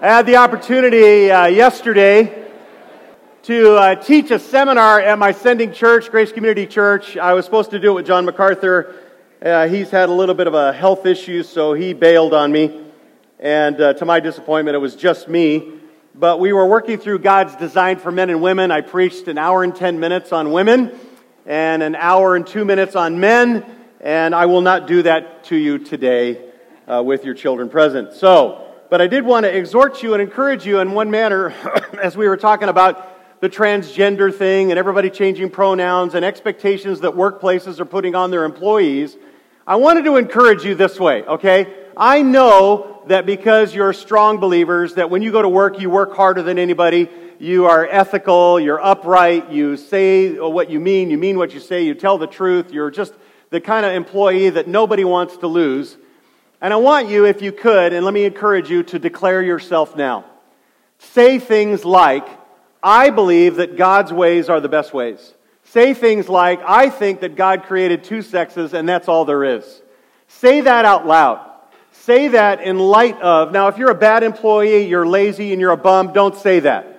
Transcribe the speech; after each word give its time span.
I 0.01 0.07
had 0.07 0.25
the 0.25 0.37
opportunity 0.37 1.33
uh, 1.33 1.47
yesterday 1.47 2.49
to 3.43 3.75
uh, 3.75 3.97
teach 3.97 4.31
a 4.31 4.39
seminar 4.39 5.01
at 5.01 5.19
my 5.19 5.33
sending 5.33 5.73
church, 5.73 6.13
Grace 6.13 6.31
Community 6.31 6.65
Church. 6.65 7.17
I 7.17 7.35
was 7.35 7.45
supposed 7.45 7.73
to 7.73 7.81
do 7.81 7.91
it 7.91 7.95
with 7.95 8.07
John 8.07 8.25
MacArthur. 8.25 9.08
Uh, 9.41 9.69
he's 9.69 9.89
had 9.89 10.09
a 10.09 10.13
little 10.13 10.35
bit 10.35 10.49
of 10.49 10.55
a 10.55 10.73
health 10.73 11.07
issue, 11.07 11.45
so 11.45 11.73
he 11.73 11.93
bailed 11.95 12.35
on 12.35 12.51
me. 12.51 12.85
And 13.39 13.81
uh, 13.81 13.93
to 13.95 14.05
my 14.05 14.19
disappointment, 14.19 14.75
it 14.75 14.81
was 14.81 14.97
just 14.97 15.29
me. 15.29 15.75
But 16.13 16.41
we 16.41 16.53
were 16.53 16.67
working 16.67 16.99
through 16.99 17.21
God's 17.21 17.55
design 17.55 17.99
for 17.99 18.11
men 18.11 18.31
and 18.31 18.43
women. 18.43 18.73
I 18.73 18.81
preached 18.81 19.29
an 19.29 19.39
hour 19.39 19.63
and 19.63 19.77
10 19.77 20.01
minutes 20.01 20.33
on 20.33 20.51
women 20.51 20.99
and 21.47 21.85
an 21.85 21.95
hour 21.95 22.35
and 22.35 22.49
two 22.49 22.65
minutes 22.65 22.97
on 22.97 23.21
men. 23.21 23.65
And 24.01 24.35
I 24.35 24.47
will 24.47 24.61
not 24.61 24.89
do 24.89 25.03
that 25.03 25.45
to 25.45 25.57
you 25.57 25.79
today 25.79 26.51
uh, 26.89 27.01
with 27.05 27.25
your 27.25 27.35
children 27.35 27.69
present. 27.69 28.15
So, 28.15 28.75
but 28.91 29.01
I 29.01 29.07
did 29.07 29.25
want 29.25 29.45
to 29.45 29.57
exhort 29.57 30.03
you 30.03 30.15
and 30.15 30.23
encourage 30.23 30.67
you 30.67 30.81
in 30.81 30.95
one 30.95 31.13
manner 31.13 31.51
as 32.03 32.17
we 32.17 32.27
were 32.27 32.37
talking 32.37 32.69
about 32.69 33.41
the 33.41 33.49
transgender 33.49 34.35
thing 34.35 34.73
and 34.73 34.81
everybody 34.81 35.11
changing 35.11 35.49
pronouns 35.49 36.15
and 36.17 36.25
expectations 36.25 37.03
that 37.03 37.13
workplaces 37.13 37.79
are 37.79 37.85
putting 37.85 38.17
on 38.17 38.33
their 38.33 38.45
employees. 38.45 39.17
I 39.69 39.77
wanted 39.77 40.07
to 40.07 40.17
encourage 40.17 40.65
you 40.65 40.75
this 40.75 40.99
way, 40.99 41.25
okay? 41.25 41.67
I 41.95 42.23
know 42.23 43.03
that 43.09 43.27
because 43.27 43.75
you're 43.75 43.93
strong 43.93 44.39
believers, 44.39 44.95
that 44.95 45.11
when 45.11 45.21
you 45.21 45.31
go 45.31 45.43
to 45.43 45.49
work, 45.49 45.79
you 45.79 45.91
work 45.91 46.17
harder 46.17 46.43
than 46.43 46.59
anybody. 46.59 47.11
You 47.39 47.67
are 47.67 47.87
ethical, 47.87 48.59
you're 48.59 48.81
upright, 48.81 49.51
you 49.51 49.77
say 49.77 50.39
what 50.39 50.71
you 50.71 50.81
mean, 50.81 51.11
you 51.11 51.19
mean 51.19 51.37
what 51.37 51.53
you 51.53 51.61
say, 51.61 51.83
you 51.83 51.95
tell 51.95 52.17
the 52.17 52.27
truth, 52.27 52.73
you're 52.73 52.91
just 52.91 53.13
the 53.51 53.61
kind 53.61 53.85
of 53.85 53.93
employee 53.93 54.49
that 54.49 54.69
nobody 54.69 55.05
wants 55.05 55.37
to 55.37 55.47
lose. 55.47 55.99
And 56.63 56.73
I 56.73 56.77
want 56.77 57.11
you, 57.11 57.27
if 57.27 57.43
you 57.43 57.53
could, 57.53 57.93
and 57.93 58.07
let 58.07 58.15
me 58.15 58.25
encourage 58.25 58.71
you 58.71 58.83
to 58.85 58.99
declare 58.99 59.43
yourself 59.43 59.95
now. 59.95 60.25
Say 60.99 61.39
things 61.39 61.85
like, 61.85 62.27
I 62.83 63.11
believe 63.11 63.57
that 63.57 63.77
God's 63.77 64.15
ways 64.15 64.49
are 64.49 64.61
the 64.61 64.71
best 64.71 64.95
ways. 64.95 65.35
Say 65.71 65.93
things 65.93 66.31
like, 66.31 66.61
I 66.67 66.89
think 66.89 67.21
that 67.21 67.37
God 67.37 67.65
created 67.65 68.03
two 68.03 68.23
sexes 68.23 68.73
and 68.73 68.89
that's 68.89 69.07
all 69.07 69.27
there 69.27 69.45
is. 69.45 69.83
Say 70.27 70.63
that 70.63 70.87
out 70.87 71.07
loud. 71.07 71.45
Say 71.93 72.29
that 72.29 72.63
in 72.63 72.79
light 72.79 73.21
of, 73.21 73.53
now, 73.53 73.69
if 73.69 73.77
you're 73.77 73.91
a 73.91 73.95
bad 73.95 74.23
employee, 74.23 74.87
you're 74.87 75.07
lazy, 75.07 75.53
and 75.53 75.61
you're 75.61 75.73
a 75.73 75.77
bum, 75.77 76.15
don't 76.15 76.35
say 76.35 76.61
that. 76.61 76.99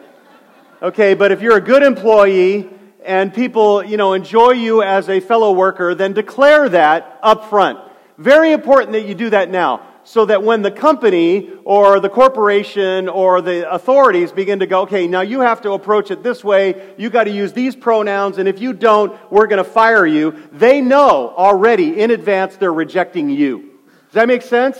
Okay, 0.84 1.16
but 1.16 1.31
if 1.31 1.42
you're 1.42 1.58
a 1.58 1.61
good 1.61 1.81
employee 1.81 2.70
and 3.03 3.34
people, 3.34 3.84
you 3.84 3.98
know, 3.98 4.14
enjoy 4.14 4.52
you 4.52 4.83
as 4.83 5.09
a 5.09 5.20
fellow 5.20 5.52
worker, 5.52 5.95
then 5.95 6.14
declare 6.14 6.70
that 6.70 7.20
up 7.23 7.50
front. 7.50 7.80
Very 8.20 8.52
important 8.52 8.92
that 8.92 9.08
you 9.08 9.16
do 9.16 9.31
that 9.31 9.50
now 9.50 9.89
so 10.10 10.26
that 10.26 10.42
when 10.42 10.64
the 10.64 10.72
company 10.72 11.52
or 11.66 12.00
the 12.00 12.10
corporation 12.10 13.08
or 13.08 13.44
the 13.44 13.72
authorities 13.72 14.32
begin 14.32 14.58
to 14.58 14.66
go, 14.66 14.82
okay, 14.82 15.06
now 15.06 15.22
you 15.22 15.42
have 15.42 15.62
to 15.62 15.74
approach 15.74 16.10
it 16.10 16.24
this 16.24 16.44
way, 16.44 16.96
you 16.98 17.12
got 17.12 17.26
to 17.26 17.30
use 17.30 17.54
these 17.54 17.76
pronouns, 17.76 18.40
and 18.40 18.50
if 18.50 18.60
you 18.60 18.74
don't, 18.74 19.16
we're 19.32 19.46
going 19.46 19.64
to 19.64 19.70
fire 19.70 20.08
you, 20.08 20.50
they 20.52 20.82
know 20.82 21.32
already 21.38 22.02
in 22.02 22.10
advance 22.10 22.58
they're 22.58 22.74
rejecting 22.74 23.30
you. 23.30 23.70
Does 24.08 24.14
that 24.14 24.28
make 24.28 24.42
sense? 24.42 24.80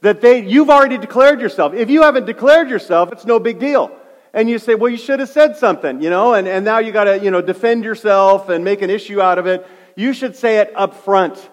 That 0.00 0.20
they, 0.20 0.44
you've 0.44 0.70
already 0.70 0.98
declared 0.98 1.40
yourself. 1.40 1.72
If 1.72 1.88
you 1.88 2.02
haven't 2.02 2.26
declared 2.26 2.68
yourself, 2.68 3.12
it's 3.12 3.24
no 3.24 3.38
big 3.38 3.60
deal. 3.60 3.96
And 4.32 4.50
you 4.50 4.58
say, 4.58 4.74
well, 4.74 4.90
you 4.90 4.98
should 4.98 5.20
have 5.20 5.28
said 5.28 5.56
something, 5.56 6.02
you 6.02 6.10
know, 6.10 6.34
and, 6.34 6.48
and 6.48 6.64
now 6.64 6.78
you 6.78 6.90
got 6.90 7.04
to, 7.04 7.20
you 7.20 7.30
know, 7.30 7.40
defend 7.40 7.84
yourself 7.84 8.48
and 8.48 8.64
make 8.64 8.82
an 8.82 8.90
issue 8.90 9.20
out 9.20 9.38
of 9.38 9.46
it. 9.46 9.64
You 9.94 10.12
should 10.12 10.34
say 10.34 10.56
it 10.56 10.72
up 10.74 10.96
front. 10.96 11.48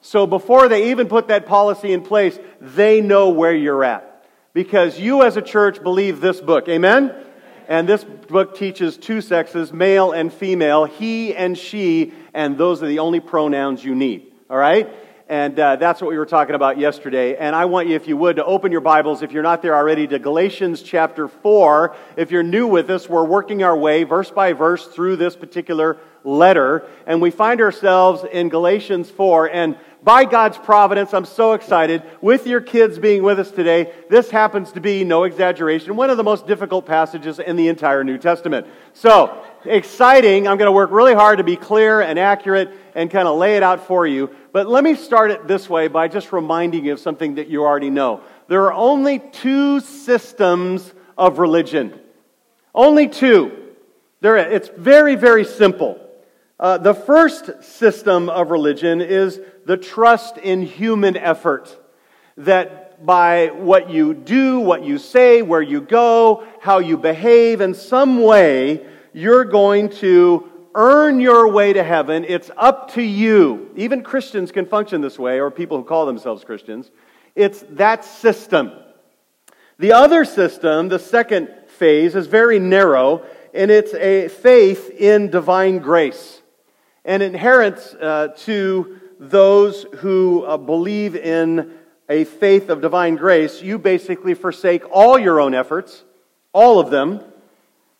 So 0.00 0.26
before 0.26 0.68
they 0.68 0.90
even 0.90 1.08
put 1.08 1.28
that 1.28 1.46
policy 1.46 1.92
in 1.92 2.02
place, 2.02 2.38
they 2.60 3.00
know 3.00 3.30
where 3.30 3.54
you're 3.54 3.84
at. 3.84 4.04
Because 4.52 4.98
you 4.98 5.22
as 5.22 5.36
a 5.36 5.42
church 5.42 5.82
believe 5.82 6.20
this 6.20 6.40
book. 6.40 6.68
Amen? 6.68 7.14
And 7.68 7.88
this 7.88 8.02
book 8.02 8.56
teaches 8.56 8.96
two 8.96 9.20
sexes, 9.20 9.72
male 9.72 10.12
and 10.12 10.32
female, 10.32 10.86
he 10.86 11.34
and 11.34 11.56
she, 11.56 12.14
and 12.32 12.56
those 12.56 12.82
are 12.82 12.86
the 12.86 13.00
only 13.00 13.20
pronouns 13.20 13.84
you 13.84 13.94
need. 13.94 14.32
All 14.48 14.56
right? 14.56 14.88
And 15.28 15.60
uh, 15.60 15.76
that's 15.76 16.00
what 16.00 16.08
we 16.08 16.16
were 16.16 16.24
talking 16.24 16.54
about 16.54 16.78
yesterday. 16.78 17.36
And 17.36 17.54
I 17.54 17.66
want 17.66 17.86
you, 17.88 17.94
if 17.94 18.08
you 18.08 18.16
would, 18.16 18.36
to 18.36 18.44
open 18.46 18.72
your 18.72 18.80
Bibles, 18.80 19.20
if 19.20 19.30
you're 19.30 19.42
not 19.42 19.60
there 19.60 19.76
already, 19.76 20.06
to 20.06 20.18
Galatians 20.18 20.80
chapter 20.80 21.28
4. 21.28 21.94
If 22.16 22.30
you're 22.30 22.42
new 22.42 22.66
with 22.66 22.88
us, 22.88 23.10
we're 23.10 23.26
working 23.26 23.62
our 23.62 23.76
way 23.76 24.04
verse 24.04 24.30
by 24.30 24.54
verse 24.54 24.86
through 24.86 25.16
this 25.16 25.36
particular 25.36 25.98
letter. 26.24 26.88
And 27.06 27.20
we 27.20 27.30
find 27.30 27.60
ourselves 27.60 28.24
in 28.32 28.48
Galatians 28.48 29.10
4. 29.10 29.50
And 29.50 29.76
by 30.02 30.24
God's 30.24 30.56
providence, 30.58 31.12
I'm 31.12 31.24
so 31.24 31.52
excited. 31.54 32.02
With 32.20 32.46
your 32.46 32.60
kids 32.60 32.98
being 32.98 33.22
with 33.22 33.38
us 33.40 33.50
today, 33.50 33.92
this 34.08 34.30
happens 34.30 34.72
to 34.72 34.80
be, 34.80 35.04
no 35.04 35.24
exaggeration, 35.24 35.96
one 35.96 36.08
of 36.08 36.16
the 36.16 36.22
most 36.22 36.46
difficult 36.46 36.86
passages 36.86 37.38
in 37.38 37.56
the 37.56 37.68
entire 37.68 38.04
New 38.04 38.16
Testament. 38.16 38.66
So, 38.92 39.44
exciting. 39.64 40.46
I'm 40.46 40.56
going 40.56 40.68
to 40.68 40.72
work 40.72 40.90
really 40.92 41.14
hard 41.14 41.38
to 41.38 41.44
be 41.44 41.56
clear 41.56 42.00
and 42.00 42.18
accurate 42.18 42.70
and 42.94 43.10
kind 43.10 43.26
of 43.26 43.38
lay 43.38 43.56
it 43.56 43.62
out 43.62 43.86
for 43.86 44.06
you. 44.06 44.30
But 44.52 44.68
let 44.68 44.84
me 44.84 44.94
start 44.94 45.30
it 45.30 45.48
this 45.48 45.68
way 45.68 45.88
by 45.88 46.08
just 46.08 46.32
reminding 46.32 46.84
you 46.84 46.92
of 46.92 47.00
something 47.00 47.34
that 47.34 47.48
you 47.48 47.64
already 47.64 47.90
know. 47.90 48.22
There 48.46 48.64
are 48.66 48.72
only 48.72 49.18
two 49.18 49.80
systems 49.80 50.94
of 51.16 51.38
religion. 51.38 51.98
Only 52.74 53.08
two. 53.08 53.74
It's 54.22 54.68
very, 54.68 55.16
very 55.16 55.44
simple. 55.44 56.00
Uh, 56.60 56.76
the 56.76 56.94
first 56.94 57.62
system 57.62 58.28
of 58.28 58.50
religion 58.50 59.00
is 59.00 59.40
the 59.68 59.76
trust 59.76 60.38
in 60.38 60.62
human 60.62 61.14
effort. 61.14 61.78
That 62.38 63.04
by 63.04 63.48
what 63.48 63.90
you 63.90 64.14
do, 64.14 64.60
what 64.60 64.82
you 64.82 64.96
say, 64.96 65.42
where 65.42 65.60
you 65.60 65.82
go, 65.82 66.46
how 66.62 66.78
you 66.78 66.96
behave, 66.96 67.60
in 67.60 67.74
some 67.74 68.22
way, 68.22 68.86
you're 69.12 69.44
going 69.44 69.90
to 69.90 70.50
earn 70.74 71.20
your 71.20 71.52
way 71.52 71.74
to 71.74 71.84
heaven. 71.84 72.24
It's 72.26 72.50
up 72.56 72.94
to 72.94 73.02
you. 73.02 73.70
Even 73.76 74.02
Christians 74.02 74.52
can 74.52 74.64
function 74.64 75.02
this 75.02 75.18
way, 75.18 75.38
or 75.38 75.50
people 75.50 75.76
who 75.76 75.84
call 75.84 76.06
themselves 76.06 76.44
Christians. 76.44 76.90
It's 77.34 77.62
that 77.72 78.06
system. 78.06 78.72
The 79.78 79.92
other 79.92 80.24
system, 80.24 80.88
the 80.88 80.98
second 80.98 81.50
phase, 81.66 82.14
is 82.14 82.26
very 82.26 82.58
narrow, 82.58 83.22
and 83.52 83.70
it's 83.70 83.92
a 83.92 84.28
faith 84.28 84.88
in 84.88 85.28
divine 85.28 85.80
grace 85.80 86.40
and 87.04 87.22
inherent 87.22 87.78
uh, 88.00 88.28
to 88.28 89.00
those 89.18 89.84
who 89.96 90.44
uh, 90.44 90.56
believe 90.56 91.16
in 91.16 91.72
a 92.08 92.24
faith 92.24 92.70
of 92.70 92.80
divine 92.80 93.16
grace, 93.16 93.60
you 93.62 93.78
basically 93.78 94.34
forsake 94.34 94.82
all 94.90 95.18
your 95.18 95.40
own 95.40 95.54
efforts, 95.54 96.04
all 96.52 96.80
of 96.80 96.90
them. 96.90 97.22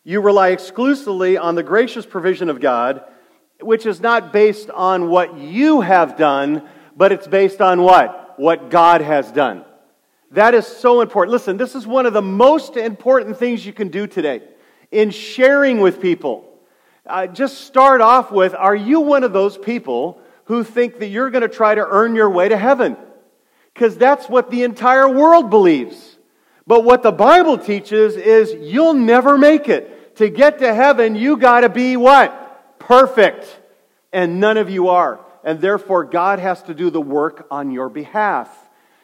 You 0.03 0.21
rely 0.21 0.49
exclusively 0.49 1.37
on 1.37 1.55
the 1.55 1.63
gracious 1.63 2.05
provision 2.05 2.49
of 2.49 2.59
God, 2.59 3.03
which 3.61 3.85
is 3.85 3.99
not 3.99 4.33
based 4.33 4.69
on 4.69 5.09
what 5.09 5.37
you 5.37 5.81
have 5.81 6.17
done, 6.17 6.67
but 6.95 7.11
it's 7.11 7.27
based 7.27 7.61
on 7.61 7.81
what? 7.83 8.39
What 8.39 8.69
God 8.69 9.01
has 9.01 9.31
done. 9.31 9.65
That 10.31 10.53
is 10.53 10.65
so 10.65 11.01
important. 11.01 11.31
Listen, 11.31 11.57
this 11.57 11.75
is 11.75 11.85
one 11.85 12.05
of 12.05 12.13
the 12.13 12.21
most 12.21 12.77
important 12.77 13.37
things 13.37 13.65
you 13.65 13.73
can 13.73 13.89
do 13.89 14.07
today 14.07 14.41
in 14.91 15.11
sharing 15.11 15.81
with 15.81 16.01
people. 16.01 16.45
Uh, 17.05 17.27
just 17.27 17.61
start 17.61 18.01
off 18.01 18.31
with 18.31 18.53
Are 18.53 18.75
you 18.75 19.01
one 19.01 19.23
of 19.23 19.33
those 19.33 19.57
people 19.57 20.21
who 20.49 20.63
think 20.63 20.97
that 20.97 21.09
you're 21.09 21.29
going 21.29 21.43
to 21.43 21.47
try 21.47 21.75
to 21.75 21.85
earn 21.87 22.15
your 22.15 22.29
way 22.29 22.49
to 22.49 22.57
heaven. 22.57 22.97
Because 23.71 23.95
that's 23.95 24.27
what 24.27 24.49
the 24.49 24.63
entire 24.63 25.07
world 25.07 25.51
believes. 25.51 26.17
But 26.65 26.83
what 26.83 27.03
the 27.03 27.11
Bible 27.11 27.59
teaches 27.59 28.15
is 28.15 28.51
you'll 28.59 28.95
never 28.95 29.37
make 29.37 29.69
it. 29.69 30.15
To 30.15 30.27
get 30.27 30.57
to 30.59 30.73
heaven, 30.73 31.15
you 31.15 31.37
got 31.37 31.61
to 31.61 31.69
be 31.69 31.95
what? 31.97 32.79
Perfect. 32.79 33.59
And 34.11 34.39
none 34.39 34.57
of 34.57 34.71
you 34.71 34.89
are. 34.89 35.19
And 35.43 35.61
therefore, 35.61 36.03
God 36.03 36.39
has 36.39 36.63
to 36.63 36.73
do 36.73 36.89
the 36.89 36.99
work 36.99 37.45
on 37.51 37.69
your 37.69 37.87
behalf. 37.87 38.49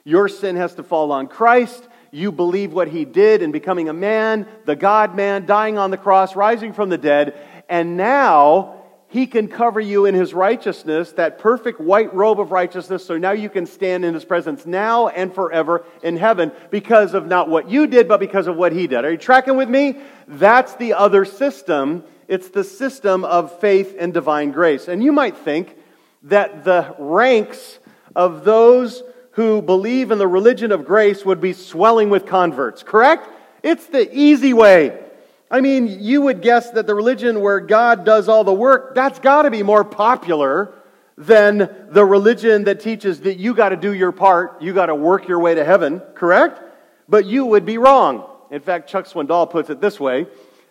Your 0.03 0.27
sin 0.27 0.56
has 0.56 0.74
to 0.75 0.83
fall 0.83 1.12
on 1.12 1.27
Christ. 1.27 1.88
You 2.09 2.31
believe 2.31 2.74
what 2.74 2.88
he 2.88 3.06
did 3.06 3.44
in 3.44 3.51
becoming 3.51 3.88
a 3.88 3.94
man, 3.94 4.47
the 4.65 4.75
God 4.75 5.15
man, 5.15 5.45
dying 5.45 5.77
on 5.77 5.92
the 5.92 5.97
cross, 5.97 6.36
rising 6.36 6.74
from 6.74 6.89
the 6.89 6.97
dead. 6.97 7.38
And 7.69 7.97
now 7.97 8.84
he 9.07 9.28
can 9.28 9.48
cover 9.48 9.80
you 9.80 10.06
in 10.06 10.16
His 10.16 10.34
righteousness, 10.34 11.12
that 11.13 11.40
perfect 11.40 11.80
white 11.80 12.13
robe 12.13 12.40
of 12.40 12.52
righteousness, 12.52 13.06
so 13.06 13.18
now 13.18 13.31
you 13.31 13.50
can 13.50 13.66
stand 13.66 14.04
in 14.04 14.13
His 14.13 14.25
presence 14.25 14.66
now 14.66 15.07
and 15.07 15.34
forever 15.34 15.86
in 16.04 16.18
heaven 16.18 16.52
because 16.72 17.13
of 17.13 17.28
not 17.28 17.48
what 17.48 17.69
you 17.69 17.88
did, 17.88 18.07
but 18.07 18.19
because 18.19 18.48
of 18.48 18.56
what 18.56 18.72
He 18.72 18.88
did. 18.88 19.06
Are 19.06 19.12
you 19.12 19.18
tracking 19.18 19.57
with 19.57 19.69
me? 19.69 20.00
That's 20.28 20.75
the 20.75 20.96
other 20.96 21.24
system. 21.24 22.04
It's 22.28 22.50
the 22.50 22.63
system 22.63 23.24
of 23.24 23.60
faith 23.60 23.96
and 24.00 24.13
divine 24.13 24.52
grace. 24.52 24.88
And 24.88 25.04
you 25.04 25.12
might 25.12 25.38
think 25.38 25.78
that 26.24 26.63
the 26.63 26.96
ranks 26.98 27.80
of 28.16 28.44
those 28.44 29.04
who 29.31 29.62
believe 29.62 30.12
in 30.12 30.18
the 30.18 30.28
religion 30.28 30.72
of 30.72 30.86
grace 30.86 31.24
would 31.24 31.40
be 31.40 31.54
swelling 31.54 32.10
with 32.10 32.25
converts, 32.25 32.81
correct? 32.81 33.30
It's 33.62 33.86
the 33.86 34.10
easy 34.18 34.54
way. 34.54 35.05
I 35.50 35.62
mean, 35.62 36.00
you 36.01 36.21
would 36.21 36.42
guess 36.42 36.71
that 36.71 36.88
the 36.88 36.95
religion 36.95 37.42
where 37.42 37.59
God 37.59 38.03
does 38.03 38.27
all 38.27 38.44
the 38.44 38.53
work, 38.53 38.95
that's 38.95 39.19
got 39.19 39.44
to 39.44 39.51
be 39.51 39.63
more 39.63 39.83
popular 39.83 40.74
than 41.18 41.69
the 41.89 42.03
religion 42.03 42.65
that 42.65 42.81
teaches 42.81 43.21
that 43.21 43.38
you 43.38 43.53
got 43.53 43.69
to 43.69 43.77
do 43.77 43.94
your 43.94 44.12
part, 44.12 44.62
you 44.62 44.74
got 44.74 44.88
to 44.88 44.95
work 44.95 45.27
your 45.27 45.39
way 45.39 45.56
to 45.56 45.63
heaven, 45.63 46.01
correct? 46.15 46.62
But 47.07 47.25
you 47.25 47.45
would 47.45 47.65
be 47.65 47.77
wrong. 47.77 48.27
In 48.51 48.59
fact, 48.59 48.89
Chuck 48.89 49.06
Swindoll 49.06 49.50
puts 49.50 49.69
it 49.69 49.80
this 49.80 50.00
way 50.00 50.27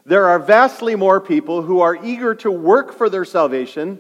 there 0.06 0.26
are 0.26 0.38
vastly 0.38 0.97
more 0.97 1.21
people 1.21 1.62
who 1.62 1.81
are 1.81 1.97
eager 2.05 2.35
to 2.37 2.50
work 2.50 2.93
for 2.93 3.09
their 3.09 3.25
salvation 3.25 3.99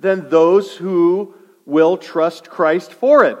than 0.00 0.28
those 0.28 0.74
who 0.74 1.34
will 1.64 1.96
trust 1.96 2.50
Christ 2.50 2.92
for 2.92 3.24
it. 3.24 3.38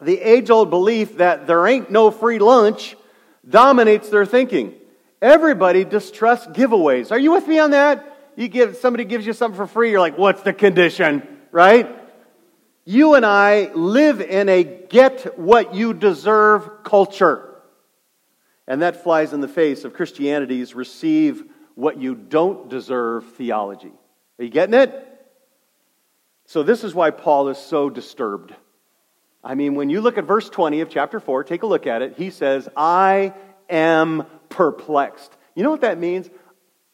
The 0.00 0.18
age 0.18 0.50
old 0.50 0.70
belief 0.70 1.18
that 1.18 1.46
there 1.46 1.66
ain't 1.66 1.90
no 1.90 2.10
free 2.10 2.38
lunch 2.38 2.96
dominates 3.48 4.08
their 4.08 4.26
thinking. 4.26 4.74
Everybody 5.22 5.84
distrusts 5.84 6.46
giveaways. 6.46 7.10
Are 7.10 7.18
you 7.18 7.32
with 7.32 7.46
me 7.46 7.58
on 7.58 7.72
that? 7.72 8.16
You 8.36 8.48
give 8.48 8.76
somebody 8.76 9.04
gives 9.04 9.26
you 9.26 9.32
something 9.32 9.56
for 9.56 9.66
free, 9.66 9.90
you're 9.90 10.00
like, 10.00 10.16
"What's 10.16 10.42
the 10.42 10.52
condition?" 10.52 11.22
Right? 11.52 11.88
You 12.84 13.14
and 13.14 13.26
I 13.26 13.70
live 13.74 14.20
in 14.20 14.48
a 14.48 14.64
get 14.64 15.38
what 15.38 15.74
you 15.74 15.92
deserve 15.92 16.82
culture. 16.82 17.46
And 18.66 18.82
that 18.82 19.02
flies 19.02 19.32
in 19.32 19.40
the 19.40 19.48
face 19.48 19.84
of 19.84 19.92
Christianity's 19.92 20.74
receive 20.74 21.44
what 21.74 21.98
you 22.00 22.14
don't 22.14 22.68
deserve 22.68 23.24
theology. 23.32 23.92
Are 24.38 24.44
you 24.44 24.50
getting 24.50 24.74
it? 24.74 25.06
So, 26.46 26.62
this 26.62 26.82
is 26.82 26.94
why 26.94 27.10
Paul 27.10 27.48
is 27.48 27.58
so 27.58 27.90
disturbed. 27.90 28.54
I 29.42 29.54
mean, 29.54 29.74
when 29.74 29.90
you 29.90 30.00
look 30.00 30.18
at 30.18 30.24
verse 30.24 30.48
20 30.50 30.80
of 30.80 30.90
chapter 30.90 31.20
4, 31.20 31.44
take 31.44 31.62
a 31.62 31.66
look 31.66 31.86
at 31.86 32.02
it. 32.02 32.14
He 32.16 32.30
says, 32.30 32.68
I 32.76 33.34
am 33.68 34.26
perplexed. 34.50 35.34
You 35.54 35.62
know 35.62 35.70
what 35.70 35.80
that 35.80 35.98
means? 35.98 36.28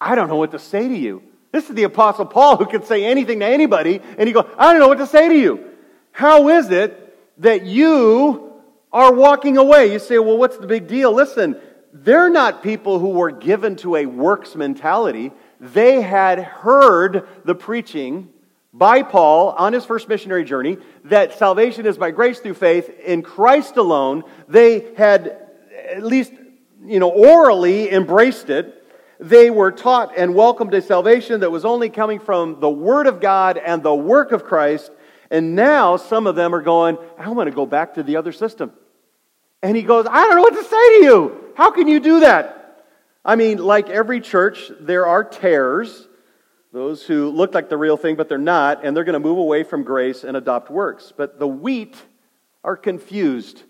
I 0.01 0.15
don't 0.15 0.29
know 0.29 0.37
what 0.37 0.53
to 0.53 0.61
say 0.61 0.87
to 0.87 0.97
you. 0.97 1.23
This 1.51 1.69
is 1.69 1.75
the 1.75 1.83
Apostle 1.85 2.27
Paul 2.27 2.57
who 2.57 2.67
can 2.67 2.85
say 2.85 3.05
anything 3.05 3.41
to 3.41 3.47
anybody, 3.47 4.01
and 4.19 4.29
he 4.29 4.33
goes, 4.33 4.49
I 4.57 4.71
don't 4.71 4.81
know 4.81 4.89
what 4.89 4.99
to 4.99 5.07
say 5.07 5.29
to 5.29 5.35
you. 5.35 5.71
How 6.13 6.49
is 6.49 6.71
it 6.71 7.19
that 7.39 7.67
you 7.67 8.63
are 8.93 9.13
walking 9.13 9.57
away? 9.57 9.93
You 9.93 9.99
say, 9.99 10.19
well, 10.19 10.39
what's 10.39 10.59
the 10.59 10.67
big 10.67 10.87
deal? 10.87 11.13
Listen, 11.13 11.57
they're 11.93 12.31
not 12.31 12.63
people 12.63 12.99
who 12.99 13.09
were 13.09 13.31
given 13.31 13.77
to 13.77 13.97
a 13.97 14.07
works 14.07 14.55
mentality. 14.55 15.33
They 15.61 16.03
had 16.03 16.39
heard 16.39 17.27
the 17.45 17.55
preaching 17.55 18.29
by 18.73 19.03
Paul 19.03 19.51
on 19.51 19.73
his 19.73 19.87
first 19.87 20.09
missionary 20.09 20.45
journey 20.45 20.77
that 21.05 21.39
salvation 21.39 21.87
is 21.87 21.97
by 21.97 22.11
grace 22.11 22.41
through 22.41 22.55
faith 22.55 22.91
in 23.01 23.23
Christ 23.23 23.79
alone. 23.79 24.25
They 24.49 24.95
had 24.97 25.49
at 25.89 26.03
least, 26.03 26.33
you 26.87 26.99
know, 26.99 27.11
orally 27.11 27.91
embraced 27.91 28.51
it. 28.51 28.85
They 29.19 29.51
were 29.51 29.73
taught 29.73 30.13
and 30.17 30.35
welcomed 30.35 30.75
a 30.75 30.83
salvation 30.83 31.41
that 31.41 31.51
was 31.51 31.65
only 31.65 31.89
coming 31.89 32.21
from 32.21 32.61
the 32.61 32.69
Word 32.69 33.07
of 33.07 33.21
God 33.21 33.59
and 33.59 33.83
the 33.83 33.95
work 33.95 34.33
of 34.33 34.45
Christ. 34.45 34.91
And 35.31 35.55
now 35.55 35.97
some 35.97 36.27
of 36.27 36.37
them 36.37 36.55
are 36.55 36.63
going, 36.63 36.99
I 37.19 37.29
want 37.31 37.49
to 37.49 37.55
go 37.55 37.67
back 37.67 37.95
to 37.95 38.03
the 38.03 38.17
other 38.17 38.33
system. 38.33 38.73
And 39.63 39.77
he 39.77 39.83
goes, 39.83 40.07
I 40.09 40.27
don't 40.27 40.37
know 40.37 40.43
what 40.43 40.55
to 40.55 40.65
say 40.65 40.99
to 40.99 41.05
you. 41.05 41.45
How 41.57 41.71
can 41.71 41.89
you 41.89 41.99
do 41.99 42.21
that? 42.21 42.85
I 43.25 43.37
mean, 43.37 43.59
like 43.59 43.89
every 43.89 44.21
church, 44.21 44.71
there 44.81 45.07
are 45.07 45.25
tares 45.25 46.07
those 46.77 47.03
who 47.03 47.31
look 47.31 47.55
like 47.55 47.71
the 47.71 47.77
real 47.79 47.97
thing, 47.97 48.17
but 48.17 48.29
they're 48.29 48.37
not, 48.37 48.85
and 48.85 48.95
they're 48.95 49.05
going 49.05 49.15
to 49.15 49.19
move 49.19 49.39
away 49.39 49.63
from 49.63 49.83
grace 49.83 50.25
and 50.25 50.37
adopt 50.37 50.71
works. 50.71 51.11
But 51.17 51.39
the 51.39 51.49
wheat 51.49 51.97
are 52.63 52.77
confused. 52.77 53.63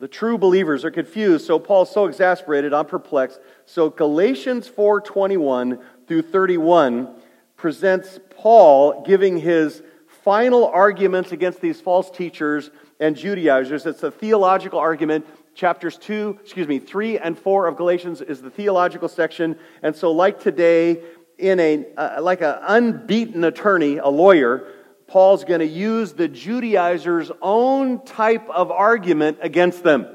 The 0.00 0.08
true 0.08 0.38
believers 0.38 0.82
are 0.86 0.90
confused. 0.90 1.46
So 1.46 1.58
Paul's 1.58 1.92
so 1.92 2.06
exasperated, 2.06 2.72
I'm 2.72 2.86
perplexed. 2.86 3.38
So 3.66 3.90
Galatians 3.90 4.66
4:21 4.66 5.78
through 6.06 6.22
31 6.22 7.14
presents 7.58 8.18
Paul 8.30 9.02
giving 9.02 9.36
his 9.36 9.82
final 10.24 10.66
arguments 10.68 11.32
against 11.32 11.60
these 11.60 11.82
false 11.82 12.10
teachers 12.10 12.70
and 12.98 13.14
Judaizers. 13.14 13.84
It's 13.84 14.02
a 14.02 14.10
theological 14.10 14.78
argument. 14.78 15.26
Chapters 15.54 15.98
2, 15.98 16.38
excuse 16.42 16.66
me, 16.66 16.78
3 16.78 17.18
and 17.18 17.38
4 17.38 17.66
of 17.66 17.76
Galatians 17.76 18.22
is 18.22 18.40
the 18.40 18.50
theological 18.50 19.08
section. 19.08 19.58
And 19.82 19.94
so 19.94 20.10
like 20.12 20.40
today, 20.40 21.02
in 21.36 21.60
a, 21.60 21.86
uh, 21.98 22.22
like 22.22 22.40
an 22.40 22.56
unbeaten 22.62 23.44
attorney, 23.44 23.98
a 23.98 24.08
lawyer, 24.08 24.66
Paul's 25.10 25.42
going 25.42 25.58
to 25.58 25.66
use 25.66 26.12
the 26.12 26.28
Judaizers' 26.28 27.32
own 27.42 28.04
type 28.04 28.48
of 28.48 28.70
argument 28.70 29.38
against 29.42 29.82
them. 29.82 30.06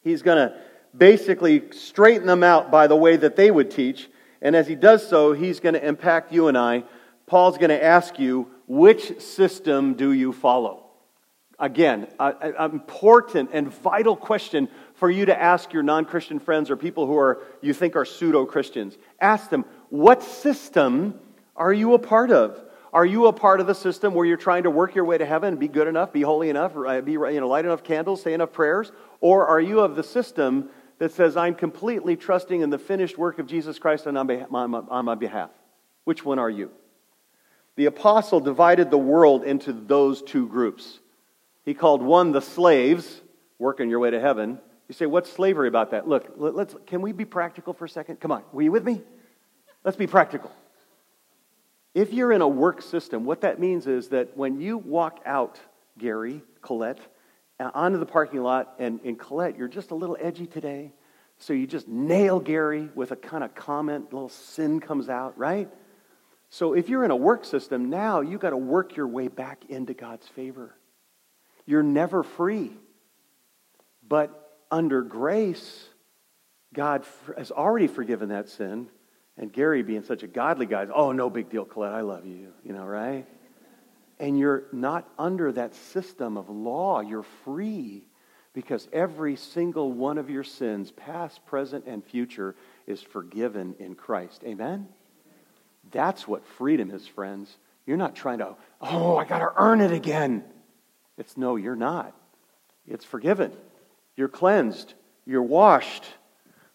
He's 0.00 0.22
going 0.22 0.38
to 0.38 0.56
basically 0.96 1.70
straighten 1.72 2.26
them 2.26 2.42
out 2.42 2.70
by 2.70 2.86
the 2.86 2.96
way 2.96 3.18
that 3.18 3.36
they 3.36 3.50
would 3.50 3.70
teach. 3.70 4.08
And 4.40 4.56
as 4.56 4.66
he 4.66 4.74
does 4.74 5.06
so, 5.06 5.34
he's 5.34 5.60
going 5.60 5.74
to 5.74 5.86
impact 5.86 6.32
you 6.32 6.48
and 6.48 6.56
I. 6.56 6.84
Paul's 7.26 7.58
going 7.58 7.68
to 7.68 7.84
ask 7.84 8.18
you, 8.18 8.48
which 8.66 9.20
system 9.20 9.92
do 9.92 10.12
you 10.12 10.32
follow? 10.32 10.86
Again, 11.58 12.08
an 12.18 12.70
important 12.72 13.50
and 13.52 13.68
vital 13.68 14.16
question 14.16 14.70
for 14.94 15.10
you 15.10 15.26
to 15.26 15.38
ask 15.38 15.74
your 15.74 15.82
non 15.82 16.06
Christian 16.06 16.38
friends 16.38 16.70
or 16.70 16.76
people 16.76 17.06
who 17.06 17.18
are, 17.18 17.42
you 17.60 17.74
think 17.74 17.96
are 17.96 18.06
pseudo 18.06 18.46
Christians. 18.46 18.96
Ask 19.20 19.50
them, 19.50 19.66
what 19.90 20.22
system 20.22 21.20
are 21.54 21.72
you 21.74 21.92
a 21.92 21.98
part 21.98 22.30
of? 22.30 22.64
Are 22.92 23.06
you 23.06 23.26
a 23.26 23.32
part 23.32 23.60
of 23.60 23.66
the 23.66 23.74
system 23.74 24.14
where 24.14 24.26
you're 24.26 24.36
trying 24.36 24.64
to 24.64 24.70
work 24.70 24.94
your 24.94 25.04
way 25.04 25.16
to 25.16 25.24
heaven, 25.24 25.56
be 25.56 25.68
good 25.68 25.86
enough, 25.86 26.12
be 26.12 26.22
holy 26.22 26.50
enough, 26.50 26.72
uh, 26.76 27.00
be 27.00 27.12
you 27.12 27.40
know, 27.40 27.48
light 27.48 27.64
enough 27.64 27.84
candles, 27.84 28.22
say 28.22 28.34
enough 28.34 28.52
prayers? 28.52 28.90
Or 29.20 29.46
are 29.46 29.60
you 29.60 29.80
of 29.80 29.94
the 29.94 30.02
system 30.02 30.70
that 30.98 31.12
says, 31.12 31.36
I'm 31.36 31.54
completely 31.54 32.16
trusting 32.16 32.60
in 32.60 32.70
the 32.70 32.78
finished 32.78 33.16
work 33.16 33.38
of 33.38 33.46
Jesus 33.46 33.78
Christ 33.78 34.08
on 34.08 34.14
my 35.04 35.14
behalf? 35.14 35.50
Which 36.04 36.24
one 36.24 36.40
are 36.40 36.50
you? 36.50 36.72
The 37.76 37.86
apostle 37.86 38.40
divided 38.40 38.90
the 38.90 38.98
world 38.98 39.44
into 39.44 39.72
those 39.72 40.20
two 40.22 40.48
groups. 40.48 40.98
He 41.64 41.74
called 41.74 42.02
one 42.02 42.32
the 42.32 42.42
slaves, 42.42 43.20
working 43.58 43.88
your 43.88 44.00
way 44.00 44.10
to 44.10 44.20
heaven. 44.20 44.58
You 44.88 44.94
say, 44.94 45.06
what's 45.06 45.32
slavery 45.32 45.68
about 45.68 45.92
that? 45.92 46.08
Look, 46.08 46.32
let's, 46.36 46.74
can 46.86 47.00
we 47.00 47.12
be 47.12 47.24
practical 47.24 47.72
for 47.72 47.84
a 47.84 47.88
second? 47.88 48.18
Come 48.18 48.32
on, 48.32 48.42
were 48.52 48.62
you 48.62 48.72
with 48.72 48.84
me? 48.84 49.00
Let's 49.84 49.96
be 49.96 50.08
practical. 50.08 50.50
If 51.94 52.12
you're 52.12 52.32
in 52.32 52.40
a 52.40 52.48
work 52.48 52.82
system, 52.82 53.24
what 53.24 53.40
that 53.40 53.58
means 53.58 53.86
is 53.86 54.08
that 54.08 54.36
when 54.36 54.60
you 54.60 54.78
walk 54.78 55.20
out, 55.26 55.58
Gary, 55.98 56.42
Colette, 56.62 57.00
uh, 57.58 57.70
onto 57.74 57.98
the 57.98 58.06
parking 58.06 58.42
lot, 58.42 58.74
and, 58.78 59.00
and 59.04 59.18
Colette, 59.18 59.58
you're 59.58 59.68
just 59.68 59.90
a 59.90 59.94
little 59.94 60.16
edgy 60.20 60.46
today, 60.46 60.92
so 61.38 61.52
you 61.52 61.66
just 61.66 61.88
nail 61.88 62.38
Gary 62.38 62.88
with 62.94 63.10
a 63.10 63.16
kind 63.16 63.42
of 63.42 63.54
comment, 63.54 64.08
a 64.10 64.14
little 64.14 64.28
sin 64.28 64.78
comes 64.78 65.08
out, 65.08 65.36
right? 65.36 65.68
So 66.50 66.74
if 66.74 66.88
you're 66.88 67.04
in 67.04 67.10
a 67.10 67.16
work 67.16 67.44
system, 67.44 67.90
now 67.90 68.20
you've 68.20 68.40
got 68.40 68.50
to 68.50 68.56
work 68.56 68.96
your 68.96 69.06
way 69.06 69.28
back 69.28 69.64
into 69.68 69.94
God's 69.94 70.26
favor. 70.28 70.74
You're 71.64 71.82
never 71.82 72.22
free. 72.22 72.72
But 74.06 74.58
under 74.70 75.02
grace, 75.02 75.88
God 76.74 77.04
has 77.36 77.50
already 77.50 77.86
forgiven 77.86 78.30
that 78.30 78.48
sin. 78.48 78.88
And 79.40 79.50
Gary, 79.50 79.82
being 79.82 80.02
such 80.04 80.22
a 80.22 80.26
godly 80.26 80.66
guy, 80.66 80.86
oh, 80.94 81.12
no 81.12 81.30
big 81.30 81.48
deal, 81.48 81.64
Colette, 81.64 81.94
I 81.94 82.02
love 82.02 82.26
you, 82.26 82.52
you 82.62 82.74
know, 82.74 82.84
right? 82.84 83.26
And 84.18 84.38
you're 84.38 84.64
not 84.70 85.08
under 85.18 85.50
that 85.52 85.74
system 85.74 86.36
of 86.36 86.50
law. 86.50 87.00
You're 87.00 87.24
free 87.44 88.04
because 88.52 88.86
every 88.92 89.36
single 89.36 89.90
one 89.92 90.18
of 90.18 90.28
your 90.28 90.44
sins, 90.44 90.90
past, 90.90 91.46
present, 91.46 91.86
and 91.86 92.04
future, 92.04 92.54
is 92.86 93.00
forgiven 93.00 93.76
in 93.78 93.94
Christ. 93.94 94.42
Amen? 94.44 94.88
That's 95.90 96.28
what 96.28 96.44
freedom 96.58 96.90
is, 96.90 97.06
friends. 97.06 97.56
You're 97.86 97.96
not 97.96 98.14
trying 98.14 98.40
to, 98.40 98.56
oh, 98.82 99.16
I 99.16 99.24
got 99.24 99.38
to 99.38 99.52
earn 99.56 99.80
it 99.80 99.90
again. 99.90 100.44
It's 101.16 101.38
no, 101.38 101.56
you're 101.56 101.74
not. 101.76 102.14
It's 102.86 103.06
forgiven. 103.06 103.52
You're 104.16 104.28
cleansed. 104.28 104.92
You're 105.24 105.42
washed. 105.42 106.04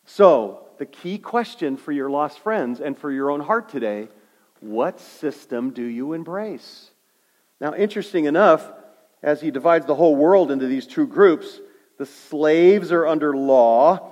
So, 0.06 0.65
the 0.78 0.86
key 0.86 1.18
question 1.18 1.78
for 1.78 1.92
your 1.92 2.10
lost 2.10 2.40
friends 2.40 2.80
and 2.80 2.98
for 2.98 3.12
your 3.12 3.32
own 3.32 3.42
heart 3.42 3.70
today 3.70 4.10
what 4.60 5.00
system 5.00 5.72
do 5.72 5.84
you 5.84 6.14
embrace? 6.14 6.90
Now, 7.62 7.76
interesting 7.76 8.26
enough, 8.26 8.72
as 9.22 9.42
he 9.42 9.52
divides 9.52 9.86
the 9.86 9.96
whole 9.96 10.16
world 10.16 10.52
into 10.52 10.68
these 10.68 10.88
two 10.88 11.08
groups, 11.08 11.60
the 11.98 12.06
slaves 12.06 12.92
are 12.92 13.06
under 13.06 13.36
law 13.36 14.12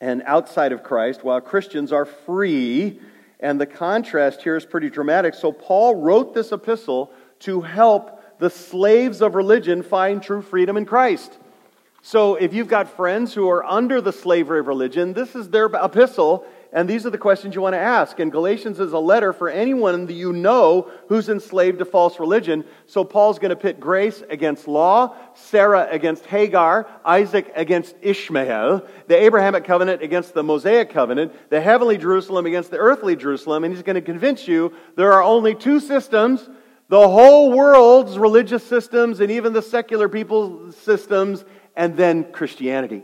and 0.00 0.22
outside 0.26 0.72
of 0.72 0.82
Christ, 0.82 1.24
while 1.24 1.40
Christians 1.40 1.92
are 1.92 2.04
free. 2.04 3.00
And 3.40 3.60
the 3.60 3.66
contrast 3.66 4.42
here 4.42 4.56
is 4.56 4.64
pretty 4.64 4.90
dramatic. 4.90 5.34
So, 5.34 5.50
Paul 5.50 5.96
wrote 5.96 6.34
this 6.34 6.52
epistle 6.52 7.10
to 7.40 7.60
help 7.60 8.38
the 8.38 8.50
slaves 8.50 9.22
of 9.22 9.34
religion 9.34 9.82
find 9.82 10.22
true 10.22 10.42
freedom 10.42 10.76
in 10.76 10.84
Christ. 10.84 11.38
So 12.06 12.34
if 12.34 12.52
you've 12.52 12.68
got 12.68 12.90
friends 12.98 13.32
who 13.32 13.48
are 13.48 13.64
under 13.64 14.02
the 14.02 14.12
slavery 14.12 14.60
of 14.60 14.66
religion, 14.66 15.14
this 15.14 15.34
is 15.34 15.48
their 15.48 15.64
epistle, 15.64 16.44
And 16.70 16.86
these 16.86 17.06
are 17.06 17.10
the 17.10 17.16
questions 17.16 17.54
you 17.54 17.62
want 17.62 17.72
to 17.72 17.78
ask. 17.78 18.20
And 18.20 18.30
Galatians 18.30 18.78
is 18.78 18.92
a 18.92 18.98
letter 18.98 19.32
for 19.32 19.48
anyone 19.48 20.04
that 20.04 20.12
you 20.12 20.34
know 20.34 20.90
who's 21.08 21.30
enslaved 21.30 21.78
to 21.78 21.86
false 21.86 22.20
religion. 22.20 22.66
So 22.86 23.04
Paul's 23.04 23.38
going 23.38 23.50
to 23.50 23.56
pit 23.56 23.80
grace 23.80 24.22
against 24.28 24.68
law, 24.68 25.16
Sarah 25.32 25.88
against 25.90 26.26
Hagar, 26.26 26.86
Isaac 27.06 27.50
against 27.56 27.96
Ishmael, 28.02 28.86
the 29.06 29.16
Abrahamic 29.16 29.64
covenant 29.64 30.02
against 30.02 30.34
the 30.34 30.42
Mosaic 30.42 30.90
covenant, 30.90 31.32
the 31.48 31.62
heavenly 31.62 31.96
Jerusalem 31.96 32.44
against 32.44 32.70
the 32.70 32.76
earthly 32.76 33.16
Jerusalem. 33.16 33.64
And 33.64 33.72
he's 33.72 33.82
going 33.82 33.94
to 33.94 34.02
convince 34.02 34.46
you 34.46 34.74
there 34.94 35.14
are 35.14 35.22
only 35.22 35.54
two 35.54 35.80
systems. 35.80 36.50
The 36.88 37.08
whole 37.08 37.50
world's 37.50 38.18
religious 38.18 38.62
systems 38.62 39.20
and 39.20 39.30
even 39.30 39.54
the 39.54 39.62
secular 39.62 40.06
people's 40.06 40.76
systems, 40.76 41.42
and 41.76 41.96
then 41.96 42.32
Christianity. 42.32 43.02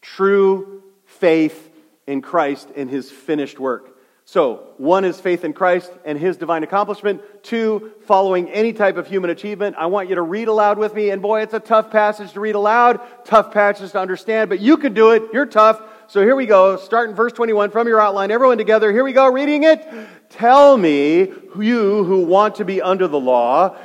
True 0.00 0.82
faith 1.04 1.70
in 2.06 2.22
Christ 2.22 2.68
and 2.76 2.90
his 2.90 3.10
finished 3.10 3.58
work. 3.58 3.92
So, 4.24 4.68
one 4.78 5.04
is 5.04 5.20
faith 5.20 5.44
in 5.44 5.52
Christ 5.52 5.90
and 6.04 6.16
his 6.16 6.36
divine 6.36 6.62
accomplishment. 6.62 7.20
Two, 7.42 7.92
following 8.06 8.48
any 8.50 8.72
type 8.72 8.96
of 8.96 9.06
human 9.06 9.30
achievement. 9.30 9.74
I 9.76 9.86
want 9.86 10.08
you 10.08 10.14
to 10.14 10.22
read 10.22 10.46
aloud 10.46 10.78
with 10.78 10.94
me. 10.94 11.10
And 11.10 11.20
boy, 11.20 11.42
it's 11.42 11.54
a 11.54 11.60
tough 11.60 11.90
passage 11.90 12.32
to 12.32 12.40
read 12.40 12.54
aloud, 12.54 13.00
tough 13.24 13.52
passage 13.52 13.90
to 13.92 13.98
understand, 13.98 14.48
but 14.48 14.60
you 14.60 14.76
can 14.76 14.94
do 14.94 15.10
it. 15.10 15.24
You're 15.32 15.46
tough. 15.46 15.82
So 16.06 16.22
here 16.22 16.36
we 16.36 16.46
go. 16.46 16.76
Start 16.76 17.10
in 17.10 17.16
verse 17.16 17.32
21 17.32 17.70
from 17.70 17.88
your 17.88 18.00
outline. 18.00 18.30
Everyone 18.30 18.58
together. 18.58 18.92
Here 18.92 19.04
we 19.04 19.12
go. 19.12 19.26
Reading 19.26 19.64
it. 19.64 19.84
Tell 20.30 20.78
me, 20.78 21.32
you 21.58 22.04
who 22.04 22.20
want 22.20 22.54
to 22.56 22.64
be 22.64 22.80
under 22.80 23.08
the 23.08 23.20
law, 23.20 23.76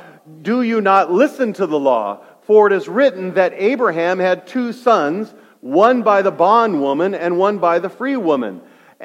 do 0.42 0.62
you 0.62 0.80
not 0.80 1.10
listen 1.10 1.52
to 1.54 1.66
the 1.66 1.78
law? 1.78 2.22
For 2.48 2.66
it 2.66 2.72
is 2.72 2.88
written 2.88 3.34
that 3.34 3.52
Abraham 3.54 4.18
had 4.18 4.46
two 4.46 4.72
sons 4.72 5.34
one 5.60 6.02
by 6.02 6.22
the 6.22 6.30
bondwoman 6.30 7.14
and 7.14 7.36
one 7.36 7.58
by 7.58 7.78
the 7.78 7.90
free 7.90 8.16
woman. 8.16 8.62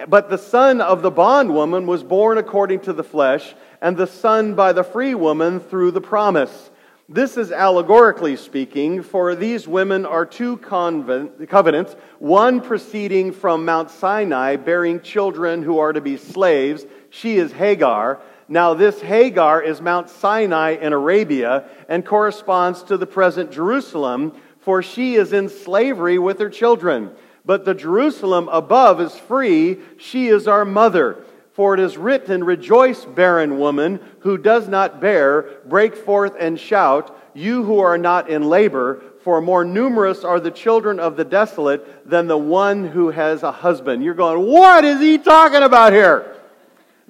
But 0.08 0.30
the 0.30 0.38
son 0.38 0.80
of 0.80 1.02
the 1.02 1.12
bondwoman 1.12 1.86
was 1.86 2.04
born 2.04 2.38
according 2.38 2.80
to 2.82 2.94
the 2.94 3.04
flesh, 3.04 3.54
and 3.82 3.98
the 3.98 4.08
son 4.08 4.56
by 4.56 4.72
the 4.72 4.86
free 4.86 5.14
woman 5.14 5.60
through 5.60 5.92
the 5.92 6.00
promise. 6.00 6.72
This 7.10 7.36
is 7.36 7.52
allegorically 7.52 8.38
speaking, 8.38 9.04
for 9.04 9.36
these 9.36 9.68
women 9.68 10.06
are 10.06 10.26
two 10.26 10.56
covenants, 10.56 11.98
one 12.20 12.62
proceeding 12.62 13.34
from 13.34 13.66
Mount 13.66 13.92
Sinai, 13.92 14.56
bearing 14.56 15.02
children 15.02 15.64
who 15.64 15.80
are 15.80 15.92
to 15.92 16.00
be 16.00 16.16
slaves. 16.16 16.86
She 17.10 17.36
is 17.36 17.52
Hagar. 17.52 18.22
Now, 18.48 18.74
this 18.74 19.02
Hagar 19.02 19.62
is 19.62 19.82
Mount 19.82 20.10
Sinai 20.10 20.72
in 20.72 20.94
Arabia 20.94 21.66
and 21.88 22.06
corresponds 22.06 22.84
to 22.84 22.98
the 22.98 23.08
present 23.08 23.52
Jerusalem, 23.52 24.34
for 24.60 24.84
she 24.84 25.16
is 25.16 25.34
in 25.34 25.50
slavery 25.50 26.20
with 26.20 26.40
her 26.40 26.50
children. 26.50 27.12
But 27.46 27.66
the 27.66 27.74
Jerusalem 27.74 28.50
above 28.50 29.02
is 29.02 29.16
free, 29.16 29.80
she 29.98 30.28
is 30.28 30.48
our 30.48 30.66
mother. 30.66 31.24
For 31.54 31.76
it 31.76 31.80
is 31.80 31.98
written, 31.98 32.44
Rejoice, 32.44 33.06
barren 33.06 33.60
woman, 33.60 34.00
who 34.20 34.38
does 34.38 34.68
not 34.68 35.00
bear, 35.00 35.60
break 35.66 35.96
forth 35.96 36.34
and 36.40 36.60
shout, 36.60 37.16
you 37.36 37.64
who 37.64 37.80
are 37.80 37.98
not 37.98 38.30
in 38.30 38.50
labor, 38.50 39.04
for 39.24 39.40
more 39.40 39.64
numerous 39.64 40.24
are 40.24 40.40
the 40.40 40.52
children 40.52 41.00
of 41.00 41.16
the 41.16 41.24
desolate 41.24 42.10
than 42.10 42.28
the 42.28 42.38
one 42.38 42.88
who 42.88 43.12
has 43.12 43.44
a 43.44 43.52
husband. 43.52 44.04
You're 44.04 44.16
going, 44.16 44.46
What 44.46 44.84
is 44.84 45.00
he 45.00 45.18
talking 45.18 45.62
about 45.62 45.94
here? 45.94 46.36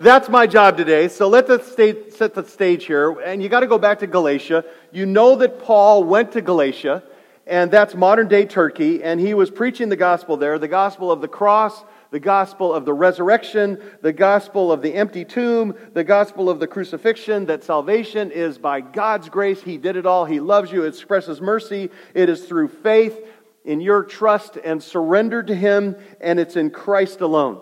That's 0.04 0.28
my 0.28 0.48
job 0.48 0.76
today. 0.76 1.08
So 1.08 1.30
let 1.30 1.50
us 1.50 1.66
set 1.76 2.34
the 2.34 2.44
stage 2.46 2.84
here. 2.86 3.12
And 3.22 3.42
you 3.42 3.48
got 3.48 3.62
to 3.62 3.68
go 3.68 3.78
back 3.78 4.00
to 4.00 4.08
Galatia. 4.08 4.66
You 4.92 5.06
know 5.06 5.38
that 5.38 5.60
Paul 5.60 6.04
went 6.04 6.34
to 6.34 6.42
Galatia 6.42 7.04
and 7.48 7.72
that's 7.72 7.96
modern 7.96 8.28
day 8.28 8.46
Turkey, 8.46 9.04
and 9.04 9.20
he 9.20 9.34
was 9.34 9.52
preaching 9.52 9.90
the 9.90 9.96
gospel 9.96 10.38
there 10.38 10.58
the 10.60 10.68
gospel 10.68 11.12
of 11.12 11.22
the 11.22 11.28
cross, 11.28 11.84
the 12.12 12.20
gospel 12.20 12.74
of 12.74 12.86
the 12.86 12.94
resurrection, 12.94 13.82
the 14.02 14.14
gospel 14.14 14.72
of 14.72 14.82
the 14.82 14.94
empty 14.94 15.26
tomb, 15.26 15.74
the 15.94 16.04
gospel 16.04 16.50
of 16.50 16.60
the 16.60 16.68
crucifixion, 16.68 17.46
that 17.46 17.64
salvation 17.64 18.32
is 18.32 18.58
by 18.58 18.82
God's 18.82 19.30
grace. 19.30 19.62
He 19.62 19.78
did 19.78 19.96
it 19.96 20.06
all. 20.06 20.26
He 20.26 20.40
loves 20.40 20.72
you, 20.72 20.84
it 20.84 20.90
expresses 20.90 21.42
mercy. 21.42 21.90
It 22.14 22.30
is 22.30 22.46
through 22.46 22.70
faith 22.70 23.20
in 23.66 23.82
your 23.82 24.04
trust 24.04 24.58
and 24.58 24.82
surrender 24.82 25.44
to 25.44 25.56
Him, 25.56 25.96
and 26.22 26.40
it's 26.40 26.56
in 26.56 26.72
Christ 26.72 27.22
alone. 27.22 27.62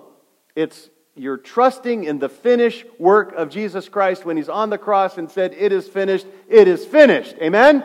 It's 0.55 0.89
you're 1.15 1.38
trusting 1.38 2.06
in 2.06 2.20
the 2.20 2.30
finished 2.30 2.86
work 2.98 3.34
of 3.34 3.50
Jesus 3.50 3.89
Christ 3.89 4.25
when 4.25 4.38
He's 4.38 4.50
on 4.50 4.70
the 4.70 4.77
cross 4.77 5.18
and 5.18 5.30
said, 5.30 5.53
It 5.53 5.72
is 5.72 5.88
finished, 5.88 6.25
it 6.48 6.68
is 6.68 6.86
finished. 6.86 7.36
Amen? 7.41 7.84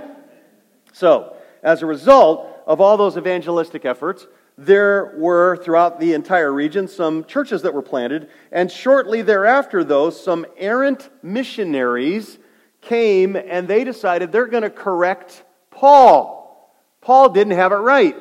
So, 0.92 1.36
as 1.62 1.82
a 1.82 1.86
result 1.86 2.48
of 2.66 2.80
all 2.80 2.96
those 2.96 3.16
evangelistic 3.16 3.84
efforts, 3.84 4.26
there 4.58 5.14
were 5.18 5.56
throughout 5.56 6.00
the 6.00 6.14
entire 6.14 6.52
region 6.52 6.88
some 6.88 7.24
churches 7.24 7.62
that 7.62 7.74
were 7.74 7.82
planted, 7.82 8.28
and 8.50 8.70
shortly 8.70 9.22
thereafter, 9.22 9.84
though, 9.84 10.10
some 10.10 10.46
errant 10.56 11.10
missionaries 11.22 12.38
came 12.80 13.36
and 13.36 13.68
they 13.68 13.84
decided 13.84 14.32
they're 14.32 14.46
going 14.46 14.62
to 14.62 14.70
correct 14.70 15.42
Paul. 15.70 16.72
Paul 17.00 17.30
didn't 17.30 17.54
have 17.54 17.72
it 17.72 17.76
right. 17.76 18.16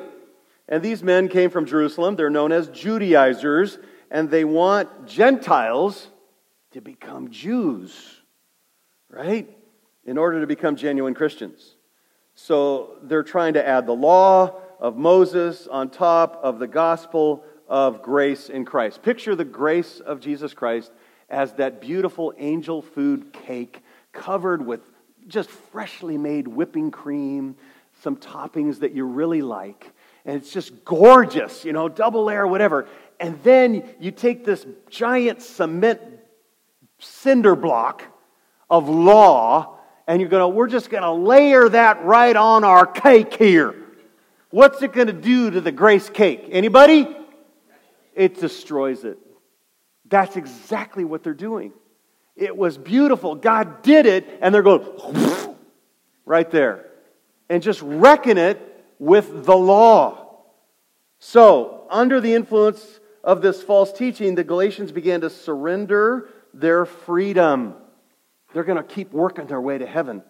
And 0.68 0.82
these 0.82 1.02
men 1.02 1.28
came 1.28 1.50
from 1.50 1.64
Jerusalem. 1.64 2.16
They're 2.16 2.28
known 2.28 2.52
as 2.52 2.68
Judaizers, 2.68 3.78
and 4.10 4.30
they 4.30 4.44
want 4.44 5.06
Gentiles 5.06 6.08
to 6.72 6.80
become 6.80 7.30
Jews, 7.30 8.20
right? 9.10 9.48
In 10.04 10.18
order 10.18 10.40
to 10.40 10.46
become 10.46 10.76
genuine 10.76 11.14
Christians. 11.14 11.76
So 12.34 12.98
they're 13.02 13.22
trying 13.22 13.54
to 13.54 13.66
add 13.66 13.86
the 13.86 13.94
law 13.94 14.60
of 14.78 14.96
Moses 14.96 15.66
on 15.66 15.90
top 15.90 16.40
of 16.42 16.58
the 16.58 16.66
gospel 16.66 17.42
of 17.68 18.02
grace 18.02 18.48
in 18.48 18.64
Christ. 18.64 19.02
Picture 19.02 19.34
the 19.34 19.44
grace 19.44 20.00
of 20.00 20.20
Jesus 20.20 20.54
Christ 20.54 20.92
as 21.28 21.54
that 21.54 21.80
beautiful 21.80 22.32
angel 22.38 22.82
food 22.82 23.32
cake 23.32 23.82
covered 24.12 24.64
with 24.64 24.80
just 25.26 25.50
freshly 25.50 26.16
made 26.16 26.46
whipping 26.46 26.90
cream, 26.90 27.56
some 28.02 28.16
toppings 28.16 28.80
that 28.80 28.92
you 28.92 29.04
really 29.04 29.42
like. 29.42 29.92
And 30.24 30.36
it's 30.36 30.52
just 30.52 30.84
gorgeous, 30.84 31.64
you 31.64 31.72
know, 31.72 31.88
double 31.88 32.24
layer, 32.24 32.46
whatever. 32.46 32.86
And 33.18 33.42
then 33.42 33.88
you 34.00 34.10
take 34.10 34.44
this 34.44 34.66
giant 34.90 35.42
cement 35.42 36.00
cinder 36.98 37.56
block 37.56 38.02
of 38.70 38.88
law 38.88 39.78
and 40.06 40.20
you're 40.20 40.30
going 40.30 40.40
to, 40.40 40.48
we're 40.48 40.68
just 40.68 40.90
going 40.90 41.02
to 41.02 41.12
layer 41.12 41.68
that 41.68 42.04
right 42.04 42.36
on 42.36 42.64
our 42.64 42.86
cake 42.86 43.34
here. 43.34 43.74
What's 44.50 44.80
it 44.82 44.92
going 44.92 45.08
to 45.08 45.12
do 45.12 45.50
to 45.50 45.60
the 45.60 45.72
grace 45.72 46.08
cake? 46.08 46.48
Anybody? 46.50 47.08
It 48.14 48.40
destroys 48.40 49.04
it. 49.04 49.18
That's 50.08 50.36
exactly 50.36 51.04
what 51.04 51.24
they're 51.24 51.34
doing. 51.34 51.72
It 52.36 52.56
was 52.56 52.78
beautiful. 52.78 53.34
God 53.34 53.82
did 53.82 54.06
it, 54.06 54.38
and 54.40 54.54
they're 54.54 54.62
going 54.62 54.86
right 56.24 56.50
there. 56.50 56.86
And 57.48 57.62
just 57.62 57.82
reckon 57.82 58.38
it 58.38 58.60
with 58.98 59.44
the 59.44 59.56
law. 59.56 60.42
So, 61.18 61.86
under 61.90 62.20
the 62.20 62.34
influence 62.34 63.00
of 63.26 63.42
this 63.42 63.60
false 63.60 63.92
teaching, 63.92 64.36
the 64.36 64.44
Galatians 64.44 64.92
began 64.92 65.22
to 65.22 65.30
surrender 65.30 66.28
their 66.54 66.86
freedom. 66.86 67.74
They're 68.54 68.64
going 68.64 68.78
to 68.78 68.84
keep 68.84 69.12
working 69.12 69.48
their 69.48 69.60
way 69.60 69.76
to 69.76 69.84
heaven. 69.84 70.22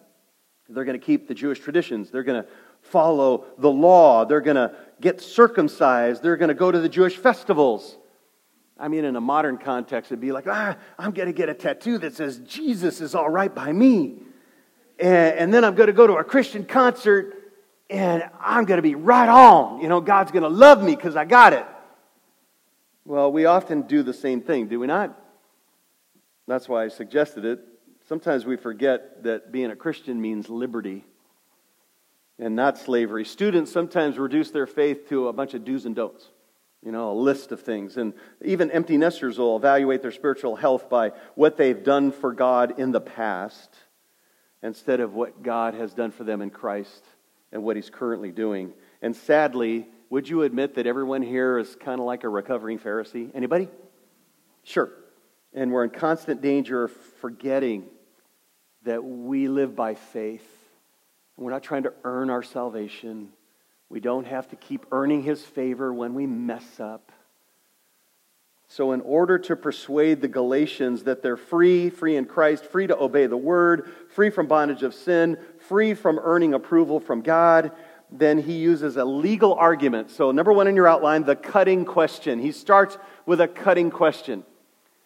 They're 0.67 0.83
going 0.83 0.99
to 0.99 1.05
keep 1.05 1.27
the 1.27 1.35
Jewish 1.35 1.59
traditions. 1.59 2.09
They're 2.09 2.23
going 2.23 2.41
to 2.41 2.49
follow 2.81 3.45
the 3.59 3.69
law. 3.69 4.25
They're 4.25 4.41
going 4.41 4.55
to 4.55 4.75
get 4.99 5.21
circumcised. 5.21 6.23
They're 6.23 6.37
going 6.37 6.49
to 6.49 6.55
go 6.55 6.71
to 6.71 6.79
the 6.79 6.89
Jewish 6.89 7.15
festivals. 7.15 7.95
I 8.79 8.87
mean, 8.87 9.05
in 9.05 9.15
a 9.15 9.21
modern 9.21 9.59
context, 9.59 10.11
it'd 10.11 10.19
be 10.19 10.31
like, 10.31 10.47
ah, 10.47 10.75
I'm 10.97 11.11
going 11.11 11.27
to 11.27 11.33
get 11.33 11.49
a 11.49 11.53
tattoo 11.53 11.99
that 11.99 12.15
says 12.15 12.39
Jesus 12.39 12.99
is 12.99 13.13
all 13.13 13.29
right 13.29 13.53
by 13.53 13.71
me. 13.71 14.15
And, 14.99 15.37
and 15.37 15.53
then 15.53 15.63
I'm 15.63 15.75
going 15.75 15.87
to 15.87 15.93
go 15.93 16.07
to 16.07 16.15
a 16.15 16.23
Christian 16.23 16.65
concert 16.65 17.35
and 17.91 18.27
I'm 18.39 18.65
going 18.65 18.79
to 18.79 18.81
be 18.81 18.95
right 18.95 19.29
on. 19.29 19.81
You 19.81 19.87
know, 19.87 20.01
God's 20.01 20.31
going 20.31 20.43
to 20.43 20.49
love 20.49 20.83
me 20.83 20.95
because 20.95 21.15
I 21.15 21.25
got 21.25 21.53
it. 21.53 21.65
Well, 23.07 23.31
we 23.31 23.45
often 23.45 23.83
do 23.83 24.03
the 24.03 24.11
same 24.11 24.41
thing, 24.41 24.67
do 24.67 24.81
we 24.81 24.87
not? 24.87 25.17
That's 26.45 26.67
why 26.67 26.83
I 26.83 26.89
suggested 26.89 27.45
it. 27.45 27.61
Sometimes 28.09 28.45
we 28.45 28.57
forget 28.57 29.23
that 29.23 29.49
being 29.49 29.71
a 29.71 29.77
Christian 29.77 30.19
means 30.19 30.49
liberty 30.49 31.05
and 32.37 32.53
not 32.53 32.77
slavery. 32.77 33.23
Students 33.23 33.71
sometimes 33.71 34.19
reduce 34.19 34.51
their 34.51 34.67
faith 34.67 35.07
to 35.07 35.29
a 35.29 35.33
bunch 35.33 35.53
of 35.53 35.63
do's 35.63 35.85
and 35.85 35.95
don'ts, 35.95 36.27
you 36.83 36.91
know, 36.91 37.13
a 37.13 37.13
list 37.13 37.53
of 37.53 37.61
things. 37.61 37.95
And 37.95 38.13
even 38.43 38.71
empty 38.71 38.97
nesters 38.97 39.37
will 39.37 39.55
evaluate 39.55 40.01
their 40.01 40.11
spiritual 40.11 40.57
health 40.57 40.89
by 40.89 41.13
what 41.35 41.55
they've 41.55 41.81
done 41.81 42.11
for 42.11 42.33
God 42.33 42.77
in 42.77 42.91
the 42.91 42.99
past 42.99 43.73
instead 44.61 44.99
of 44.99 45.13
what 45.13 45.43
God 45.43 45.75
has 45.75 45.93
done 45.93 46.11
for 46.11 46.25
them 46.25 46.41
in 46.41 46.49
Christ 46.49 47.05
and 47.53 47.63
what 47.63 47.77
He's 47.77 47.89
currently 47.89 48.33
doing. 48.33 48.73
And 49.01 49.15
sadly, 49.15 49.87
would 50.09 50.29
you 50.29 50.43
admit 50.43 50.75
that 50.75 50.87
everyone 50.87 51.21
here 51.21 51.57
is 51.57 51.75
kind 51.75 51.99
of 51.99 52.05
like 52.05 52.23
a 52.23 52.29
recovering 52.29 52.79
Pharisee? 52.79 53.29
Anybody? 53.33 53.67
Sure. 54.63 54.91
And 55.53 55.71
we're 55.71 55.83
in 55.83 55.89
constant 55.89 56.41
danger 56.41 56.85
of 56.85 56.91
forgetting 57.21 57.85
that 58.83 59.03
we 59.03 59.47
live 59.47 59.75
by 59.75 59.95
faith. 59.95 60.47
We're 61.35 61.51
not 61.51 61.63
trying 61.63 61.83
to 61.83 61.93
earn 62.03 62.29
our 62.29 62.43
salvation. 62.43 63.29
We 63.89 63.99
don't 63.99 64.25
have 64.25 64.47
to 64.49 64.55
keep 64.55 64.85
earning 64.91 65.23
his 65.23 65.41
favor 65.41 65.93
when 65.93 66.13
we 66.13 66.25
mess 66.25 66.79
up. 66.79 67.11
So, 68.69 68.91
in 68.91 68.99
order 69.01 69.39
to 69.39 69.55
persuade 69.55 70.19
the 70.19 70.27
Galatians 70.27 71.03
that 71.03 71.21
they're 71.21 71.37
free, 71.37 71.89
free 71.89 72.17
in 72.17 72.25
Christ, 72.25 72.65
free 72.65 72.85
to 72.87 72.97
obey 72.97 73.25
the 73.25 73.37
word, 73.37 73.89
free 74.09 74.29
from 74.29 74.47
bondage 74.47 74.83
of 74.83 74.93
sin, 74.93 75.37
free 75.69 75.93
from 75.93 76.19
earning 76.19 76.53
approval 76.53 76.99
from 76.99 77.21
God, 77.21 77.71
then 78.11 78.37
he 78.37 78.53
uses 78.53 78.97
a 78.97 79.05
legal 79.05 79.53
argument. 79.53 80.11
So, 80.11 80.31
number 80.31 80.53
one 80.53 80.67
in 80.67 80.75
your 80.75 80.87
outline, 80.87 81.23
the 81.23 81.35
cutting 81.35 81.85
question. 81.85 82.39
He 82.39 82.51
starts 82.51 82.97
with 83.25 83.41
a 83.41 83.47
cutting 83.47 83.91
question. 83.91 84.43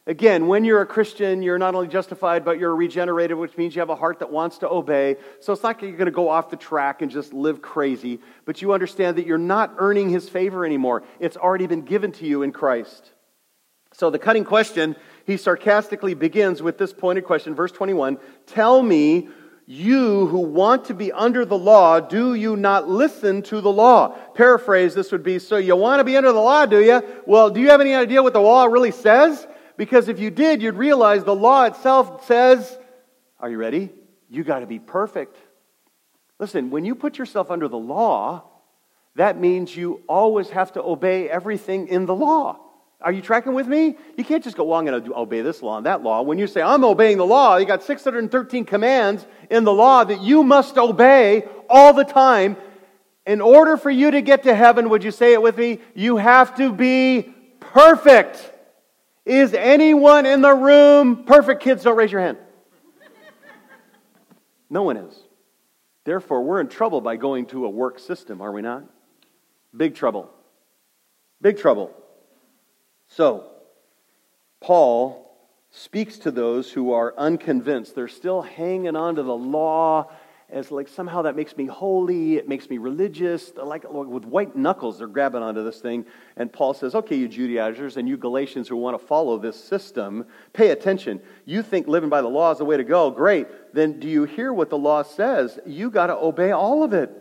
Again, 0.08 0.48
when 0.48 0.66
you're 0.66 0.82
a 0.82 0.86
Christian, 0.86 1.44
you're 1.44 1.60
not 1.60 1.76
only 1.76 1.88
justified, 1.88 2.44
but 2.44 2.58
you're 2.58 2.76
regenerated, 2.76 3.38
which 3.38 3.56
means 3.56 3.76
you 3.76 3.82
have 3.82 3.92
a 3.92 3.96
heart 3.96 4.20
that 4.20 4.32
wants 4.32 4.58
to 4.60 4.70
obey. 4.70 5.18
So 5.40 5.54
it's 5.54 5.62
not 5.62 5.76
like 5.76 5.82
you're 5.84 5.92
going 5.92 6.06
to 6.06 6.12
go 6.12 6.28
off 6.28 6.50
the 6.50 6.58
track 6.58 7.04
and 7.04 7.12
just 7.12 7.34
live 7.34 7.62
crazy, 7.62 8.20
but 8.46 8.64
you 8.64 8.74
understand 8.74 9.18
that 9.18 9.28
you're 9.28 9.38
not 9.38 9.76
earning 9.78 10.10
his 10.10 10.28
favor 10.28 10.66
anymore. 10.66 11.04
It's 11.20 11.38
already 11.38 11.68
been 11.68 11.84
given 11.84 12.12
to 12.14 12.26
you 12.26 12.42
in 12.42 12.52
Christ. 12.52 13.12
So 13.94 14.10
the 14.10 14.18
cutting 14.18 14.44
question, 14.44 14.96
he 15.26 15.38
sarcastically 15.38 16.16
begins 16.16 16.64
with 16.64 16.80
this 16.80 16.94
pointed 16.94 17.26
question, 17.26 17.54
verse 17.54 17.72
21 17.72 18.18
Tell 18.48 18.82
me, 18.82 19.30
you 19.72 20.28
who 20.28 20.40
want 20.40 20.84
to 20.86 20.94
be 20.94 21.14
under 21.14 21.46
the 21.46 21.58
law, 21.58 22.02
do 22.02 22.34
you 22.34 22.58
not 22.58 22.90
listen 22.90 23.42
to 23.44 23.62
the 23.62 23.72
law? 23.72 24.10
Paraphrase, 24.36 24.94
this 24.94 25.14
would 25.14 25.24
be 25.24 25.40
So 25.40 25.56
you 25.56 25.78
want 25.78 26.02
to 26.02 26.04
be 26.04 26.18
under 26.18 26.34
the 26.34 26.42
law, 26.42 26.66
do 26.66 26.82
you? 26.82 27.02
Well, 27.26 27.50
do 27.50 27.62
you 27.62 27.70
have 27.70 27.80
any 27.80 27.96
idea 27.96 28.22
what 28.22 28.34
the 28.34 28.42
law 28.42 28.66
really 28.66 28.92
says? 28.92 29.48
Because 29.78 30.10
if 30.10 30.20
you 30.20 30.30
did, 30.30 30.62
you'd 30.62 30.76
realize 30.76 31.24
the 31.24 31.34
law 31.34 31.64
itself 31.64 32.26
says, 32.26 32.78
Are 33.40 33.50
you 33.50 33.58
ready? 33.58 33.92
You 34.30 34.44
got 34.44 34.60
to 34.60 34.68
be 34.68 34.78
perfect. 34.78 35.38
Listen, 36.38 36.70
when 36.70 36.84
you 36.84 36.94
put 36.94 37.18
yourself 37.18 37.50
under 37.50 37.70
the 37.70 37.78
law, 37.78 38.44
that 39.16 39.40
means 39.40 39.74
you 39.74 40.02
always 40.10 40.50
have 40.50 40.74
to 40.74 40.84
obey 40.84 41.30
everything 41.30 41.88
in 41.88 42.06
the 42.06 42.16
law. 42.16 42.60
Are 43.02 43.12
you 43.12 43.22
tracking 43.22 43.54
with 43.54 43.68
me? 43.68 43.98
You 44.16 44.24
can't 44.24 44.44
just 44.44 44.56
go, 44.56 44.64
well, 44.64 44.80
I'm 44.80 44.86
going 44.86 45.04
to 45.04 45.16
obey 45.16 45.42
this 45.42 45.62
law 45.62 45.78
and 45.78 45.86
that 45.86 46.04
law. 46.04 46.22
When 46.22 46.38
you 46.38 46.48
say, 46.48 46.62
I'm 46.62 46.84
obeying 46.84 47.18
the 47.18 47.26
law, 47.26 47.58
you 47.58 47.66
got 47.66 47.84
613 47.84 48.66
commands 48.66 49.26
in 49.50 49.64
the 49.64 49.74
law 49.74 50.04
that 50.04 50.22
you 50.22 50.44
must 50.44 50.78
obey 50.78 51.44
all 51.70 51.94
the 51.94 52.04
time. 52.04 52.58
In 53.26 53.42
order 53.42 53.78
for 53.78 53.90
you 53.90 54.12
to 54.12 54.22
get 54.22 54.44
to 54.44 54.54
heaven, 54.54 54.90
would 54.90 55.04
you 55.04 55.12
say 55.12 55.34
it 55.34 55.42
with 55.42 55.58
me? 55.58 55.80
You 55.96 56.18
have 56.18 56.56
to 56.58 56.72
be 56.72 57.34
perfect. 57.60 58.52
Is 59.26 59.54
anyone 59.54 60.26
in 60.26 60.42
the 60.42 60.54
room 60.54 61.26
perfect? 61.26 61.62
Kids, 61.62 61.84
don't 61.84 61.98
raise 61.98 62.12
your 62.12 62.22
hand. 62.22 62.38
No 64.70 64.84
one 64.84 64.98
is. 64.98 65.20
Therefore, 66.04 66.44
we're 66.44 66.62
in 66.62 66.68
trouble 66.68 67.02
by 67.02 67.16
going 67.16 67.46
to 67.48 67.66
a 67.66 67.70
work 67.70 68.00
system, 68.00 68.42
are 68.42 68.52
we 68.52 68.62
not? 68.62 68.84
Big 69.76 69.96
trouble. 69.96 70.30
Big 71.42 71.58
trouble. 71.58 71.96
So, 73.12 73.44
Paul 74.62 75.30
speaks 75.70 76.18
to 76.20 76.32
those 76.32 76.72
who 76.72 76.94
are 76.94 77.14
unconvinced. 77.18 77.94
They're 77.94 78.08
still 78.08 78.42
hanging 78.42 78.96
on 78.96 79.16
to 79.16 79.24
the 79.24 79.36
law 79.36 80.10
as 80.50 80.72
like 80.72 80.88
somehow 80.88 81.22
that 81.24 81.36
makes 81.36 81.58
me 81.58 81.66
holy, 81.66 82.36
it 82.38 82.48
makes 82.48 82.70
me 82.70 82.78
religious. 82.78 83.52
Like 83.56 83.84
with 83.90 84.24
white 84.24 84.56
knuckles, 84.56 84.98
they're 84.98 85.08
grabbing 85.08 85.44
onto 85.44 85.62
this 85.62 85.82
thing. 85.82 86.06
And 86.38 86.52
Paul 86.52 86.74
says, 86.74 86.96
okay, 86.96 87.18
you 87.18 87.28
Judaizers 87.28 87.98
and 87.98 88.08
you 88.08 88.16
Galatians 88.16 88.70
who 88.70 88.78
want 88.78 89.00
to 89.00 89.06
follow 89.06 89.38
this 89.38 89.62
system, 89.62 90.26
pay 90.54 90.70
attention. 90.70 91.22
You 91.44 91.64
think 91.64 91.90
living 91.90 92.10
by 92.10 92.22
the 92.22 92.30
law 92.30 92.52
is 92.52 92.60
the 92.60 92.66
way 92.66 92.78
to 92.78 92.84
go. 92.86 93.12
Great. 93.12 93.74
Then 93.74 94.00
do 94.00 94.08
you 94.08 94.24
hear 94.24 94.54
what 94.54 94.70
the 94.70 94.78
law 94.78 95.04
says? 95.04 95.60
You 95.66 95.90
got 95.90 96.08
to 96.08 96.16
obey 96.16 96.52
all 96.52 96.82
of 96.82 96.94
it. 96.94 97.12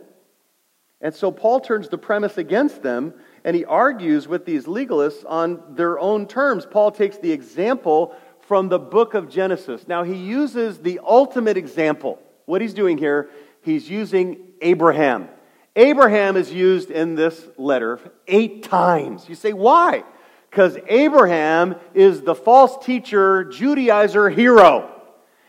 And 1.01 1.13
so 1.13 1.31
Paul 1.31 1.59
turns 1.59 1.89
the 1.89 1.97
premise 1.97 2.37
against 2.37 2.81
them 2.81 3.13
and 3.43 3.55
he 3.55 3.65
argues 3.65 4.27
with 4.27 4.45
these 4.45 4.65
legalists 4.65 5.23
on 5.27 5.61
their 5.75 5.99
own 5.99 6.27
terms. 6.27 6.65
Paul 6.65 6.91
takes 6.91 7.17
the 7.17 7.31
example 7.31 8.15
from 8.47 8.69
the 8.69 8.79
book 8.79 9.13
of 9.13 9.29
Genesis. 9.29 9.87
Now, 9.87 10.03
he 10.03 10.15
uses 10.15 10.79
the 10.79 10.99
ultimate 11.03 11.57
example. 11.57 12.19
What 12.45 12.61
he's 12.61 12.73
doing 12.73 12.97
here, 12.97 13.29
he's 13.61 13.89
using 13.89 14.39
Abraham. 14.61 15.29
Abraham 15.75 16.35
is 16.35 16.51
used 16.51 16.91
in 16.91 17.15
this 17.15 17.47
letter 17.57 17.99
eight 18.27 18.63
times. 18.63 19.29
You 19.29 19.35
say, 19.35 19.53
why? 19.53 20.03
Because 20.49 20.77
Abraham 20.87 21.75
is 21.93 22.21
the 22.21 22.35
false 22.35 22.83
teacher, 22.85 23.45
Judaizer 23.45 24.33
hero. 24.33 24.89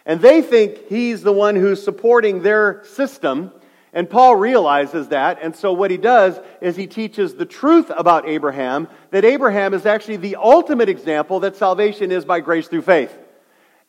And 0.07 0.21
they 0.21 0.43
think 0.43 0.89
he's 0.89 1.23
the 1.23 1.33
one 1.33 1.57
who's 1.57 1.83
supporting 1.83 2.43
their 2.43 2.85
system. 2.85 3.53
And 3.93 4.09
Paul 4.09 4.37
realizes 4.37 5.09
that, 5.09 5.39
and 5.43 5.55
so 5.55 5.73
what 5.73 5.91
he 5.91 5.99
does 5.99 6.41
is 6.63 6.77
he 6.77 6.87
teaches 6.87 7.35
the 7.35 7.45
truth 7.45 7.91
about 7.95 8.27
Abraham, 8.27 8.89
that 9.11 9.25
Abraham 9.25 9.75
is 9.75 9.85
actually 9.85 10.17
the 10.17 10.37
ultimate 10.37 10.89
example 10.89 11.41
that 11.41 11.57
salvation 11.57 12.11
is 12.11 12.25
by 12.25 12.41
grace 12.41 12.69
through 12.69 12.83
faith. 12.83 13.17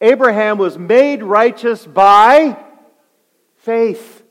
Abraham 0.01 0.57
was 0.57 0.77
made 0.77 1.23
righteous 1.23 1.85
by 1.85 2.61
faith. 3.55 4.23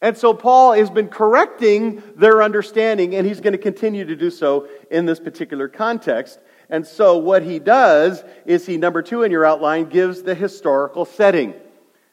And 0.00 0.18
so 0.18 0.34
Paul 0.34 0.72
has 0.72 0.90
been 0.90 1.06
correcting 1.06 2.02
their 2.16 2.42
understanding, 2.42 3.14
and 3.14 3.24
he's 3.24 3.40
going 3.40 3.52
to 3.52 3.58
continue 3.58 4.04
to 4.04 4.16
do 4.16 4.30
so 4.30 4.66
in 4.90 5.06
this 5.06 5.20
particular 5.20 5.68
context. 5.68 6.40
And 6.68 6.84
so 6.84 7.18
what 7.18 7.44
he 7.44 7.60
does 7.60 8.24
is 8.44 8.66
he, 8.66 8.78
number 8.78 9.00
two 9.00 9.22
in 9.22 9.30
your 9.30 9.46
outline, 9.46 9.84
gives 9.84 10.22
the 10.24 10.34
historical 10.34 11.04
setting. 11.04 11.54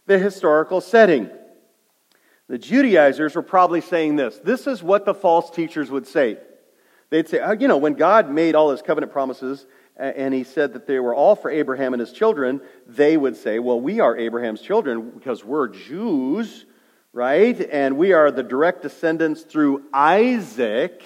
The 0.05 0.19
historical 0.19 0.81
setting. 0.81 1.31
The 2.49 2.57
Judaizers 2.57 3.35
were 3.35 3.43
probably 3.43 3.79
saying 3.79 4.15
this. 4.15 4.39
This 4.39 4.65
is 4.65 4.81
what 4.81 5.05
the 5.05 5.13
false 5.13 5.51
teachers 5.51 5.91
would 5.91 6.07
say. 6.07 6.37
They'd 7.11 7.29
say, 7.29 7.39
oh, 7.39 7.51
you 7.51 7.67
know, 7.67 7.77
when 7.77 7.93
God 7.93 8.31
made 8.31 8.55
all 8.55 8.71
his 8.71 8.81
covenant 8.81 9.11
promises 9.11 9.67
and 9.95 10.33
he 10.33 10.43
said 10.43 10.73
that 10.73 10.87
they 10.87 10.99
were 10.99 11.13
all 11.13 11.35
for 11.35 11.51
Abraham 11.51 11.93
and 11.93 11.99
his 11.99 12.11
children, 12.11 12.61
they 12.87 13.17
would 13.17 13.37
say, 13.37 13.59
well, 13.59 13.79
we 13.79 13.99
are 13.99 14.17
Abraham's 14.17 14.61
children 14.61 15.11
because 15.11 15.45
we're 15.45 15.67
Jews, 15.67 16.65
right? 17.13 17.59
And 17.71 17.97
we 17.97 18.13
are 18.13 18.31
the 18.31 18.43
direct 18.43 18.81
descendants 18.81 19.43
through 19.43 19.83
Isaac. 19.93 21.03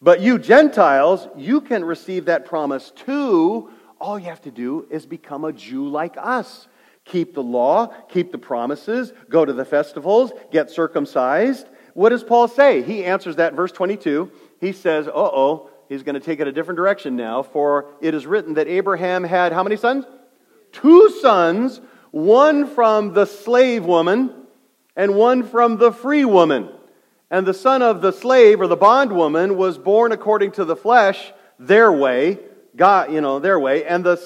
But 0.00 0.20
you 0.20 0.38
Gentiles, 0.38 1.26
you 1.36 1.60
can 1.60 1.84
receive 1.84 2.26
that 2.26 2.44
promise 2.44 2.92
too. 2.92 3.70
All 4.00 4.16
you 4.16 4.26
have 4.26 4.42
to 4.42 4.52
do 4.52 4.86
is 4.90 5.06
become 5.06 5.44
a 5.44 5.52
Jew 5.52 5.88
like 5.88 6.14
us 6.16 6.68
keep 7.08 7.34
the 7.34 7.42
law, 7.42 7.86
keep 8.08 8.30
the 8.32 8.38
promises, 8.38 9.12
go 9.28 9.44
to 9.44 9.52
the 9.52 9.64
festivals, 9.64 10.32
get 10.52 10.70
circumcised. 10.70 11.66
What 11.94 12.10
does 12.10 12.22
Paul 12.22 12.48
say? 12.48 12.82
He 12.82 13.04
answers 13.04 13.36
that 13.36 13.54
verse 13.54 13.72
22. 13.72 14.30
He 14.60 14.72
says, 14.72 15.08
uh 15.08 15.12
oh, 15.14 15.70
he's 15.88 16.02
going 16.02 16.14
to 16.14 16.20
take 16.20 16.40
it 16.40 16.46
a 16.46 16.52
different 16.52 16.76
direction 16.76 17.16
now. 17.16 17.42
For 17.42 17.86
it 18.00 18.14
is 18.14 18.26
written 18.26 18.54
that 18.54 18.68
Abraham 18.68 19.24
had 19.24 19.52
how 19.52 19.62
many 19.62 19.76
sons? 19.76 20.04
Two 20.72 21.10
sons, 21.20 21.80
one 22.10 22.66
from 22.66 23.14
the 23.14 23.24
slave 23.24 23.84
woman 23.84 24.34
and 24.96 25.14
one 25.14 25.42
from 25.42 25.78
the 25.78 25.92
free 25.92 26.24
woman. 26.24 26.70
And 27.30 27.46
the 27.46 27.54
son 27.54 27.82
of 27.82 28.00
the 28.00 28.12
slave 28.12 28.60
or 28.60 28.66
the 28.66 28.76
bondwoman 28.76 29.56
was 29.56 29.76
born 29.76 30.12
according 30.12 30.52
to 30.52 30.64
the 30.64 30.76
flesh, 30.76 31.32
their 31.58 31.92
way, 31.92 32.38
God, 32.76 33.12
you 33.12 33.20
know, 33.20 33.38
their 33.38 33.58
way, 33.58 33.84
and 33.84 34.04
the 34.04 34.16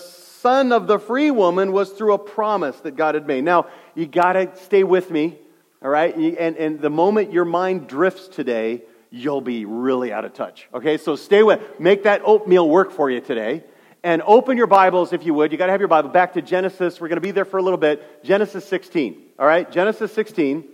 son 0.42 0.72
of 0.72 0.86
the 0.88 0.98
free 0.98 1.30
woman 1.30 1.72
was 1.72 1.90
through 1.90 2.12
a 2.12 2.18
promise 2.18 2.78
that 2.80 2.96
God 2.96 3.14
had 3.14 3.26
made. 3.26 3.44
Now, 3.44 3.68
you 3.94 4.06
got 4.06 4.32
to 4.34 4.54
stay 4.56 4.82
with 4.82 5.10
me, 5.10 5.38
all 5.80 5.88
right? 5.88 6.14
And, 6.14 6.56
and 6.56 6.80
the 6.80 6.90
moment 6.90 7.32
your 7.32 7.44
mind 7.44 7.86
drifts 7.86 8.28
today, 8.28 8.82
you'll 9.10 9.40
be 9.40 9.64
really 9.64 10.12
out 10.12 10.24
of 10.24 10.34
touch. 10.34 10.68
Okay, 10.74 10.98
so 10.98 11.14
stay 11.16 11.42
with, 11.42 11.60
make 11.78 12.02
that 12.02 12.22
oatmeal 12.24 12.68
work 12.68 12.90
for 12.90 13.10
you 13.10 13.20
today. 13.20 13.62
And 14.04 14.20
open 14.26 14.56
your 14.56 14.66
Bibles 14.66 15.12
if 15.12 15.24
you 15.24 15.32
would. 15.34 15.52
You 15.52 15.58
got 15.58 15.66
to 15.66 15.72
have 15.72 15.80
your 15.80 15.86
Bible 15.86 16.10
back 16.10 16.32
to 16.32 16.42
Genesis. 16.42 17.00
We're 17.00 17.06
going 17.06 17.18
to 17.18 17.20
be 17.20 17.30
there 17.30 17.44
for 17.44 17.58
a 17.58 17.62
little 17.62 17.78
bit. 17.78 18.24
Genesis 18.24 18.66
16. 18.66 19.16
All 19.38 19.46
right, 19.46 19.70
Genesis 19.70 20.12
16. 20.12 20.64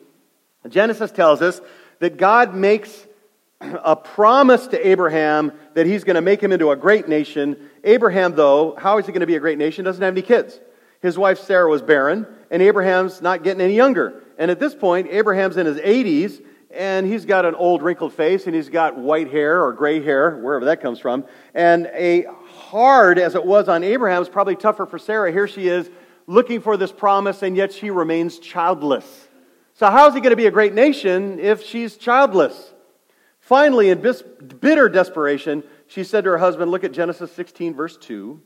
Genesis 0.68 1.10
tells 1.10 1.42
us 1.42 1.60
that 1.98 2.16
God 2.16 2.54
makes 2.54 3.06
a 3.60 3.96
promise 3.96 4.66
to 4.68 4.86
Abraham 4.86 5.52
that 5.74 5.86
he's 5.86 6.04
going 6.04 6.14
to 6.14 6.20
make 6.20 6.40
him 6.40 6.52
into 6.52 6.70
a 6.70 6.76
great 6.76 7.08
nation. 7.08 7.56
Abraham, 7.82 8.34
though, 8.34 8.76
how 8.76 8.98
is 8.98 9.06
he 9.06 9.12
going 9.12 9.20
to 9.20 9.26
be 9.26 9.36
a 9.36 9.40
great 9.40 9.58
nation? 9.58 9.84
Doesn't 9.84 10.02
have 10.02 10.14
any 10.14 10.22
kids. 10.22 10.60
His 11.00 11.18
wife 11.18 11.38
Sarah 11.38 11.68
was 11.68 11.82
barren, 11.82 12.26
and 12.50 12.62
Abraham's 12.62 13.22
not 13.22 13.42
getting 13.42 13.60
any 13.60 13.74
younger. 13.74 14.22
And 14.36 14.50
at 14.50 14.60
this 14.60 14.74
point, 14.74 15.08
Abraham's 15.10 15.56
in 15.56 15.66
his 15.66 15.78
80s, 15.78 16.42
and 16.70 17.06
he's 17.06 17.24
got 17.24 17.44
an 17.44 17.54
old 17.54 17.82
wrinkled 17.82 18.12
face, 18.12 18.46
and 18.46 18.54
he's 18.54 18.68
got 18.68 18.96
white 18.96 19.30
hair 19.30 19.64
or 19.64 19.72
gray 19.72 20.02
hair, 20.02 20.36
wherever 20.38 20.66
that 20.66 20.80
comes 20.80 20.98
from. 20.98 21.24
And 21.54 21.86
a 21.94 22.26
hard 22.46 23.18
as 23.18 23.34
it 23.34 23.44
was 23.44 23.68
on 23.68 23.82
Abraham, 23.84 24.20
it's 24.20 24.30
probably 24.30 24.56
tougher 24.56 24.86
for 24.86 24.98
Sarah. 24.98 25.32
Here 25.32 25.48
she 25.48 25.68
is 25.68 25.90
looking 26.26 26.60
for 26.60 26.76
this 26.76 26.92
promise, 26.92 27.42
and 27.42 27.56
yet 27.56 27.72
she 27.72 27.90
remains 27.90 28.38
childless. 28.38 29.28
So, 29.74 29.88
how 29.90 30.08
is 30.08 30.14
he 30.14 30.20
going 30.20 30.30
to 30.30 30.36
be 30.36 30.46
a 30.46 30.50
great 30.50 30.74
nation 30.74 31.38
if 31.38 31.64
she's 31.64 31.96
childless? 31.96 32.74
Finally, 33.48 33.88
in 33.88 33.98
bitter 34.60 34.90
desperation, 34.90 35.64
she 35.86 36.04
said 36.04 36.24
to 36.24 36.28
her 36.28 36.36
husband, 36.36 36.70
Look 36.70 36.84
at 36.84 36.92
Genesis 36.92 37.32
16, 37.32 37.74
verse 37.74 37.96
2. 37.96 38.38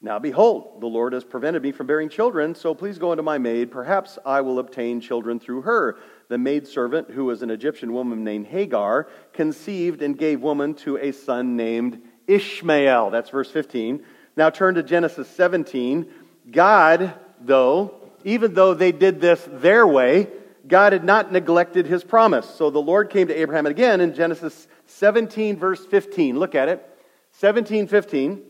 Now 0.00 0.20
behold, 0.20 0.80
the 0.80 0.86
Lord 0.86 1.12
has 1.12 1.24
prevented 1.24 1.60
me 1.60 1.72
from 1.72 1.88
bearing 1.88 2.08
children, 2.08 2.54
so 2.54 2.72
please 2.72 2.98
go 2.98 3.10
unto 3.10 3.24
my 3.24 3.38
maid. 3.38 3.72
Perhaps 3.72 4.16
I 4.24 4.42
will 4.42 4.60
obtain 4.60 5.00
children 5.00 5.40
through 5.40 5.62
her. 5.62 5.98
The 6.28 6.38
maidservant, 6.38 7.10
who 7.10 7.24
was 7.24 7.42
an 7.42 7.50
Egyptian 7.50 7.92
woman 7.92 8.22
named 8.22 8.46
Hagar, 8.46 9.08
conceived 9.32 10.02
and 10.02 10.16
gave 10.16 10.40
woman 10.40 10.74
to 10.74 10.98
a 10.98 11.10
son 11.10 11.56
named 11.56 12.00
Ishmael. 12.28 13.10
That's 13.10 13.30
verse 13.30 13.50
15. 13.50 14.04
Now 14.36 14.50
turn 14.50 14.76
to 14.76 14.84
Genesis 14.84 15.28
17. 15.30 16.08
God, 16.52 17.12
though, 17.40 17.92
even 18.22 18.54
though 18.54 18.74
they 18.74 18.92
did 18.92 19.20
this 19.20 19.44
their 19.50 19.84
way, 19.84 20.28
God 20.68 20.92
had 20.92 21.04
not 21.04 21.32
neglected 21.32 21.86
his 21.86 22.04
promise. 22.04 22.48
So 22.48 22.70
the 22.70 22.78
Lord 22.78 23.10
came 23.10 23.28
to 23.28 23.34
Abraham 23.34 23.66
again 23.66 24.00
in 24.00 24.14
Genesis 24.14 24.68
17, 24.86 25.56
verse 25.56 25.84
15. 25.86 26.38
Look 26.38 26.54
at 26.54 26.68
it. 26.68 26.84
17, 27.32 27.88
15. 27.88 28.42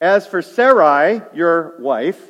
As 0.00 0.26
for 0.26 0.42
Sarai, 0.42 1.22
your 1.34 1.74
wife, 1.78 2.20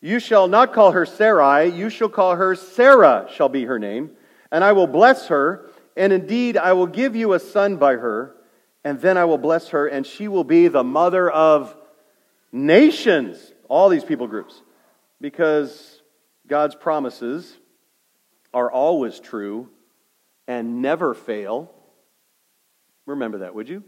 you 0.00 0.20
shall 0.20 0.48
not 0.48 0.72
call 0.72 0.92
her 0.92 1.04
Sarai, 1.04 1.68
you 1.68 1.90
shall 1.90 2.08
call 2.08 2.36
her 2.36 2.54
Sarah, 2.54 3.28
shall 3.34 3.48
be 3.48 3.64
her 3.64 3.78
name. 3.78 4.12
And 4.50 4.64
I 4.64 4.72
will 4.72 4.86
bless 4.86 5.26
her, 5.26 5.66
and 5.96 6.12
indeed 6.12 6.56
I 6.56 6.72
will 6.72 6.86
give 6.86 7.14
you 7.14 7.34
a 7.34 7.40
son 7.40 7.76
by 7.76 7.94
her, 7.96 8.34
and 8.84 9.00
then 9.00 9.18
I 9.18 9.26
will 9.26 9.38
bless 9.38 9.68
her, 9.68 9.86
and 9.86 10.06
she 10.06 10.28
will 10.28 10.44
be 10.44 10.68
the 10.68 10.84
mother 10.84 11.30
of 11.30 11.76
nations. 12.52 13.52
All 13.68 13.88
these 13.88 14.04
people 14.04 14.26
groups. 14.26 14.62
Because 15.20 16.00
God's 16.46 16.74
promises 16.74 17.56
are 18.52 18.70
always 18.70 19.20
true 19.20 19.68
and 20.46 20.82
never 20.82 21.14
fail. 21.14 21.72
Remember 23.06 23.38
that, 23.38 23.54
would 23.54 23.68
you? 23.68 23.84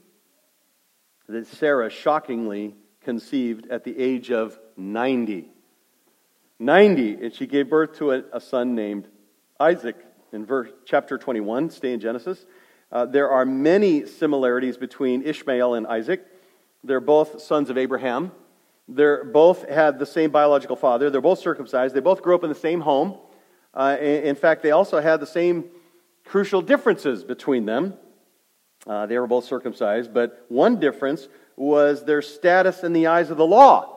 That 1.29 1.47
Sarah 1.47 1.91
shockingly 1.91 2.75
conceived 3.01 3.69
at 3.71 3.85
the 3.85 3.99
age 3.99 4.31
of 4.31 4.59
90. 4.77 5.49
90, 6.59 7.15
and 7.15 7.35
she 7.35 7.47
gave 7.47 7.69
birth 7.69 7.99
to 7.99 8.13
a, 8.13 8.23
a 8.33 8.41
son 8.41 8.75
named 8.75 9.09
Isaac 9.59 9.97
in 10.33 10.47
verse, 10.47 10.71
chapter 10.85 11.19
21. 11.19 11.71
Stay 11.71 11.93
in 11.93 12.01
Genesis. 12.01 12.47
Uh, 12.91 13.07
there 13.07 13.31
are 13.31 13.45
many 13.45 14.07
similarities 14.07 14.77
between 14.77 15.23
Ishmael 15.23 15.75
and 15.75 15.87
Isaac. 15.87 16.25
They're 16.85 17.01
both 17.01 17.41
sons 17.41 17.71
of 17.71 17.79
Abraham. 17.79 18.33
They're 18.89 19.25
both 19.25 19.69
had 19.69 19.99
the 19.99 20.07
same 20.07 20.31
biological 20.31 20.77
father. 20.77 21.09
They're 21.11 21.21
both 21.21 21.39
circumcised. 21.39 21.95
They 21.95 22.01
both 22.01 22.23
grew 22.23 22.35
up 22.35 22.45
in 22.45 22.49
the 22.49 22.55
same 22.55 22.81
home. 22.81 23.19
Uh, 23.75 23.97
in 24.01 24.35
fact, 24.35 24.63
they 24.63 24.71
also 24.71 25.01
had 25.01 25.21
the 25.21 25.27
same 25.27 25.65
crucial 26.25 26.63
differences 26.63 27.25
between 27.25 27.67
them. 27.67 27.95
Uh, 28.87 29.07
they 29.07 29.19
were 29.19 29.27
both 29.27 29.45
circumcised, 29.45 30.13
but 30.13 30.45
one 30.49 30.79
difference 30.79 31.29
was 31.57 32.05
their 32.05 32.23
status 32.23 32.83
in 32.83 32.93
the 32.93 33.07
eyes 33.07 33.31
of 33.31 33.37
the 33.37 33.47
law. 33.47 33.89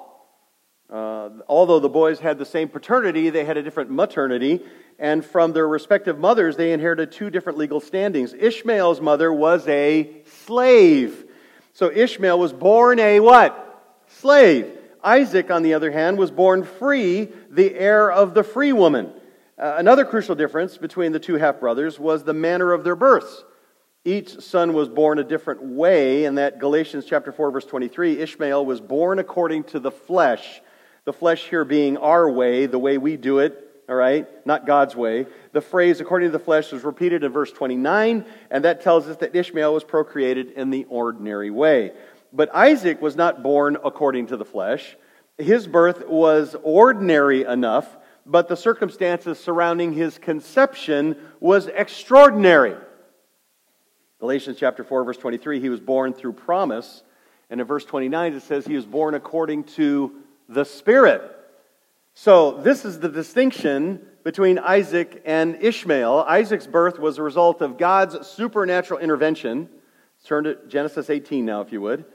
Uh, 0.89 1.29
although 1.47 1.79
the 1.79 1.89
boys 1.89 2.19
had 2.19 2.37
the 2.37 2.45
same 2.45 2.69
paternity, 2.69 3.29
they 3.29 3.43
had 3.43 3.57
a 3.57 3.63
different 3.63 3.89
maternity, 3.89 4.61
and 4.99 5.25
from 5.25 5.51
their 5.51 5.67
respective 5.67 6.19
mothers, 6.19 6.55
they 6.55 6.71
inherited 6.71 7.11
two 7.11 7.29
different 7.29 7.57
legal 7.57 7.79
standings. 7.79 8.33
Ishmael's 8.33 9.01
mother 9.01 9.33
was 9.33 9.67
a 9.67 10.09
slave. 10.45 11.25
So 11.73 11.91
Ishmael 11.91 12.39
was 12.39 12.53
born 12.53 12.99
a 12.99 13.19
what? 13.19 13.61
Slave. 14.07 14.71
Isaac, 15.03 15.51
on 15.51 15.63
the 15.63 15.73
other 15.73 15.91
hand, 15.91 16.17
was 16.17 16.31
born 16.31 16.63
free, 16.63 17.29
the 17.49 17.75
heir 17.75 18.11
of 18.11 18.33
the 18.33 18.43
free 18.43 18.71
woman. 18.71 19.11
Uh, 19.57 19.75
another 19.77 20.03
crucial 20.03 20.35
difference 20.35 20.77
between 20.77 21.13
the 21.13 21.19
two 21.19 21.35
half 21.35 21.61
brothers 21.61 21.97
was 21.97 22.23
the 22.23 22.33
manner 22.33 22.73
of 22.73 22.83
their 22.83 22.95
births. 22.95 23.45
Each 24.03 24.41
son 24.43 24.73
was 24.73 24.89
born 24.89 25.17
a 25.17 25.23
different 25.23 25.63
way, 25.63 26.25
and 26.25 26.37
that 26.37 26.59
Galatians 26.59 27.05
chapter 27.05 27.31
4, 27.31 27.51
verse 27.51 27.65
23, 27.65 28.19
Ishmael 28.19 28.65
was 28.65 28.81
born 28.81 29.17
according 29.17 29.63
to 29.65 29.79
the 29.79 29.91
flesh. 29.91 30.61
The 31.05 31.13
flesh 31.13 31.47
here 31.47 31.63
being 31.63 31.95
our 31.97 32.29
way, 32.29 32.65
the 32.65 32.77
way 32.77 32.97
we 32.97 33.15
do 33.15 33.39
it, 33.39 33.61
all 33.87 33.95
right, 33.95 34.27
not 34.45 34.65
God's 34.65 34.95
way. 34.95 35.25
The 35.53 35.61
phrase 35.61 36.01
according 36.01 36.29
to 36.29 36.37
the 36.37 36.43
flesh 36.43 36.73
was 36.73 36.83
repeated 36.83 37.23
in 37.23 37.31
verse 37.31 37.51
29, 37.51 38.25
and 38.51 38.65
that 38.65 38.81
tells 38.81 39.07
us 39.07 39.17
that 39.17 39.35
Ishmael 39.35 39.73
was 39.73 39.85
procreated 39.85 40.51
in 40.51 40.69
the 40.69 40.85
ordinary 40.89 41.49
way. 41.49 41.93
But 42.33 42.53
Isaac 42.53 43.01
was 43.01 43.15
not 43.15 43.41
born 43.41 43.77
according 43.83 44.27
to 44.27 44.37
the 44.37 44.45
flesh. 44.45 44.97
His 45.37 45.65
birth 45.65 46.05
was 46.07 46.57
ordinary 46.61 47.43
enough 47.43 47.87
but 48.25 48.47
the 48.47 48.57
circumstances 48.57 49.39
surrounding 49.39 49.93
his 49.93 50.17
conception 50.17 51.15
was 51.39 51.67
extraordinary. 51.67 52.75
Galatians 54.19 54.57
chapter 54.59 54.83
4 54.83 55.03
verse 55.03 55.17
23 55.17 55.59
he 55.59 55.69
was 55.69 55.79
born 55.79 56.13
through 56.13 56.33
promise 56.33 57.03
and 57.49 57.61
in 57.61 57.67
verse 57.67 57.85
29 57.85 58.33
it 58.33 58.43
says 58.43 58.65
he 58.65 58.75
was 58.75 58.85
born 58.85 59.13
according 59.13 59.63
to 59.63 60.11
the 60.49 60.63
spirit. 60.63 61.31
So 62.13 62.61
this 62.61 62.85
is 62.85 62.99
the 62.99 63.09
distinction 63.09 64.05
between 64.23 64.57
Isaac 64.57 65.21
and 65.25 65.61
Ishmael. 65.61 66.25
Isaac's 66.27 66.65
birth 66.65 66.97
was 66.97 67.17
a 67.17 67.23
result 67.23 67.61
of 67.61 67.77
God's 67.77 68.25
supernatural 68.25 68.99
intervention. 68.99 69.69
Turn 70.23 70.45
to 70.45 70.57
Genesis 70.67 71.09
18 71.09 71.45
now 71.45 71.61
if 71.61 71.71
you 71.71 71.81
would. 71.81 72.05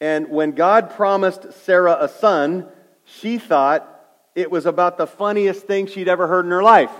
And 0.00 0.30
when 0.30 0.52
God 0.52 0.90
promised 0.90 1.52
Sarah 1.64 1.96
a 2.00 2.08
son, 2.08 2.66
she 3.04 3.38
thought 3.38 3.93
it 4.34 4.50
was 4.50 4.66
about 4.66 4.98
the 4.98 5.06
funniest 5.06 5.66
thing 5.66 5.86
she'd 5.86 6.08
ever 6.08 6.26
heard 6.26 6.44
in 6.44 6.50
her 6.50 6.62
life. 6.62 6.90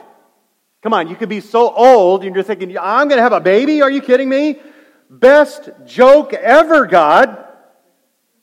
Come 0.83 0.93
on, 0.93 1.09
you 1.09 1.17
could 1.17 1.29
be 1.29 1.41
so 1.41 1.73
old 1.73 2.25
and 2.25 2.35
you're 2.35 2.45
thinking, 2.45 2.77
I'm 2.79 3.09
going 3.09 3.19
to 3.19 3.23
have 3.23 3.33
a 3.33 3.41
baby? 3.41 3.83
Are 3.83 3.91
you 3.91 4.03
kidding 4.03 4.29
me? 4.29 4.61
Best 5.09 5.71
joke 5.87 6.33
ever, 6.35 6.87
God. 6.87 7.39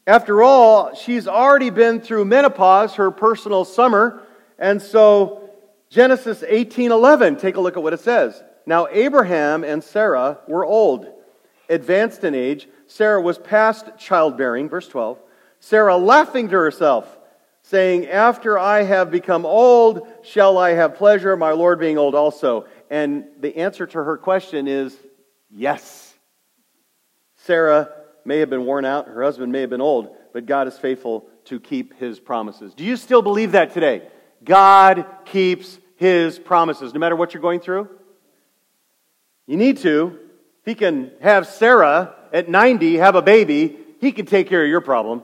After 0.08 0.42
all, 0.42 0.96
she's 0.96 1.28
already 1.28 1.70
been 1.70 2.02
through 2.02 2.26
menopause, 2.26 2.96
her 2.96 3.12
personal 3.12 3.66
summer, 3.66 4.24
and 4.58 4.82
so 4.82 5.50
Genesis 5.90 6.42
18:11, 6.42 7.40
take 7.40 7.56
a 7.56 7.62
look 7.62 7.78
at 7.78 7.84
what 7.84 7.94
it 7.94 8.00
says. 8.00 8.42
Now 8.66 8.88
Abraham 8.90 9.64
and 9.64 9.84
Sarah 9.84 10.40
were 10.48 10.66
old, 10.66 11.08
advanced 11.70 12.24
in 12.24 12.34
age. 12.34 12.68
Sarah 12.88 13.22
was 13.22 13.38
past 13.38 13.86
childbearing, 13.98 14.70
verse 14.70 14.88
12. 14.88 15.20
Sarah 15.60 15.98
laughing 15.98 16.50
to 16.50 16.56
herself 16.56 17.18
saying, 17.64 18.08
After 18.08 18.58
I 18.58 18.84
have 18.84 19.12
become 19.12 19.46
old, 19.46 20.08
shall 20.24 20.58
I 20.58 20.72
have 20.72 20.96
pleasure, 20.96 21.36
my 21.38 21.52
Lord 21.52 21.80
being 21.80 21.98
old 21.98 22.16
also? 22.16 22.66
And 22.90 23.26
the 23.40 23.58
answer 23.58 23.86
to 23.88 24.04
her 24.04 24.18
question 24.18 24.68
is 24.68 24.96
yes. 25.50 26.14
Sarah 27.38 27.90
may 28.26 28.40
have 28.40 28.50
been 28.50 28.66
worn 28.66 28.86
out, 28.86 29.08
her 29.08 29.24
husband 29.24 29.52
may 29.52 29.62
have 29.62 29.70
been 29.70 29.82
old, 29.82 30.16
but 30.34 30.46
God 30.46 30.68
is 30.68 30.78
faithful 30.78 31.28
to 31.46 31.60
keep 31.60 31.98
his 31.98 32.20
promises. 32.20 32.74
Do 32.74 32.84
you 32.84 32.96
still 32.96 33.22
believe 33.22 33.54
that 33.54 33.74
today? 33.74 34.08
God 34.44 35.06
keeps 35.26 35.80
his 35.96 36.38
promises, 36.40 36.94
no 36.94 37.00
matter 37.00 37.16
what 37.16 37.34
you're 37.34 37.42
going 37.42 37.60
through? 37.60 37.90
You 39.48 39.58
need 39.58 39.78
to. 39.80 40.18
He 40.64 40.76
can 40.76 41.12
have 41.22 41.48
Sarah 41.48 42.16
at 42.32 42.50
90 42.50 42.98
have 42.98 43.16
a 43.16 43.22
baby, 43.22 43.78
he 44.00 44.12
can 44.12 44.26
take 44.26 44.48
care 44.48 44.64
of 44.64 44.70
your 44.70 44.82
problem. 44.82 45.24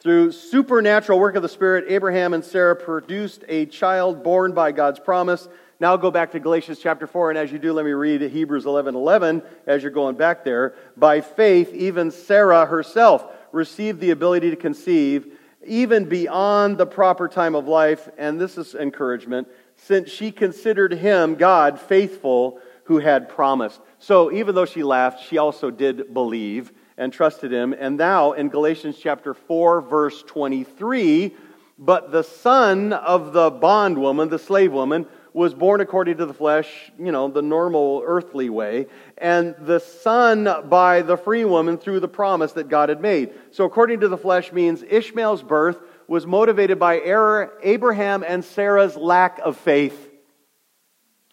Through 0.00 0.30
supernatural 0.30 1.18
work 1.18 1.34
of 1.34 1.42
the 1.42 1.48
Spirit, 1.48 1.86
Abraham 1.88 2.32
and 2.32 2.44
Sarah 2.44 2.76
produced 2.76 3.42
a 3.48 3.66
child 3.66 4.22
born 4.22 4.52
by 4.52 4.70
God's 4.70 5.00
promise. 5.00 5.48
Now 5.80 5.96
go 5.96 6.12
back 6.12 6.30
to 6.32 6.40
Galatians 6.40 6.78
chapter 6.78 7.08
4, 7.08 7.30
and 7.30 7.38
as 7.38 7.50
you 7.50 7.58
do, 7.58 7.72
let 7.72 7.84
me 7.84 7.90
read 7.90 8.20
Hebrews 8.20 8.64
11 8.64 8.94
11 8.94 9.42
as 9.66 9.82
you're 9.82 9.90
going 9.90 10.14
back 10.14 10.44
there. 10.44 10.76
By 10.96 11.20
faith, 11.20 11.74
even 11.74 12.12
Sarah 12.12 12.64
herself 12.64 13.24
received 13.50 13.98
the 13.98 14.10
ability 14.10 14.50
to 14.50 14.56
conceive, 14.56 15.36
even 15.66 16.04
beyond 16.04 16.78
the 16.78 16.86
proper 16.86 17.26
time 17.26 17.56
of 17.56 17.66
life, 17.66 18.08
and 18.16 18.40
this 18.40 18.56
is 18.56 18.76
encouragement, 18.76 19.48
since 19.74 20.10
she 20.10 20.30
considered 20.30 20.92
him, 20.92 21.34
God, 21.34 21.80
faithful 21.80 22.60
who 22.84 22.98
had 22.98 23.28
promised. 23.28 23.80
So 23.98 24.30
even 24.30 24.54
though 24.54 24.64
she 24.64 24.84
laughed, 24.84 25.26
she 25.28 25.38
also 25.38 25.72
did 25.72 26.14
believe 26.14 26.72
and 26.98 27.12
trusted 27.12 27.50
him. 27.52 27.72
And 27.72 27.96
now 27.96 28.32
in 28.32 28.50
Galatians 28.50 28.98
chapter 29.00 29.32
4, 29.32 29.80
verse 29.80 30.22
23, 30.24 31.34
but 31.78 32.10
the 32.10 32.24
son 32.24 32.92
of 32.92 33.32
the 33.32 33.50
bondwoman, 33.50 34.28
the 34.28 34.38
slave 34.38 34.72
woman, 34.72 35.06
was 35.32 35.54
born 35.54 35.80
according 35.80 36.16
to 36.16 36.26
the 36.26 36.34
flesh, 36.34 36.90
you 36.98 37.12
know, 37.12 37.28
the 37.28 37.42
normal 37.42 38.02
earthly 38.04 38.50
way, 38.50 38.86
and 39.16 39.54
the 39.60 39.78
son 39.78 40.48
by 40.68 41.02
the 41.02 41.16
free 41.16 41.44
woman 41.44 41.78
through 41.78 42.00
the 42.00 42.08
promise 42.08 42.52
that 42.52 42.68
God 42.68 42.88
had 42.88 43.00
made. 43.00 43.32
So 43.52 43.64
according 43.64 44.00
to 44.00 44.08
the 44.08 44.18
flesh 44.18 44.52
means 44.52 44.82
Ishmael's 44.82 45.44
birth 45.44 45.78
was 46.08 46.26
motivated 46.26 46.80
by 46.80 46.98
error, 46.98 47.52
Abraham 47.62 48.24
and 48.26 48.44
Sarah's 48.44 48.96
lack 48.96 49.38
of 49.38 49.56
faith. 49.56 50.10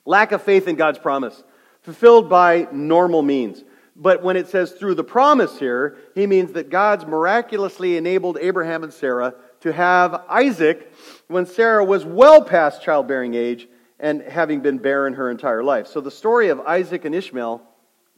Lack 0.06 0.32
of 0.32 0.44
faith 0.44 0.68
in 0.68 0.76
God's 0.76 1.00
promise, 1.00 1.44
fulfilled 1.82 2.30
by 2.30 2.68
normal 2.72 3.24
means. 3.24 3.64
But 3.96 4.22
when 4.22 4.36
it 4.36 4.50
says 4.50 4.74
through 4.74 4.96
the 4.96 5.04
promise 5.04 5.58
here, 5.58 5.98
he 6.16 6.28
means 6.28 6.52
that 6.54 6.70
God's 6.70 7.06
miraculously 7.06 7.96
enabled 7.96 8.38
Abraham 8.40 8.84
and 8.84 8.92
Sarah 8.92 9.36
to 9.62 9.72
have 9.72 10.24
Isaac 10.28 10.92
when 11.28 11.46
Sarah 11.46 11.86
was 11.86 12.04
well 12.04 12.44
past 12.44 12.84
childbearing 12.84 13.36
age 13.36 13.68
and 14.00 14.22
having 14.22 14.60
been 14.60 14.80
barren 14.80 15.14
her 15.14 15.32
entire 15.32 15.64
life. 15.64 15.88
So 15.88 16.02
the 16.02 16.12
story 16.12 16.50
of 16.50 16.60
Isaac 16.60 17.06
and 17.06 17.16
Ishmael, 17.16 17.62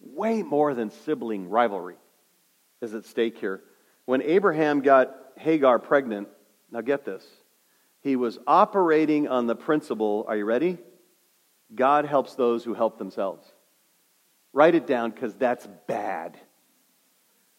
way 0.02 0.42
more 0.42 0.74
than 0.74 0.90
sibling 0.90 1.48
rivalry, 1.48 1.98
is 2.82 2.96
at 2.96 3.06
stake 3.06 3.38
here. 3.38 3.62
When 4.06 4.24
Abraham 4.24 4.82
got 4.82 5.16
Hagar 5.38 5.78
pregnant, 5.78 6.28
now 6.72 6.82
get 6.82 7.06
this, 7.06 7.24
he 8.02 8.16
was 8.16 8.40
operating 8.48 9.28
on 9.28 9.46
the 9.46 9.56
principle, 9.56 10.26
are 10.28 10.38
you 10.38 10.46
ready? 10.46 10.80
God 11.76 12.06
helps 12.06 12.34
those 12.34 12.64
who 12.64 12.74
help 12.74 12.98
themselves. 12.98 13.46
Write 14.54 14.76
it 14.76 14.88
down 14.88 15.12
because 15.12 15.34
that's 15.36 15.68
bad. 15.88 16.38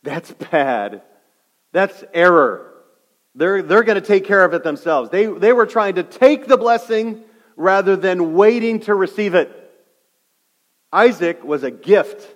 That's 0.03 0.31
bad. 0.33 1.03
That's 1.72 2.05
error. 2.14 2.72
They're, 3.35 3.62
they're 3.62 3.85
going 3.85 4.01
to 4.01 4.07
take 4.07 4.24
care 4.24 4.44
of 4.44 4.55
it 4.55 4.64
themselves. 4.64 5.11
They, 5.11 5.27
they 5.27 5.53
were 5.53 5.66
trying 5.66 5.96
to 5.96 6.03
take 6.03 6.46
the 6.46 6.57
blessing 6.57 7.22
rather 7.57 7.96
than 7.96 8.35
waiting 8.35 8.81
to 8.81 8.94
receive 8.94 9.35
it. 9.35 9.55
Isaac 10.92 11.44
was 11.44 11.62
a 11.62 11.70
gift. 11.70 12.27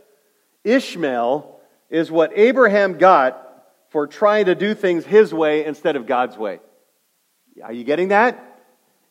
Ishmael 0.64 1.60
is 1.90 2.10
what 2.10 2.32
Abraham 2.36 2.98
got 2.98 3.38
for 3.90 4.06
trying 4.06 4.46
to 4.46 4.54
do 4.54 4.74
things 4.74 5.04
his 5.04 5.32
way 5.32 5.64
instead 5.64 5.96
of 5.96 6.06
God's 6.06 6.36
way. 6.36 6.60
Are 7.62 7.72
you 7.72 7.84
getting 7.84 8.08
that? 8.08 8.60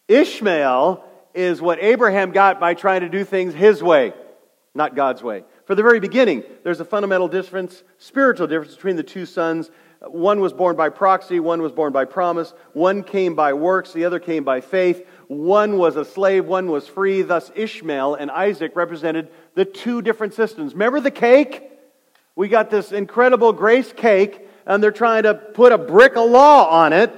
Ishmael 0.08 1.04
is 1.34 1.62
what 1.62 1.82
Abraham 1.82 2.32
got 2.32 2.60
by 2.60 2.74
trying 2.74 3.02
to 3.02 3.10
do 3.10 3.24
things 3.24 3.54
his 3.54 3.82
way, 3.82 4.14
not 4.74 4.96
God's 4.96 5.22
way. 5.22 5.44
For 5.66 5.76
the 5.76 5.84
very 5.84 6.00
beginning, 6.00 6.44
there's 6.64 6.80
a 6.80 6.86
fundamental 6.86 7.28
difference, 7.28 7.84
spiritual 7.98 8.48
difference 8.48 8.76
between 8.76 8.96
the 8.96 9.04
two 9.04 9.26
sons. 9.26 9.70
One 10.08 10.40
was 10.40 10.54
born 10.54 10.76
by 10.76 10.90
proxy, 10.90 11.40
one 11.40 11.62
was 11.62 11.72
born 11.72 11.94
by 11.94 12.06
promise. 12.06 12.54
One 12.74 13.04
came 13.04 13.36
by 13.36 13.54
works, 13.54 13.94
the 13.94 14.06
other 14.06 14.20
came 14.20 14.44
by 14.44 14.62
faith. 14.62 15.06
One 15.28 15.78
was 15.78 15.96
a 15.96 16.06
slave, 16.06 16.46
one 16.46 16.72
was 16.72 16.88
free. 16.88 17.22
Thus, 17.22 17.52
Ishmael 17.54 18.16
and 18.16 18.32
Isaac 18.32 18.76
represented 18.76 19.30
the 19.56 19.66
two 19.66 20.02
different 20.02 20.34
systems. 20.34 20.74
Remember 20.74 21.00
the 21.00 21.12
cake? 21.12 21.70
We 22.36 22.48
got 22.48 22.70
this 22.70 22.92
incredible 22.92 23.54
grace 23.54 23.92
cake, 23.94 24.48
and 24.66 24.82
they're 24.82 24.92
trying 24.92 25.24
to 25.24 25.34
put 25.36 25.72
a 25.72 25.78
brick 25.78 26.16
of 26.16 26.30
law 26.30 26.68
on 26.70 26.94
it, 26.94 27.14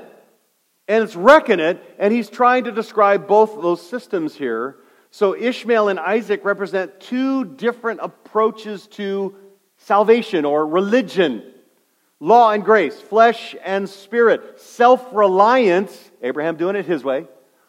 and 0.87 1.03
it's 1.03 1.15
wrecking 1.15 1.59
it, 1.59 1.81
and 1.99 2.11
he's 2.11 2.29
trying 2.29 2.65
to 2.65 2.71
describe 2.71 3.27
both 3.27 3.61
those 3.61 3.87
systems 3.87 4.35
here. 4.35 4.77
So 5.13 5.36
Ishmael 5.36 5.89
and 5.89 5.99
Isaac 5.99 6.43
represent 6.43 6.99
two 6.99 7.45
different 7.45 7.99
approaches 8.02 8.88
to 8.93 9.36
salvation 9.78 10.43
or 10.43 10.65
religion 10.65 11.43
law 12.19 12.49
and 12.49 12.65
grace, 12.65 12.99
flesh 12.99 13.56
and 13.63 13.88
spirit, 13.88 14.60
self 14.60 15.06
reliance, 15.13 15.95
Abraham 16.23 16.58
doing 16.58 16.76
it 16.76 16.88
his 16.88 17.04
way, 17.04 17.28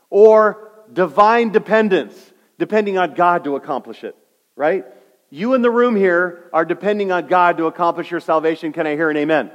or 0.09 0.73
divine 0.91 1.51
dependence, 1.51 2.15
depending 2.59 2.97
on 2.97 3.13
God 3.13 3.45
to 3.45 3.57
accomplish 3.57 4.05
it, 4.05 4.17
right? 4.57 4.87
You 5.29 5.53
in 5.53 5.61
the 5.61 5.71
room 5.71 5.97
here 5.97 6.49
are 6.51 6.65
depending 6.65 7.13
on 7.13 7.27
God 7.27 7.59
to 7.59 7.67
accomplish 7.67 8.11
your 8.11 8.21
salvation. 8.21 8.73
Can 8.73 8.87
I 8.87 8.93
hear 8.97 9.11
an 9.11 9.19
amen? 9.19 9.51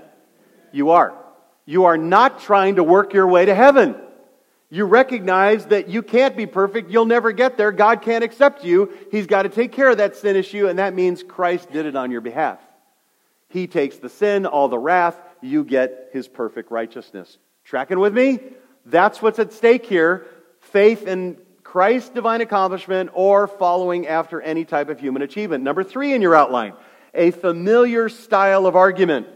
You 0.72 0.92
are. 0.92 1.18
You 1.66 1.86
are 1.86 1.98
not 1.98 2.40
trying 2.40 2.76
to 2.76 2.84
work 2.84 3.16
your 3.16 3.26
way 3.26 3.46
to 3.46 3.56
heaven. 3.56 3.96
You 4.72 4.86
recognize 4.86 5.66
that 5.68 5.90
you 5.90 6.04
can't 6.04 6.38
be 6.38 6.46
perfect. 6.46 6.92
You'll 6.92 7.06
never 7.06 7.32
get 7.32 7.58
there. 7.58 7.72
God 7.72 8.04
can't 8.04 8.24
accept 8.24 8.64
you. 8.64 8.94
He's 9.12 9.26
got 9.26 9.44
to 9.44 9.50
take 9.50 9.72
care 9.72 9.90
of 9.90 9.98
that 9.98 10.16
sin 10.16 10.36
issue, 10.36 10.68
and 10.68 10.78
that 10.78 10.94
means 10.94 11.24
Christ 11.24 11.72
did 11.72 11.88
it 11.88 11.96
on 11.96 12.12
your 12.12 12.22
behalf. 12.22 12.60
He 13.48 13.66
takes 13.66 13.98
the 13.98 14.10
sin, 14.10 14.46
all 14.46 14.68
the 14.68 14.78
wrath. 14.78 15.20
You 15.42 15.64
get 15.64 16.10
his 16.14 16.28
perfect 16.28 16.70
righteousness. 16.70 17.40
Tracking 17.64 18.00
with 18.00 18.14
me? 18.14 18.40
That's 18.86 19.22
what's 19.22 19.40
at 19.40 19.54
stake 19.54 19.88
here. 19.88 20.28
Faith 20.60 21.08
in 21.08 21.38
Christ's 21.64 22.10
divine 22.10 22.42
accomplishment 22.42 23.10
or 23.14 23.48
following 23.48 24.08
after 24.08 24.40
any 24.40 24.66
type 24.66 24.90
of 24.90 25.00
human 25.00 25.24
achievement. 25.24 25.64
Number 25.64 25.84
three 25.84 26.14
in 26.14 26.22
your 26.22 26.36
outline 26.36 26.74
a 27.14 27.32
familiar 27.32 28.08
style 28.08 28.68
of 28.68 28.76
argument. 28.76 29.28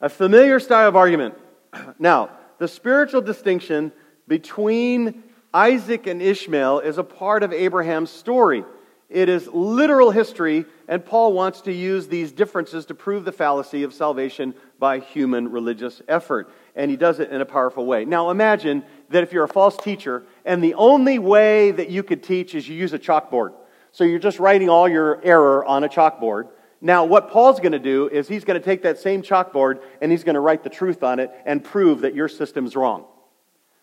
A 0.00 0.08
familiar 0.08 0.60
style 0.60 0.88
of 0.88 0.96
argument. 0.96 1.34
Now, 1.98 2.30
the 2.60 2.68
spiritual 2.68 3.22
distinction 3.22 3.90
between 4.28 5.24
Isaac 5.52 6.06
and 6.06 6.20
Ishmael 6.20 6.80
is 6.80 6.98
a 6.98 7.02
part 7.02 7.42
of 7.42 7.54
Abraham's 7.54 8.10
story. 8.10 8.64
It 9.08 9.30
is 9.30 9.48
literal 9.48 10.10
history, 10.10 10.66
and 10.86 11.02
Paul 11.02 11.32
wants 11.32 11.62
to 11.62 11.72
use 11.72 12.06
these 12.06 12.30
differences 12.32 12.84
to 12.86 12.94
prove 12.94 13.24
the 13.24 13.32
fallacy 13.32 13.82
of 13.82 13.94
salvation 13.94 14.54
by 14.78 14.98
human 14.98 15.50
religious 15.50 16.02
effort. 16.06 16.52
And 16.76 16.90
he 16.90 16.98
does 16.98 17.18
it 17.18 17.30
in 17.30 17.40
a 17.40 17.46
powerful 17.46 17.86
way. 17.86 18.04
Now, 18.04 18.28
imagine 18.28 18.84
that 19.08 19.22
if 19.22 19.32
you're 19.32 19.44
a 19.44 19.48
false 19.48 19.78
teacher, 19.78 20.22
and 20.44 20.62
the 20.62 20.74
only 20.74 21.18
way 21.18 21.70
that 21.70 21.88
you 21.88 22.02
could 22.02 22.22
teach 22.22 22.54
is 22.54 22.68
you 22.68 22.76
use 22.76 22.92
a 22.92 22.98
chalkboard. 22.98 23.54
So 23.90 24.04
you're 24.04 24.18
just 24.18 24.38
writing 24.38 24.68
all 24.68 24.86
your 24.86 25.18
error 25.24 25.64
on 25.64 25.82
a 25.82 25.88
chalkboard. 25.88 26.50
Now, 26.80 27.04
what 27.04 27.30
Paul's 27.30 27.60
going 27.60 27.72
to 27.72 27.78
do 27.78 28.08
is 28.08 28.26
he's 28.26 28.44
going 28.44 28.58
to 28.58 28.64
take 28.64 28.82
that 28.82 28.98
same 28.98 29.22
chalkboard 29.22 29.82
and 30.00 30.10
he's 30.10 30.24
going 30.24 30.34
to 30.34 30.40
write 30.40 30.64
the 30.64 30.70
truth 30.70 31.02
on 31.02 31.20
it 31.20 31.30
and 31.44 31.62
prove 31.62 32.00
that 32.00 32.14
your 32.14 32.28
system's 32.28 32.74
wrong. 32.74 33.04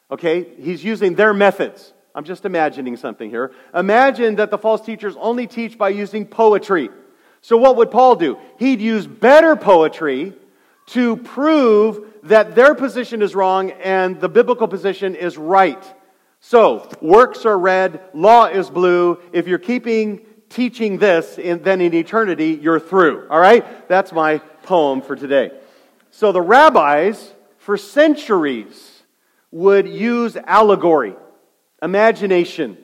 Okay? 0.10 0.48
He's 0.60 0.84
using 0.84 1.14
their 1.16 1.34
methods. 1.34 1.94
I'm 2.16 2.24
just 2.24 2.46
imagining 2.46 2.98
something 2.98 3.30
here. 3.30 3.52
Imagine 3.76 4.36
that 4.36 4.50
the 4.50 4.58
false 4.58 4.82
teachers 4.82 5.16
only 5.20 5.46
teach 5.46 5.78
by 5.78 5.90
using 5.90 6.26
poetry. 6.26 6.90
So, 7.42 7.58
what 7.58 7.76
would 7.76 7.92
Paul 7.92 8.16
do? 8.16 8.40
He'd 8.58 8.82
use 8.82 9.06
better 9.06 9.56
poetry 9.56 10.34
to 10.88 11.18
prove 11.18 12.14
that 12.24 12.56
their 12.56 12.74
position 12.74 13.22
is 13.22 13.36
wrong 13.36 13.72
and 13.72 14.20
the 14.20 14.30
biblical 14.30 14.68
position 14.68 15.14
is 15.14 15.38
right. 15.38 15.84
So, 16.40 16.90
works 17.02 17.46
are 17.46 17.58
red, 17.58 18.02
law 18.14 18.46
is 18.46 18.70
blue. 18.70 19.22
If 19.32 19.48
you're 19.48 19.60
keeping 19.60 20.26
teaching 20.50 20.98
this, 20.98 21.38
and 21.38 21.64
then 21.64 21.82
in 21.82 21.94
eternity, 21.94 22.60
you're 22.62 22.80
through. 22.80 23.28
All 23.30 23.40
right? 23.40 23.88
That's 23.88 24.12
my 24.12 24.40
poem 24.64 25.02
for 25.02 25.16
today. 25.16 25.52
So, 26.12 26.32
the 26.32 26.42
rabbis, 26.42 27.34
for 27.58 27.78
centuries, 27.78 29.04
would 29.52 29.88
use 29.88 30.36
allegory 30.36 31.16
imagination. 31.82 32.78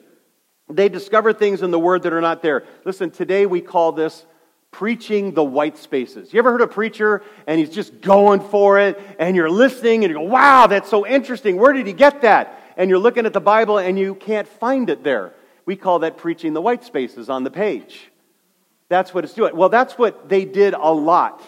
They 0.68 0.88
discover 0.88 1.32
things 1.32 1.62
in 1.62 1.70
the 1.70 1.78
Word 1.78 2.04
that 2.04 2.12
are 2.12 2.20
not 2.20 2.42
there. 2.42 2.64
Listen, 2.84 3.10
today 3.10 3.46
we 3.46 3.60
call 3.60 3.92
this 3.92 4.24
preaching 4.70 5.34
the 5.34 5.44
white 5.44 5.78
spaces. 5.78 6.32
You 6.32 6.38
ever 6.40 6.50
heard 6.50 6.62
a 6.62 6.66
preacher 6.66 7.22
and 7.46 7.60
he's 7.60 7.70
just 7.70 8.00
going 8.00 8.40
for 8.40 8.78
it 8.80 9.00
and 9.18 9.36
you're 9.36 9.50
listening 9.50 10.04
and 10.04 10.10
you 10.10 10.18
go, 10.18 10.24
wow, 10.24 10.66
that's 10.66 10.88
so 10.88 11.06
interesting. 11.06 11.56
Where 11.56 11.72
did 11.72 11.86
he 11.86 11.92
get 11.92 12.22
that? 12.22 12.60
And 12.76 12.90
you're 12.90 12.98
looking 12.98 13.24
at 13.24 13.32
the 13.32 13.40
Bible 13.40 13.78
and 13.78 13.96
you 13.98 14.16
can't 14.16 14.48
find 14.48 14.90
it 14.90 15.04
there. 15.04 15.32
We 15.66 15.76
call 15.76 16.00
that 16.00 16.16
preaching 16.16 16.52
the 16.52 16.60
white 16.60 16.84
spaces 16.84 17.30
on 17.30 17.44
the 17.44 17.50
page. 17.50 18.10
That's 18.88 19.14
what 19.14 19.24
it's 19.24 19.34
doing. 19.34 19.56
Well, 19.56 19.70
that's 19.70 19.96
what 19.98 20.28
they 20.28 20.44
did 20.44 20.74
a 20.74 20.92
lot, 20.92 21.42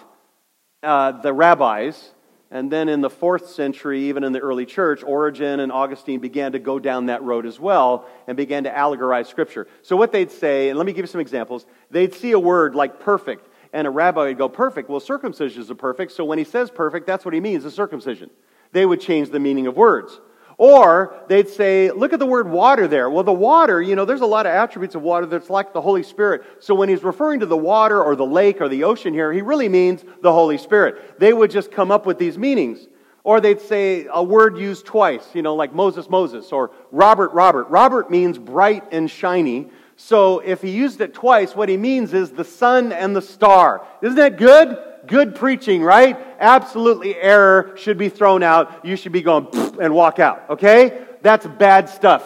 uh, 0.83 1.13
the 1.13 1.33
rabbis. 1.33 2.13
And 2.51 2.71
then 2.71 2.89
in 2.89 3.01
the 3.01 3.11
fourth 3.11 3.51
century, 3.51 4.05
even 4.05 4.23
in 4.23 4.33
the 4.33 4.39
early 4.39 4.67
church, 4.67 5.03
Origen 5.03 5.59
and 5.59 5.73
Augustine 5.73 6.21
began 6.21 6.53
to 6.53 6.61
go 6.61 6.79
down 6.79 7.07
that 7.07 7.23
road 7.23 7.45
as 7.45 7.59
well 7.59 8.07
and 8.29 8.37
began 8.37 8.65
to 8.65 8.71
allegorize 8.71 9.27
Scripture. 9.27 9.67
So, 9.83 9.97
what 9.97 10.13
they'd 10.13 10.31
say, 10.31 10.69
and 10.69 10.79
let 10.79 10.87
me 10.87 10.93
give 10.93 11.03
you 11.03 11.09
some 11.09 11.21
examples, 11.21 11.67
they'd 11.91 12.15
see 12.15 12.31
a 12.33 12.39
word 12.39 12.77
like 12.77 13.01
perfect, 13.01 13.49
and 13.73 13.87
a 13.87 13.91
rabbi 13.91 14.27
would 14.27 14.39
go, 14.39 14.49
Perfect. 14.49 14.89
Well, 14.89 15.01
circumcision 15.01 15.61
is 15.61 15.71
a 15.71 15.75
perfect, 15.75 16.13
so 16.13 16.25
when 16.25 16.39
he 16.39 16.45
says 16.45 16.71
perfect, 16.71 17.07
that's 17.07 17.25
what 17.25 17.35
he 17.35 17.41
means, 17.41 17.65
a 17.65 17.71
circumcision. 17.71 18.31
They 18.71 18.87
would 18.87 19.01
change 19.01 19.31
the 19.31 19.41
meaning 19.41 19.67
of 19.67 19.77
words. 19.77 20.21
Or 20.59 21.15
they'd 21.29 21.49
say, 21.49 21.91
look 21.91 22.15
at 22.15 22.19
the 22.19 22.27
word 22.27 22.49
water 22.49 22.89
there. 22.89 23.11
Well, 23.11 23.25
the 23.25 23.33
water, 23.33 23.83
you 23.83 23.95
know, 23.95 24.07
there's 24.07 24.23
a 24.23 24.27
lot 24.27 24.47
of 24.47 24.53
attributes 24.53 24.95
of 24.95 25.03
water 25.03 25.27
that's 25.27 25.51
like 25.51 25.75
the 25.75 25.83
Holy 25.83 26.03
Spirit. 26.03 26.45
So 26.61 26.75
when 26.75 26.89
he's 26.89 27.03
referring 27.03 27.41
to 27.41 27.47
the 27.47 27.57
water 27.57 28.03
or 28.03 28.17
the 28.17 28.25
lake 28.25 28.63
or 28.63 28.69
the 28.69 28.85
ocean 28.85 29.13
here, 29.13 29.33
he 29.33 29.43
really 29.43 29.69
means 29.69 30.03
the 30.23 30.33
Holy 30.33 30.57
Spirit. 30.57 31.21
They 31.21 31.35
would 31.35 31.51
just 31.51 31.71
come 31.71 31.91
up 31.91 32.07
with 32.07 32.19
these 32.19 32.39
meanings. 32.39 32.87
Or 33.23 33.41
they'd 33.41 33.61
say 33.61 34.07
a 34.11 34.23
word 34.23 34.57
used 34.57 34.87
twice, 34.87 35.27
you 35.35 35.43
know, 35.43 35.57
like 35.57 35.75
Moses, 35.75 36.09
Moses, 36.09 36.53
or 36.53 36.71
Robert, 36.93 37.33
Robert. 37.33 37.69
Robert 37.69 38.11
means 38.11 38.39
bright 38.39 38.85
and 38.93 39.11
shiny. 39.11 39.69
So 39.97 40.39
if 40.39 40.63
he 40.63 40.71
used 40.71 41.01
it 41.01 41.13
twice, 41.13 41.55
what 41.57 41.69
he 41.69 41.77
means 41.77 42.15
is 42.15 42.31
the 42.31 42.45
sun 42.45 42.93
and 42.93 43.17
the 43.17 43.23
star. 43.23 43.85
Isn't 44.01 44.17
that 44.17 44.39
good? 44.39 44.79
Good 45.07 45.35
preaching, 45.35 45.83
right? 45.83 46.17
Absolutely 46.39 47.17
error 47.17 47.73
should 47.77 47.99
be 47.99 48.09
thrown 48.09 48.43
out. 48.43 48.85
You 48.85 48.97
should 48.97 49.13
be 49.13 49.23
going 49.23 49.49
and 49.81 49.95
walk 49.95 50.19
out, 50.19 50.51
okay? 50.51 51.07
That's 51.23 51.47
bad 51.47 51.89
stuff. 51.89 52.25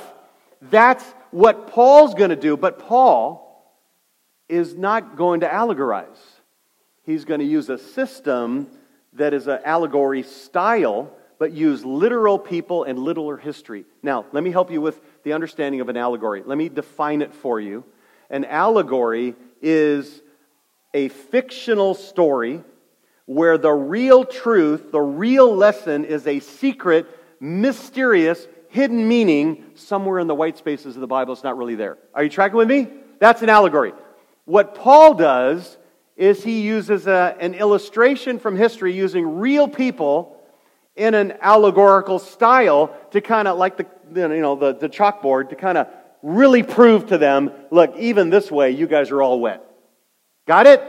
That's 0.63 1.05
what 1.31 1.69
Paul's 1.69 2.15
going 2.15 2.31
to 2.31 2.37
do, 2.37 2.57
but 2.57 2.79
Paul 2.79 3.47
is 4.49 4.75
not 4.75 5.17
going 5.17 5.41
to 5.41 5.49
allegorize. 5.49 6.19
He's 7.05 7.25
going 7.25 7.41
to 7.41 7.47
use 7.47 7.69
a 7.69 7.79
system 7.79 8.69
that 9.15 9.33
is 9.35 9.47
an 9.47 9.61
allegory 9.65 10.23
style, 10.23 11.11
but 11.39 11.53
use 11.53 11.85
literal 11.85 12.39
people 12.39 12.85
and 12.85 12.99
literal 12.99 13.37
history. 13.37 13.85
Now, 14.03 14.27
let 14.33 14.45
me 14.45 14.51
help 14.51 14.71
you 14.71 14.81
with 14.81 15.01
the 15.25 15.33
understanding 15.33 15.81
of 15.81 15.89
an 15.89 15.97
allegory. 15.97 16.43
Let 16.45 16.59
me 16.59 16.69
define 16.69 17.23
it 17.23 17.35
for 17.35 17.61
you. 17.61 17.85
An 18.29 18.45
allegory 18.45 19.35
is 19.63 20.21
a 20.95 21.09
fictional 21.09 21.95
story 21.95 22.63
where 23.31 23.57
the 23.57 23.71
real 23.71 24.25
truth, 24.25 24.91
the 24.91 25.01
real 25.01 25.55
lesson, 25.55 26.05
is 26.05 26.27
a 26.27 26.41
secret, 26.41 27.07
mysterious, 27.39 28.49
hidden 28.71 29.07
meaning 29.07 29.67
somewhere 29.77 30.19
in 30.19 30.27
the 30.27 30.35
white 30.35 30.59
spaces 30.59 30.97
of 30.97 31.01
the 31.01 31.07
Bible. 31.07 31.33
It's 31.33 31.45
not 31.45 31.57
really 31.57 31.77
there. 31.77 31.97
Are 32.13 32.25
you 32.25 32.29
tracking 32.29 32.57
with 32.57 32.67
me? 32.67 32.89
That's 33.21 33.41
an 33.43 33.49
allegory. 33.49 33.93
What 34.47 34.75
Paul 34.75 35.15
does 35.15 35.79
is 36.17 36.43
he 36.43 36.63
uses 36.63 37.07
a, 37.07 37.37
an 37.39 37.55
illustration 37.55 38.41
from 38.41 38.57
history 38.57 38.95
using 38.95 39.39
real 39.39 39.69
people 39.69 40.37
in 40.97 41.15
an 41.15 41.35
allegorical 41.41 42.19
style 42.19 42.93
to 43.13 43.21
kind 43.21 43.47
of 43.47 43.59
like 43.59 43.77
the 43.77 43.87
you 44.13 44.41
know 44.41 44.57
the, 44.57 44.75
the 44.75 44.89
chalkboard 44.89 45.51
to 45.51 45.55
kind 45.55 45.79
of 45.79 45.87
really 46.21 46.65
prove 46.65 47.07
to 47.07 47.17
them 47.17 47.53
look 47.71 47.97
even 47.97 48.29
this 48.29 48.51
way 48.51 48.73
you 48.73 48.89
guys 48.89 49.13
are 49.13 49.23
all 49.23 49.39
wet 49.39 49.65
got 50.49 50.67
it 50.67 50.83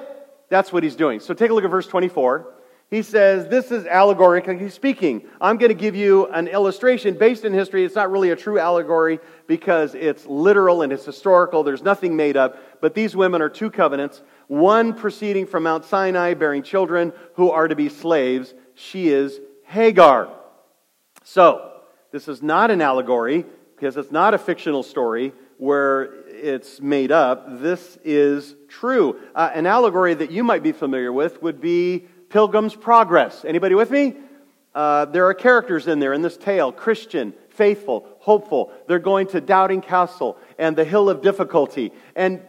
That's 0.52 0.74
what 0.74 0.84
he's 0.84 0.98
doing. 0.98 1.22
So 1.22 1.34
take 1.34 1.50
a 1.50 1.54
look 1.54 1.64
at 1.64 1.72
verse 1.72 1.88
24. 1.88 2.46
He 2.90 3.04
says, 3.04 3.48
This 3.48 3.72
is 3.72 3.86
allegorically 3.86 4.70
speaking. 4.70 5.24
I'm 5.40 5.56
going 5.56 5.70
to 5.70 5.74
give 5.74 5.96
you 5.96 6.28
an 6.28 6.50
illustration 6.50 7.18
based 7.18 7.46
in 7.46 7.54
history. 7.54 7.86
It's 7.86 7.96
not 7.96 8.12
really 8.12 8.32
a 8.32 8.36
true 8.36 8.60
allegory 8.60 9.22
because 9.48 9.96
it's 9.96 10.26
literal 10.26 10.82
and 10.82 10.92
it's 10.92 11.06
historical. 11.06 11.64
There's 11.64 11.84
nothing 11.84 12.18
made 12.18 12.36
up. 12.36 12.82
But 12.82 12.96
these 12.96 13.16
women 13.16 13.42
are 13.42 13.48
two 13.48 13.72
covenants 13.72 14.22
one 14.48 14.94
proceeding 14.94 15.48
from 15.48 15.64
Mount 15.64 15.86
Sinai, 15.86 16.34
bearing 16.34 16.64
children 16.64 17.14
who 17.36 17.50
are 17.50 17.70
to 17.70 17.76
be 17.78 17.88
slaves. 17.88 18.54
She 18.76 19.08
is 19.08 19.40
Hagar. 19.64 20.28
So, 21.24 21.80
this 22.12 22.28
is 22.28 22.44
not 22.44 22.72
an 22.72 22.82
allegory 22.82 23.46
because 23.78 23.96
it's 23.96 24.12
not 24.12 24.34
a 24.34 24.38
fictional 24.38 24.84
story 24.84 25.32
where 25.58 26.26
it's 26.28 26.82
made 26.82 27.14
up. 27.14 27.62
This 27.62 27.98
is 28.04 28.56
true. 28.71 29.19
Uh, 29.36 29.51
an 29.53 29.65
allegory 29.65 30.13
that 30.13 30.31
you 30.31 30.43
might 30.43 30.63
be 30.63 30.71
familiar 30.71 31.12
with 31.12 31.41
would 31.43 31.62
be 31.62 32.05
Pilgrim's 32.29 32.73
Progress. 32.73 33.45
Anybody 33.45 33.75
with 33.75 33.91
me? 33.91 34.15
Uh, 34.73 35.05
there 35.05 35.27
are 35.27 35.34
characters 35.34 35.88
in 35.88 35.99
there 35.99 36.13
in 36.13 36.21
this 36.21 36.38
tale 36.38 36.71
Christian, 36.71 37.34
faithful, 37.49 38.07
hopeful. 38.19 38.71
They're 38.88 38.99
going 38.99 39.27
to 39.27 39.41
Doubting 39.41 39.81
Castle 39.81 40.38
and 40.57 40.75
the 40.75 40.86
Hill 40.86 41.10
of 41.10 41.21
Difficulty. 41.21 41.91
And 42.15 42.41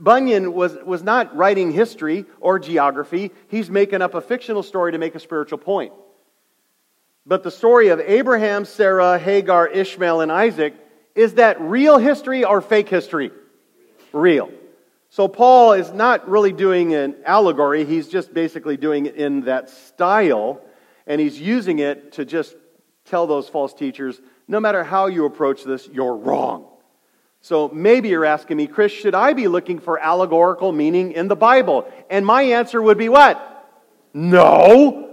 Bunyan 0.00 0.52
was, 0.52 0.76
was 0.84 1.02
not 1.02 1.36
writing 1.36 1.70
history 1.70 2.24
or 2.40 2.58
geography, 2.58 3.30
he's 3.48 3.70
making 3.70 4.02
up 4.02 4.14
a 4.14 4.20
fictional 4.20 4.62
story 4.62 4.92
to 4.92 4.98
make 4.98 5.14
a 5.14 5.20
spiritual 5.20 5.58
point. 5.58 5.92
But 7.24 7.42
the 7.42 7.50
story 7.50 7.88
of 7.88 8.00
Abraham, 8.00 8.64
Sarah, 8.64 9.18
Hagar, 9.18 9.68
Ishmael, 9.68 10.20
and 10.20 10.32
Isaac 10.32 10.74
is 11.14 11.34
that 11.34 11.60
real 11.60 11.98
history 11.98 12.44
or 12.44 12.60
fake 12.60 12.88
history? 12.88 13.32
Real. 14.12 14.50
So 15.10 15.26
Paul 15.26 15.72
is 15.72 15.92
not 15.92 16.28
really 16.28 16.52
doing 16.52 16.94
an 16.94 17.16
allegory, 17.24 17.84
he's 17.84 18.08
just 18.08 18.34
basically 18.34 18.76
doing 18.76 19.06
it 19.06 19.16
in 19.16 19.42
that 19.42 19.70
style, 19.70 20.60
and 21.06 21.20
he's 21.20 21.40
using 21.40 21.78
it 21.78 22.12
to 22.12 22.24
just 22.24 22.54
tell 23.06 23.26
those 23.26 23.48
false 23.48 23.72
teachers 23.72 24.20
no 24.48 24.60
matter 24.60 24.82
how 24.82 25.06
you 25.06 25.26
approach 25.26 25.62
this, 25.62 25.86
you're 25.88 26.16
wrong. 26.16 26.66
So 27.40 27.68
maybe 27.68 28.08
you're 28.08 28.24
asking 28.24 28.56
me, 28.56 28.66
Chris, 28.66 28.92
should 28.92 29.14
I 29.14 29.34
be 29.34 29.46
looking 29.46 29.78
for 29.78 29.98
allegorical 29.98 30.72
meaning 30.72 31.12
in 31.12 31.28
the 31.28 31.36
Bible? 31.36 31.86
And 32.10 32.24
my 32.24 32.42
answer 32.42 32.80
would 32.80 32.98
be 32.98 33.08
what? 33.08 33.38
No. 34.14 35.07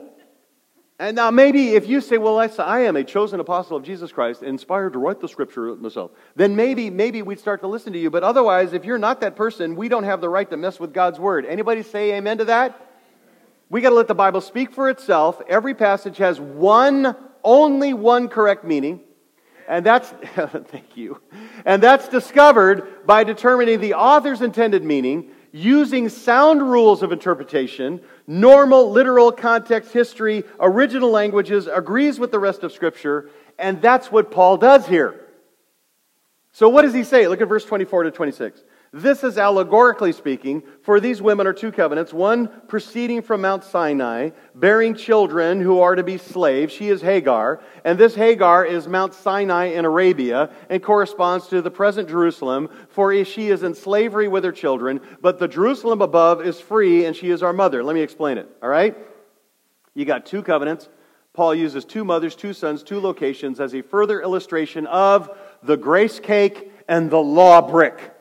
And 0.98 1.18
now 1.18 1.30
maybe 1.30 1.70
if 1.70 1.90
you 1.90 2.00
say, 2.00 2.18
well, 2.18 2.40
I 2.40 2.80
am 2.82 2.96
a 2.96 3.04
chosen 3.04 3.42
apostle 3.42 3.76
of 3.76 3.84
Jesus 3.84 4.14
Christ, 4.14 4.44
inspired 4.44 4.94
to 4.94 5.00
write 5.00 5.20
the 5.20 5.28
scripture 5.28 5.76
myself, 5.76 6.12
then 6.38 6.56
maybe, 6.56 6.90
maybe 6.90 7.22
we'd 7.22 7.40
start 7.40 7.60
to 7.62 7.68
listen 7.68 7.92
to 7.94 8.00
you. 8.00 8.10
But 8.10 8.24
otherwise, 8.24 8.72
if 8.72 8.86
you're 8.86 8.98
not 8.98 9.20
that 9.20 9.36
person, 9.36 9.76
we 9.76 9.90
don't 9.90 10.06
have 10.06 10.22
the 10.22 10.30
right 10.30 10.50
to 10.50 10.56
mess 10.56 10.80
with 10.80 10.94
God's 10.94 11.20
word. 11.20 11.46
Anybody 11.46 11.84
say 11.84 12.14
amen 12.14 12.38
to 12.38 12.46
that? 12.46 12.80
We 13.70 13.82
got 13.82 13.90
to 13.90 13.96
let 13.96 14.08
the 14.08 14.16
Bible 14.16 14.40
speak 14.40 14.72
for 14.72 14.90
itself. 14.90 15.42
Every 15.50 15.74
passage 15.74 16.18
has 16.18 16.40
one, 16.40 17.16
only 17.44 17.94
one 17.94 18.30
correct 18.30 18.64
meaning. 18.64 19.02
And 19.68 19.86
that's, 19.86 20.08
thank 20.68 20.96
you. 20.96 21.20
And 21.66 21.84
that's 21.84 22.08
discovered 22.08 23.06
by 23.06 23.26
determining 23.26 23.82
the 23.82 23.96
author's 23.96 24.42
intended 24.42 24.84
meaning, 24.84 25.32
using 25.56 26.10
sound 26.10 26.62
rules 26.62 27.02
of 27.02 27.14
interpretation, 27.14 28.02
normal, 28.28 28.92
literal 28.92 29.32
context, 29.32 29.94
history, 29.94 30.44
original 30.60 31.10
languages, 31.10 31.66
agrees 31.68 32.20
with 32.20 32.30
the 32.30 32.40
rest 32.40 32.64
of 32.64 32.74
Scripture, 32.74 33.30
and 33.58 33.82
that's 33.82 34.12
what 34.12 34.32
Paul 34.32 34.58
does 34.58 34.86
here. 34.86 35.16
So, 36.52 36.68
what 36.68 36.82
does 36.82 36.94
he 36.94 37.06
say? 37.06 37.30
Look 37.30 37.40
at 37.40 37.48
verse 37.48 37.64
24 37.64 38.04
to 38.04 38.12
26. 38.12 38.64
This 38.98 39.26
is 39.26 39.38
allegorically 39.38 40.14
speaking, 40.14 40.64
for 40.82 41.02
these 41.02 41.22
women 41.22 41.48
are 41.48 41.52
two 41.52 41.74
covenants, 41.74 42.14
one 42.14 42.48
proceeding 42.70 43.22
from 43.22 43.42
Mount 43.42 43.66
Sinai, 43.66 44.30
bearing 44.56 44.96
children 44.96 45.60
who 45.60 45.82
are 45.82 45.96
to 45.96 46.04
be 46.04 46.18
slaves. 46.18 46.72
She 46.72 46.88
is 46.88 47.02
Hagar, 47.02 47.62
and 47.84 48.00
this 48.00 48.16
Hagar 48.16 48.64
is 48.64 48.88
Mount 48.88 49.14
Sinai 49.14 49.66
in 49.66 49.84
Arabia 49.84 50.50
and 50.70 50.82
corresponds 50.82 51.48
to 51.48 51.62
the 51.62 51.70
present 51.70 52.08
Jerusalem, 52.08 52.70
for 52.88 53.26
she 53.26 53.50
is 53.50 53.64
in 53.64 53.76
slavery 53.76 54.30
with 54.30 54.46
her 54.46 54.54
children, 54.54 55.02
but 55.20 55.40
the 55.40 55.50
Jerusalem 55.50 56.02
above 56.02 56.42
is 56.42 56.62
free, 56.62 57.04
and 57.04 57.18
she 57.18 57.32
is 57.32 57.44
our 57.44 57.52
mother. 57.52 57.84
Let 57.84 57.96
me 57.96 58.02
explain 58.02 58.38
it, 58.38 58.50
all 58.64 58.70
right? 58.70 58.96
You 59.94 60.06
got 60.06 60.26
two 60.26 60.42
covenants. 60.42 60.88
Paul 61.34 61.54
uses 61.54 61.84
two 61.84 62.06
mothers, 62.06 62.34
two 62.34 62.54
sons, 62.54 62.82
two 62.82 63.02
locations 63.02 63.60
as 63.60 63.76
a 63.76 63.82
further 63.82 64.22
illustration 64.22 64.88
of 64.88 65.38
the 65.62 65.76
grace 65.76 66.22
cake 66.22 66.72
and 66.88 67.10
the 67.10 67.20
law 67.20 67.62
brick. 67.62 68.15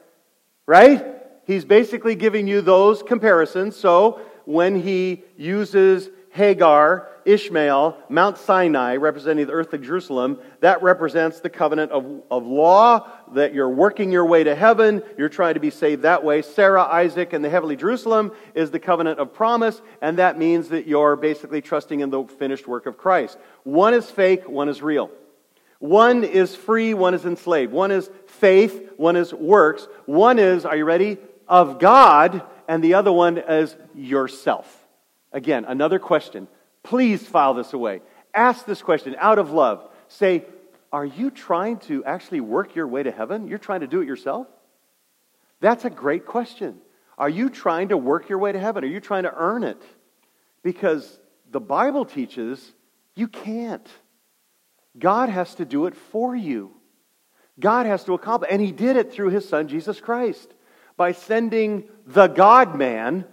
Right? 0.67 1.05
He's 1.47 1.65
basically 1.65 2.15
giving 2.15 2.47
you 2.47 2.61
those 2.61 3.03
comparisons. 3.03 3.77
So 3.77 4.21
when 4.45 4.81
he 4.81 5.25
uses 5.37 6.09
Hagar, 6.31 7.09
Ishmael, 7.25 7.97
Mount 8.09 8.39
Sinai, 8.39 8.97
representing 8.97 9.47
the 9.47 9.53
earth 9.53 9.73
of 9.73 9.83
Jerusalem, 9.83 10.39
that 10.61 10.83
represents 10.83 11.41
the 11.41 11.49
covenant 11.49 11.93
of, 11.93 12.23
of 12.31 12.45
law, 12.45 13.09
that 13.35 13.55
you're 13.55 13.71
working 13.71 14.11
your 14.11 14.27
way 14.27 14.43
to 14.45 14.55
heaven, 14.55 15.03
you're 15.17 15.29
trying 15.29 15.55
to 15.55 15.61
be 15.61 15.71
saved 15.71 16.03
that 16.03 16.25
way. 16.25 16.43
Sarah, 16.43 16.83
Isaac, 16.83 17.33
and 17.33 17.45
the 17.45 17.51
heavenly 17.51 17.77
Jerusalem 17.77 18.33
is 18.55 18.71
the 18.71 18.81
covenant 18.81 19.21
of 19.21 19.33
promise, 19.33 19.81
and 20.03 20.19
that 20.19 20.39
means 20.39 20.71
that 20.71 20.87
you're 20.87 21.17
basically 21.17 21.63
trusting 21.63 22.01
in 22.01 22.11
the 22.11 22.25
finished 22.25 22.67
work 22.67 22.87
of 22.87 22.99
Christ. 22.99 23.39
One 23.63 23.95
is 23.95 24.11
fake, 24.11 24.49
one 24.49 24.69
is 24.69 24.83
real. 24.83 25.11
One 25.85 26.25
is 26.25 26.57
free, 26.57 26.95
one 26.95 27.13
is 27.13 27.27
enslaved. 27.27 27.71
One 27.71 27.91
is 27.91 28.09
faith, 28.27 28.93
one 28.97 29.17
is 29.17 29.35
works. 29.35 29.87
One 30.07 30.39
is, 30.39 30.65
are 30.65 30.75
you 30.75 30.87
ready? 30.87 31.19
Of 31.47 31.79
God, 31.79 32.43
and 32.67 32.83
the 32.83 32.95
other 32.95 33.13
one 33.13 33.37
is 33.37 33.77
yourself. 33.95 34.67
Again, 35.31 35.67
another 35.67 35.99
question. 35.99 36.49
Please 36.83 37.27
file 37.27 37.53
this 37.53 37.75
away. 37.75 38.01
Ask 38.33 38.65
this 38.65 38.81
question 38.81 39.15
out 39.19 39.39
of 39.39 39.51
love. 39.51 39.87
Say, 40.09 40.47
are 40.91 41.05
you 41.05 41.31
trying 41.31 41.77
to 41.81 42.03
actually 42.07 42.41
work 42.41 42.75
your 42.75 42.89
way 42.89 43.03
to 43.03 43.11
heaven? 43.11 43.47
You're 43.47 43.59
trying 43.59 43.81
to 43.81 43.87
do 43.87 44.01
it 44.01 44.07
yourself? 44.07 44.47
That's 45.61 45.85
a 45.85 45.91
great 45.91 46.25
question. 46.25 46.79
Are 47.19 47.29
you 47.29 47.51
trying 47.51 47.91
to 47.91 47.99
work 47.99 48.31
your 48.31 48.39
way 48.39 48.53
to 48.53 48.59
heaven? 48.59 48.85
Are 48.85 48.87
you 48.87 49.01
trying 49.01 49.25
to 49.25 49.35
earn 49.37 49.65
it? 49.65 49.83
Because 50.63 51.19
the 51.51 51.61
Bible 51.61 52.07
teaches 52.07 52.73
you 53.15 53.29
can't. 53.29 53.87
God 54.99 55.29
has 55.29 55.55
to 55.57 55.65
do 55.65 55.87
it 55.87 55.95
for 55.95 56.35
you. 56.35 56.73
God 57.59 57.87
has 57.87 58.05
to 58.05 58.15
accomplish, 58.15 58.51
and 58.53 58.61
He 58.61 58.73
did 58.73 58.97
it 58.97 59.13
through 59.13 59.31
His 59.31 59.49
Son, 59.49 59.69
Jesus 59.69 60.01
Christ, 60.01 60.53
by 60.97 61.13
sending 61.13 61.85
the 62.07 62.27
God 62.27 62.77
man 62.77 63.25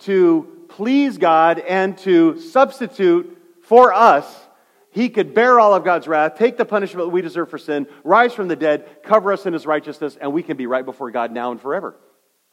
to 0.00 0.66
please 0.68 1.18
God 1.18 1.58
and 1.58 1.96
to 1.98 2.40
substitute 2.40 3.36
for 3.62 3.92
us. 3.92 4.46
He 4.90 5.10
could 5.10 5.34
bear 5.34 5.60
all 5.60 5.74
of 5.74 5.84
God's 5.84 6.08
wrath, 6.08 6.36
take 6.36 6.56
the 6.56 6.64
punishment 6.64 7.06
that 7.06 7.12
we 7.12 7.22
deserve 7.22 7.50
for 7.50 7.58
sin, 7.58 7.86
rise 8.04 8.32
from 8.32 8.48
the 8.48 8.56
dead, 8.56 9.02
cover 9.02 9.32
us 9.32 9.46
in 9.46 9.52
His 9.52 9.66
righteousness, 9.66 10.16
and 10.20 10.32
we 10.32 10.42
can 10.42 10.56
be 10.56 10.66
right 10.66 10.84
before 10.84 11.10
God 11.10 11.30
now 11.30 11.50
and 11.50 11.60
forever. 11.60 11.94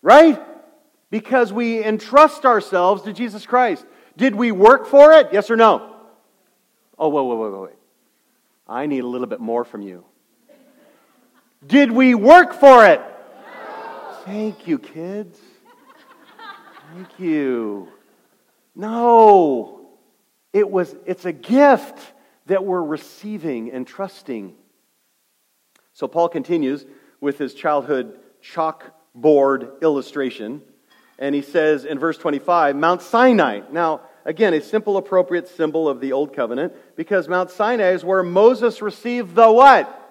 Right? 0.02 0.42
Because 1.10 1.54
we 1.54 1.84
entrust 1.84 2.46
ourselves 2.46 3.04
to 3.04 3.14
Jesus 3.14 3.46
Christ. 3.46 3.86
Did 4.18 4.36
we 4.36 4.52
work 4.52 4.86
for 4.86 5.14
it? 5.14 5.30
Yes 5.32 5.50
or 5.50 5.56
no? 5.56 5.96
Oh, 6.98 7.10
whoa, 7.10 7.24
whoa, 7.24 7.36
whoa, 7.36 7.52
whoa, 7.52 7.64
wait. 7.64 7.76
I 8.68 8.86
need 8.88 9.04
a 9.04 9.08
little 9.08 9.28
bit 9.28 9.40
more 9.40 9.64
from 9.64 9.82
you. 9.82 10.06
Did 11.66 11.92
we 11.92 12.16
work 12.16 12.54
for 12.54 12.86
it? 12.86 13.02
Thank 14.26 14.68
you, 14.68 14.80
kids. 14.80 15.40
Thank 16.94 17.20
you. 17.20 17.88
No. 18.76 19.88
It 20.54 20.70
was 20.70 20.96
it's 21.06 21.26
a 21.26 21.32
gift 21.32 22.00
that 22.46 22.64
we're 22.64 22.82
receiving 22.82 23.72
and 23.72 23.86
trusting. 23.86 24.56
So 25.94 26.08
Paul 26.08 26.30
continues 26.30 26.86
with 27.22 27.38
his 27.38 27.54
childhood 27.54 28.20
chalkboard 28.44 29.82
illustration, 29.82 30.62
and 31.18 31.34
he 31.34 31.42
says 31.42 31.86
in 31.86 32.00
verse 32.00 32.18
25, 32.18 32.76
Mount 32.76 33.02
Sinai. 33.02 33.62
Now, 33.72 34.02
Again, 34.26 34.56
a 34.56 34.62
simple, 34.62 34.98
appropriate 34.98 35.48
symbol 35.48 35.88
of 35.88 36.02
the 36.02 36.12
Old 36.12 36.36
Covenant 36.36 36.74
because 36.96 37.28
Mount 37.28 37.52
Sinai 37.52 37.92
is 37.92 38.04
where 38.04 38.24
Moses 38.24 38.82
received 38.82 39.36
the 39.36 39.52
what? 39.52 40.02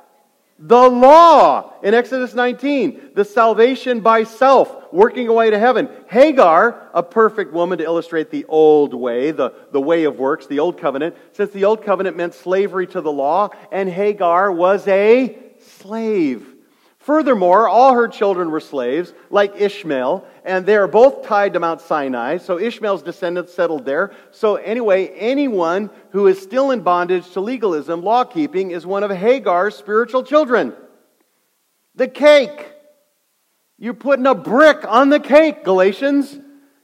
The 0.57 0.89
law 0.89 1.73
in 1.83 1.95
Exodus 1.95 2.33
19, 2.33 3.11
the 3.17 3.25
salvation 3.25 4.01
by 4.01 4.23
self, 4.23 4.93
working 4.93 5.27
away 5.27 5.51
to 5.51 5.59
heaven. 5.59 5.89
Hagar, 6.07 6.91
a 6.95 7.03
perfect 7.03 7.53
woman 7.53 7.79
to 7.79 7.85
illustrate 7.85 8.31
the 8.31 8.45
old 8.45 8.95
way, 8.95 9.33
the, 9.33 9.53
the 9.73 9.81
way 9.81 10.05
of 10.05 10.21
works, 10.21 10.47
the 10.47 10.61
old 10.61 10.79
covenant, 10.79 11.17
since 11.33 11.51
the 11.51 11.65
old 11.65 11.83
covenant 11.83 12.17
meant 12.17 12.35
slavery 12.35 12.87
to 12.87 13.01
the 13.01 13.11
law, 13.11 13.49
and 13.73 13.89
Hagar 13.89 14.53
was 14.53 14.87
a 14.87 15.37
slave. 15.59 16.54
Furthermore, 17.05 17.69
all 17.69 17.93
her 17.93 18.09
children 18.09 18.51
were 18.51 18.61
slaves, 18.61 19.13
like 19.29 19.61
Ishmael, 19.61 20.27
and 20.43 20.65
they 20.65 20.75
are 20.75 20.89
both 20.89 21.27
tied 21.27 21.53
to 21.53 21.61
Mount 21.61 21.83
Sinai. 21.83 22.39
So 22.39 22.59
Ishmael's 22.59 23.03
descendants 23.03 23.53
settled 23.53 23.85
there. 23.85 24.15
So, 24.31 24.57
anyway, 24.57 25.09
anyone 25.09 25.91
who 26.13 26.29
is 26.29 26.41
still 26.41 26.71
in 26.71 26.81
bondage 26.81 27.31
to 27.33 27.41
legalism, 27.41 28.03
law 28.03 28.25
keeping, 28.25 28.71
is 28.71 28.87
one 28.87 29.03
of 29.03 29.11
Hagar's 29.11 29.77
spiritual 29.77 30.23
children. 30.23 30.73
The 31.95 32.09
cake. 32.09 32.73
You're 33.79 33.93
putting 33.93 34.25
a 34.25 34.35
brick 34.35 34.87
on 34.89 35.11
the 35.11 35.21
cake, 35.21 35.63
Galatians. 35.63 36.39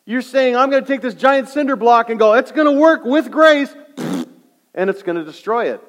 You're 0.05 0.21
saying, 0.21 0.55
I'm 0.55 0.69
going 0.69 0.85
to 0.85 0.89
take 0.89 1.01
this 1.01 1.15
giant 1.15 1.49
cinder 1.49 1.77
block 1.77 2.11
and 2.11 2.19
go, 2.19 2.35
it's 2.35 2.53
going 2.53 2.67
to 2.67 2.79
work 2.79 3.07
with 3.07 3.31
grace, 3.31 3.75
and 3.97 4.91
it's 4.91 5.03
going 5.03 5.17
to 5.17 5.25
destroy 5.25 5.73
it. 5.73 5.81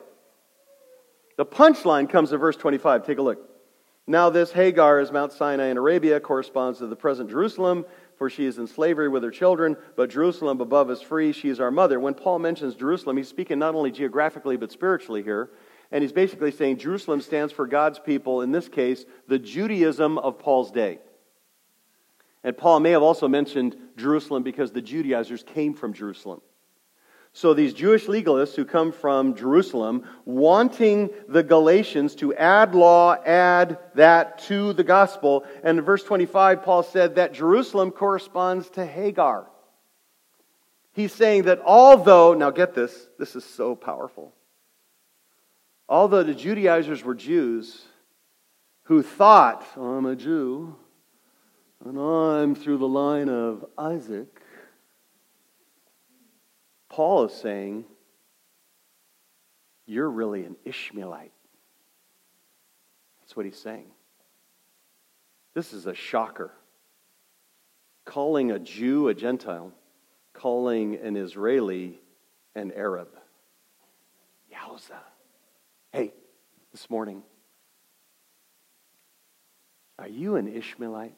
The 1.35 1.45
punchline 1.45 2.09
comes 2.09 2.31
in 2.31 2.39
verse 2.39 2.55
25. 2.55 3.05
Take 3.05 3.17
a 3.17 3.21
look. 3.21 3.50
Now, 4.11 4.29
this 4.29 4.51
Hagar 4.51 4.99
is 4.99 5.09
Mount 5.09 5.31
Sinai 5.31 5.67
in 5.67 5.77
Arabia, 5.77 6.19
corresponds 6.19 6.79
to 6.79 6.87
the 6.87 6.97
present 6.97 7.29
Jerusalem, 7.29 7.85
for 8.17 8.29
she 8.29 8.45
is 8.45 8.57
in 8.57 8.67
slavery 8.67 9.07
with 9.07 9.23
her 9.23 9.31
children, 9.31 9.77
but 9.95 10.09
Jerusalem 10.09 10.59
above 10.59 10.91
is 10.91 11.01
free. 11.01 11.31
She 11.31 11.47
is 11.47 11.61
our 11.61 11.71
mother. 11.71 11.97
When 11.97 12.13
Paul 12.13 12.39
mentions 12.39 12.75
Jerusalem, 12.75 13.15
he's 13.15 13.29
speaking 13.29 13.57
not 13.57 13.73
only 13.73 13.89
geographically, 13.89 14.57
but 14.57 14.69
spiritually 14.69 15.23
here. 15.23 15.51
And 15.93 16.01
he's 16.01 16.11
basically 16.11 16.51
saying 16.51 16.79
Jerusalem 16.79 17.21
stands 17.21 17.53
for 17.53 17.65
God's 17.65 17.99
people, 17.99 18.41
in 18.41 18.51
this 18.51 18.67
case, 18.67 19.05
the 19.29 19.39
Judaism 19.39 20.17
of 20.17 20.37
Paul's 20.39 20.71
day. 20.71 20.99
And 22.43 22.57
Paul 22.57 22.81
may 22.81 22.91
have 22.91 23.03
also 23.03 23.29
mentioned 23.29 23.77
Jerusalem 23.95 24.43
because 24.43 24.73
the 24.73 24.81
Judaizers 24.81 25.41
came 25.41 25.73
from 25.73 25.93
Jerusalem. 25.93 26.41
So 27.33 27.53
these 27.53 27.73
Jewish 27.73 28.07
legalists 28.07 28.55
who 28.55 28.65
come 28.65 28.91
from 28.91 29.35
Jerusalem, 29.35 30.03
wanting 30.25 31.09
the 31.29 31.43
Galatians 31.43 32.15
to 32.15 32.35
add 32.35 32.75
law, 32.75 33.15
add 33.25 33.79
that 33.95 34.39
to 34.47 34.73
the 34.73 34.83
gospel. 34.83 35.45
And 35.63 35.79
in 35.79 35.85
verse 35.85 36.03
25, 36.03 36.63
Paul 36.63 36.83
said 36.83 37.15
that 37.15 37.33
Jerusalem 37.33 37.91
corresponds 37.91 38.69
to 38.71 38.85
Hagar. 38.85 39.47
He's 40.93 41.13
saying 41.13 41.43
that 41.43 41.61
although, 41.63 42.33
now 42.33 42.49
get 42.49 42.73
this, 42.73 43.07
this 43.17 43.37
is 43.37 43.45
so 43.45 43.75
powerful. 43.75 44.33
Although 45.87 46.23
the 46.23 46.35
Judaizers 46.35 47.03
were 47.03 47.15
Jews 47.15 47.81
who 48.83 49.03
thought, 49.03 49.65
I'm 49.77 50.05
a 50.05 50.17
Jew, 50.17 50.75
and 51.85 51.97
I'm 51.97 52.55
through 52.55 52.77
the 52.77 52.87
line 52.87 53.29
of 53.29 53.65
Isaac, 53.77 54.40
Paul 56.91 57.23
is 57.23 57.33
saying, 57.33 57.85
You're 59.85 60.09
really 60.09 60.43
an 60.43 60.57
Ishmaelite. 60.65 61.31
That's 63.21 63.33
what 63.33 63.45
he's 63.45 63.57
saying. 63.57 63.87
This 65.53 65.71
is 65.71 65.85
a 65.85 65.93
shocker. 65.93 66.51
Calling 68.03 68.51
a 68.51 68.59
Jew 68.59 69.07
a 69.07 69.13
Gentile, 69.13 69.71
calling 70.33 70.95
an 70.95 71.15
Israeli 71.15 72.01
an 72.55 72.73
Arab. 72.75 73.07
Yowza. 74.53 74.99
Hey, 75.93 76.11
this 76.73 76.89
morning, 76.89 77.23
are 79.97 80.09
you 80.09 80.35
an 80.35 80.53
Ishmaelite? 80.53 81.15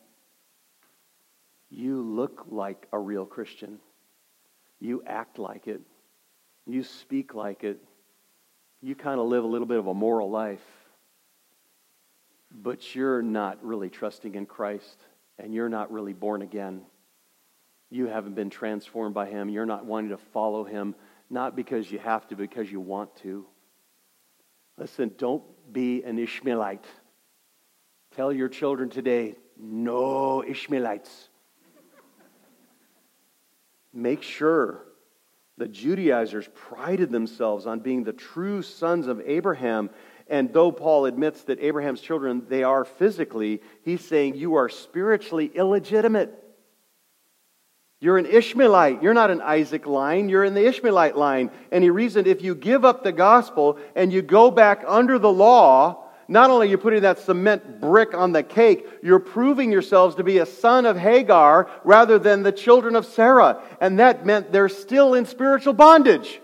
You 1.72 2.00
look 2.00 2.46
like 2.52 2.88
a 2.94 3.00
real 3.00 3.26
Christian. 3.26 3.80
You 4.84 5.02
act 5.08 5.40
like 5.40 5.68
it. 5.68 5.80
You 6.68 6.84
speak 6.84 7.34
like 7.34 7.64
it. 7.64 7.82
You 8.82 8.96
kind 8.96 9.18
of 9.18 9.28
live 9.28 9.46
a 9.46 9.48
little 9.48 9.66
bit 9.66 9.80
of 9.80 9.88
a 9.88 9.94
moral 9.94 10.30
life. 10.30 10.60
But 12.52 12.94
you're 12.94 13.22
not 13.22 13.64
really 13.64 13.90
trusting 13.90 14.36
in 14.36 14.46
Christ, 14.46 15.00
and 15.40 15.54
you're 15.54 15.70
not 15.70 15.90
really 15.94 16.12
born 16.12 16.42
again. 16.42 16.82
You 17.92 18.08
haven't 18.08 18.36
been 18.36 18.50
transformed 18.50 19.16
by 19.16 19.28
Him. 19.28 19.48
You're 19.48 19.66
not 19.66 19.86
wanting 19.86 20.10
to 20.10 20.18
follow 20.18 20.66
Him, 20.66 20.96
not 21.30 21.56
because 21.56 21.90
you 21.90 22.00
have 22.00 22.28
to, 22.28 22.36
because 22.36 22.70
you 22.70 22.82
want 22.82 23.16
to. 23.22 23.46
Listen, 24.78 25.12
don't 25.18 25.44
be 25.72 26.04
an 26.04 26.20
Ishmaelite. 26.20 26.86
Tell 28.18 28.34
your 28.34 28.50
children 28.50 28.90
today 28.90 29.38
no 29.58 30.44
Ishmaelites 30.44 31.30
make 33.94 34.24
sure 34.24 34.84
the 35.58 35.68
Judaizers 35.68 36.50
prided 36.56 37.12
themselves 37.12 37.68
on 37.68 37.80
being 37.80 38.04
the 38.04 38.14
true 38.14 38.62
sons 38.62 39.08
of 39.08 39.22
Abraham. 39.26 39.90
And 40.28 40.52
though 40.52 40.72
Paul 40.72 41.06
admits 41.06 41.44
that 41.44 41.60
Abraham's 41.60 42.02
children, 42.02 42.44
they 42.50 42.64
are 42.64 42.86
physically, 42.86 43.62
he's 43.84 44.04
saying 44.04 44.36
you 44.36 44.56
are 44.56 44.70
spiritually 44.70 45.52
illegitimate. 45.54 46.40
You're 48.00 48.18
an 48.18 48.26
Ishmaelite. 48.26 49.02
You're 49.02 49.14
not 49.14 49.32
an 49.32 49.42
Isaac 49.42 49.86
line. 49.86 50.28
You're 50.28 50.44
in 50.44 50.56
the 50.56 50.68
Ishmaelite 50.68 51.16
line. 51.16 51.52
And 51.72 51.84
he 51.84 51.90
reasoned 51.90 52.28
if 52.28 52.42
you 52.42 52.56
give 52.56 52.84
up 52.84 53.04
the 53.04 53.14
gospel 53.14 53.78
and 53.96 54.12
you 54.12 54.22
go 54.22 54.52
back 54.52 54.84
under 54.86 55.18
the 55.20 55.32
law, 55.32 56.03
not 56.28 56.50
only 56.50 56.68
are 56.68 56.70
you 56.72 56.78
putting 56.78 57.02
that 57.02 57.20
cement 57.20 57.82
brick 57.82 58.14
on 58.14 58.32
the 58.32 58.44
cake, 58.44 58.88
you're 59.02 59.20
proving 59.20 59.72
yourselves 59.72 60.16
to 60.16 60.24
be 60.24 60.38
a 60.38 60.46
son 60.46 60.86
of 60.86 60.98
Hagar 60.98 61.70
rather 61.84 62.18
than 62.18 62.44
the 62.44 62.52
children 62.52 62.96
of 62.96 63.06
Sarah. 63.06 63.62
And 63.82 64.00
that 64.00 64.26
meant 64.26 64.52
they're 64.52 64.70
still 64.70 65.14
in 65.14 65.26
spiritual 65.26 65.74
bondage. 65.74 66.40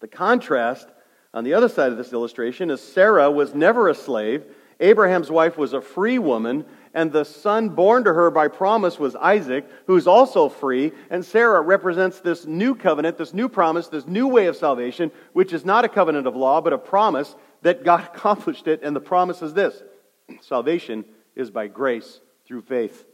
The 0.00 0.08
contrast 0.08 0.88
on 1.34 1.44
the 1.44 1.54
other 1.54 1.68
side 1.68 1.92
of 1.92 1.98
this 1.98 2.12
illustration 2.12 2.70
is 2.70 2.80
Sarah 2.80 3.30
was 3.30 3.54
never 3.54 3.88
a 3.88 3.94
slave. 3.94 4.44
Abraham's 4.80 5.30
wife 5.30 5.58
was 5.58 5.74
a 5.74 5.80
free 5.82 6.18
woman, 6.18 6.64
and 6.94 7.12
the 7.12 7.24
son 7.24 7.68
born 7.68 8.04
to 8.04 8.14
her 8.14 8.30
by 8.30 8.48
promise 8.48 8.98
was 8.98 9.14
Isaac, 9.14 9.68
who's 9.86 10.06
also 10.06 10.48
free. 10.48 10.92
And 11.10 11.24
Sarah 11.24 11.60
represents 11.60 12.20
this 12.20 12.46
new 12.46 12.74
covenant, 12.74 13.18
this 13.18 13.34
new 13.34 13.48
promise, 13.48 13.88
this 13.88 14.06
new 14.06 14.26
way 14.26 14.46
of 14.46 14.56
salvation, 14.56 15.12
which 15.34 15.52
is 15.52 15.64
not 15.64 15.84
a 15.84 15.88
covenant 15.88 16.26
of 16.26 16.34
law, 16.34 16.62
but 16.62 16.72
a 16.72 16.78
promise 16.78 17.36
that 17.62 17.84
God 17.84 18.04
accomplished 18.14 18.66
it, 18.66 18.82
and 18.82 18.94
the 18.94 19.00
promise 19.00 19.42
is 19.42 19.54
this 19.54 19.82
salvation 20.42 21.04
is 21.34 21.50
by 21.50 21.66
grace 21.66 22.20
through 22.46 22.62
faith. 22.62 23.04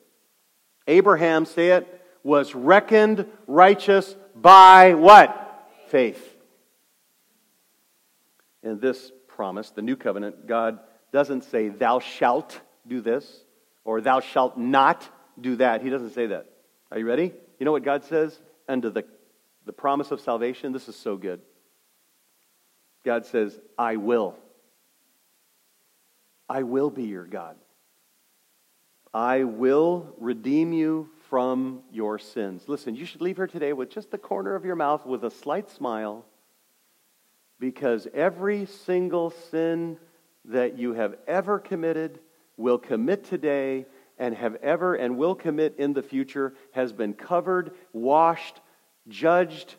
Abraham, 0.86 1.44
say 1.47 1.70
it, 1.70 2.03
was 2.22 2.55
reckoned 2.55 3.26
righteous 3.47 4.16
by 4.34 4.94
what? 4.94 5.68
Faith. 5.88 6.36
In 8.62 8.80
this 8.80 9.12
promise, 9.28 9.70
the 9.70 9.82
new 9.82 9.97
covenant, 9.97 10.47
God 10.47 10.80
doesn't 11.12 11.44
say, 11.44 11.68
Thou 11.68 12.01
shalt 12.01 12.61
do 12.86 13.01
this, 13.01 13.44
or 13.84 14.01
Thou 14.01 14.20
shalt 14.20 14.59
not 14.59 15.09
do 15.40 15.57
that. 15.57 15.82
He 15.82 15.90
doesn't 15.90 16.14
say 16.14 16.26
that. 16.26 16.47
Are 16.90 16.99
you 16.99 17.07
ready? 17.07 17.32
You 17.59 17.64
know 17.64 17.72
what 17.72 17.84
God 17.84 18.05
says 18.05 18.38
under 18.68 18.90
the, 18.90 19.05
the 19.64 19.72
promise 19.72 20.11
of 20.11 20.20
salvation? 20.20 20.72
This 20.72 20.88
is 20.88 20.97
so 20.97 21.16
good. 21.16 21.40
God 23.07 23.24
says, 23.24 23.59
I 23.78 23.96
will. 23.96 24.34
I 26.48 26.64
will 26.64 26.90
be 26.90 27.04
your 27.04 27.24
God. 27.24 27.57
I 29.14 29.44
will 29.44 30.12
redeem 30.18 30.72
you 30.72 31.09
from 31.30 31.82
your 31.92 32.18
sins. 32.18 32.64
Listen, 32.66 32.96
you 32.96 33.07
should 33.07 33.20
leave 33.20 33.36
here 33.36 33.46
today 33.46 33.72
with 33.72 33.90
just 33.90 34.11
the 34.11 34.18
corner 34.18 34.57
of 34.57 34.64
your 34.64 34.74
mouth 34.74 35.07
with 35.07 35.24
a 35.24 35.30
slight 35.30 35.70
smile 35.70 36.26
because 37.61 38.09
every 38.12 38.66
single 38.66 39.30
sin 39.30 39.98
that 40.44 40.76
you 40.76 40.92
have 40.94 41.14
ever 41.28 41.61
committed, 41.61 42.18
will 42.57 42.78
commit 42.78 43.22
today, 43.24 43.86
and 44.18 44.34
have 44.34 44.57
ever 44.57 44.94
and 44.94 45.16
will 45.16 45.34
commit 45.34 45.76
in 45.78 45.92
the 45.92 46.02
future 46.02 46.54
has 46.72 46.92
been 46.92 47.14
covered, 47.14 47.70
washed, 47.92 48.61
judged, 49.09 49.76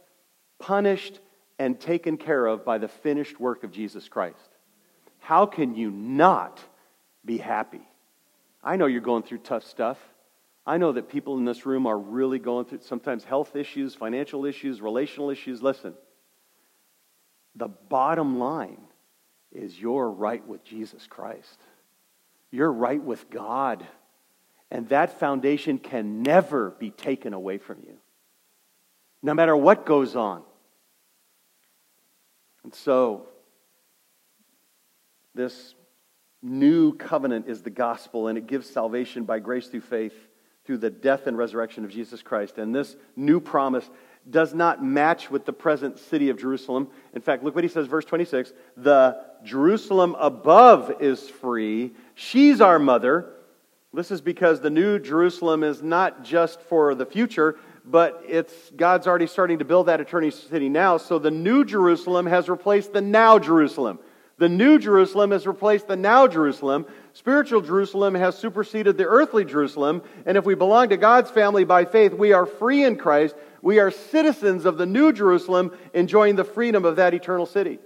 punished, 0.59 1.19
and 1.60 1.80
taken 1.80 2.18
care 2.18 2.45
of 2.45 2.64
by 2.64 2.78
the 2.78 2.88
finished 2.88 3.39
work 3.39 3.64
of 3.64 3.72
Jesus 3.72 4.08
Christ. 4.08 4.49
How 5.20 5.45
can 5.45 5.76
you 5.76 5.91
not 5.91 6.62
be 7.26 7.38
happy? 7.38 7.82
I 8.64 8.76
know 8.76 8.86
you're 8.86 9.01
going 9.01 9.24
through 9.24 9.39
tough 9.39 9.64
stuff. 9.64 9.97
I 10.66 10.78
know 10.78 10.91
that 10.91 11.10
people 11.10 11.38
in 11.38 11.45
this 11.45 11.66
room 11.66 11.88
are 11.88 11.97
really 11.97 12.39
going 12.39 12.66
through 12.66 12.82
sometimes 12.82 13.24
health 13.24 13.55
issues, 13.55 13.95
financial 13.95 14.45
issues, 14.45 14.82
relational 14.82 15.30
issues. 15.30 15.62
Listen, 15.62 15.93
the 17.55 17.70
bottom 17.70 18.38
line 18.38 18.82
is 19.51 19.80
you're 19.80 20.10
right 20.10 20.45
with 20.45 20.64
Jesus 20.64 21.08
Christ. 21.08 21.60
You're 22.51 22.72
right 22.72 23.01
with 23.01 23.30
God. 23.30 23.86
And 24.70 24.89
that 24.89 25.20
foundation 25.20 25.78
can 25.80 26.22
never 26.22 26.72
be 26.72 26.91
taken 26.91 27.34
away 27.34 27.58
from 27.58 27.78
you, 27.88 27.97
no 29.24 29.34
matter 29.34 29.55
what 29.55 29.86
goes 29.86 30.16
on. 30.16 30.43
And 32.68 32.76
so, 32.76 33.28
this 35.34 35.74
new 36.41 36.91
covenant 36.97 37.47
is 37.47 37.61
the 37.61 37.70
gospel, 37.70 38.28
and 38.28 38.38
it 38.38 38.45
gives 38.45 38.70
salvation 38.70 39.24
by 39.24 39.39
grace 39.39 39.68
through 39.68 39.80
faith 39.80 40.11
through 40.65 40.80
the 40.80 40.89
death 40.89 41.28
and 41.28 41.38
resurrection 41.38 41.86
of 41.86 41.91
Jesus 41.91 42.22
Christ. 42.22 42.57
And 42.57 42.76
this 42.76 42.97
new 43.15 43.39
promise 43.39 43.89
does 44.30 44.53
not 44.53 44.84
match 44.84 45.32
with 45.32 45.45
the 45.45 45.53
present 45.53 45.97
city 45.97 46.28
of 46.28 46.38
Jerusalem. 46.38 46.89
In 47.13 47.22
fact, 47.22 47.41
look 47.41 47.55
what 47.55 47.63
he 47.63 47.70
says, 47.70 47.88
verse 47.88 48.03
26 48.03 48.51
The 48.76 49.24
Jerusalem 49.45 50.18
above 50.20 51.01
is 51.01 51.30
free. 51.30 51.93
She's 52.15 52.59
our 52.59 52.80
mother. 52.80 53.32
This 53.93 54.11
is 54.11 54.20
because 54.20 54.59
the 54.59 54.70
new 54.70 54.99
Jerusalem 54.99 55.63
is 55.63 55.82
not 55.82 56.26
just 56.26 56.59
for 56.63 56.95
the 56.95 57.05
future, 57.05 57.57
but 57.90 58.24
it's 58.28 58.54
God's 58.76 59.08
already 59.08 59.28
starting 59.28 59.60
to 59.60 59.66
build 59.66 59.88
that 59.88 60.02
eternity 60.02 60.32
city 60.32 60.70
now. 60.70 60.98
So 60.98 61.20
the 61.20 61.32
new 61.32 61.64
Jerusalem 61.64 62.26
has 62.26 62.50
replaced 62.50 62.94
the 62.94 63.02
now 63.02 63.40
Jerusalem. 63.40 64.00
The 64.40 64.50
New 64.50 64.78
Jerusalem 64.78 65.32
has 65.32 65.48
replaced 65.48 65.88
the 65.88 65.96
now 65.96 66.28
Jerusalem. 66.28 66.86
Spiritual 67.14 67.62
Jerusalem 67.62 68.14
has 68.14 68.38
superseded 68.38 68.96
the 68.96 69.06
earthly 69.06 69.44
Jerusalem. 69.44 70.04
And 70.28 70.38
if 70.38 70.46
we 70.46 70.54
belong 70.54 70.90
to 70.90 70.98
God's 70.98 71.32
family 71.32 71.64
by 71.64 71.86
faith, 71.86 72.14
we 72.14 72.34
are 72.34 72.46
free 72.46 72.84
in 72.84 72.98
Christ. 72.98 73.36
We 73.64 73.80
are 73.80 73.90
citizens 73.90 74.66
of 74.66 74.78
the 74.78 74.86
New 74.86 75.12
Jerusalem, 75.12 75.72
enjoying 75.94 76.36
the 76.36 76.44
freedom 76.44 76.86
of 76.86 76.98
that 76.98 77.16
eternal 77.16 77.48
city. 77.48 77.80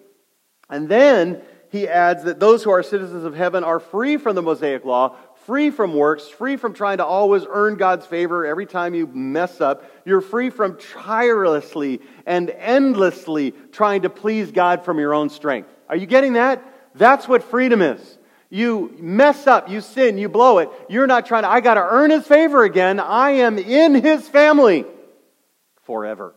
And 0.69 0.89
then 0.89 1.41
he 1.69 1.87
adds 1.87 2.25
that 2.25 2.41
those 2.41 2.63
who 2.63 2.71
are 2.71 2.83
citizens 2.83 3.23
of 3.23 3.33
heaven 3.33 3.63
are 3.63 3.79
free 3.79 4.17
from 4.17 4.35
the 4.35 4.41
Mosaic 4.41 4.83
law, 4.83 5.15
free 5.45 5.71
from 5.71 5.93
works, 5.93 6.27
free 6.27 6.57
from 6.57 6.73
trying 6.73 6.97
to 6.97 7.05
always 7.05 7.45
earn 7.49 7.75
God's 7.75 8.05
favor 8.05 8.45
every 8.45 8.65
time 8.65 8.93
you 8.93 9.07
mess 9.07 9.61
up. 9.61 9.83
You're 10.05 10.21
free 10.21 10.49
from 10.49 10.77
tirelessly 10.77 12.01
and 12.25 12.49
endlessly 12.49 13.51
trying 13.71 14.03
to 14.03 14.09
please 14.09 14.51
God 14.51 14.85
from 14.85 14.99
your 14.99 15.13
own 15.13 15.29
strength. 15.29 15.69
Are 15.89 15.95
you 15.95 16.05
getting 16.05 16.33
that? 16.33 16.63
That's 16.95 17.27
what 17.27 17.43
freedom 17.43 17.81
is. 17.81 18.17
You 18.49 18.95
mess 18.99 19.47
up, 19.47 19.69
you 19.69 19.79
sin, 19.79 20.17
you 20.17 20.27
blow 20.27 20.57
it. 20.57 20.69
You're 20.89 21.07
not 21.07 21.25
trying 21.25 21.43
to, 21.43 21.49
I 21.49 21.61
got 21.61 21.75
to 21.75 21.83
earn 21.83 22.11
his 22.11 22.27
favor 22.27 22.63
again. 22.63 22.99
I 22.99 23.31
am 23.31 23.57
in 23.57 23.95
his 23.95 24.27
family 24.27 24.85
forever. 25.83 26.35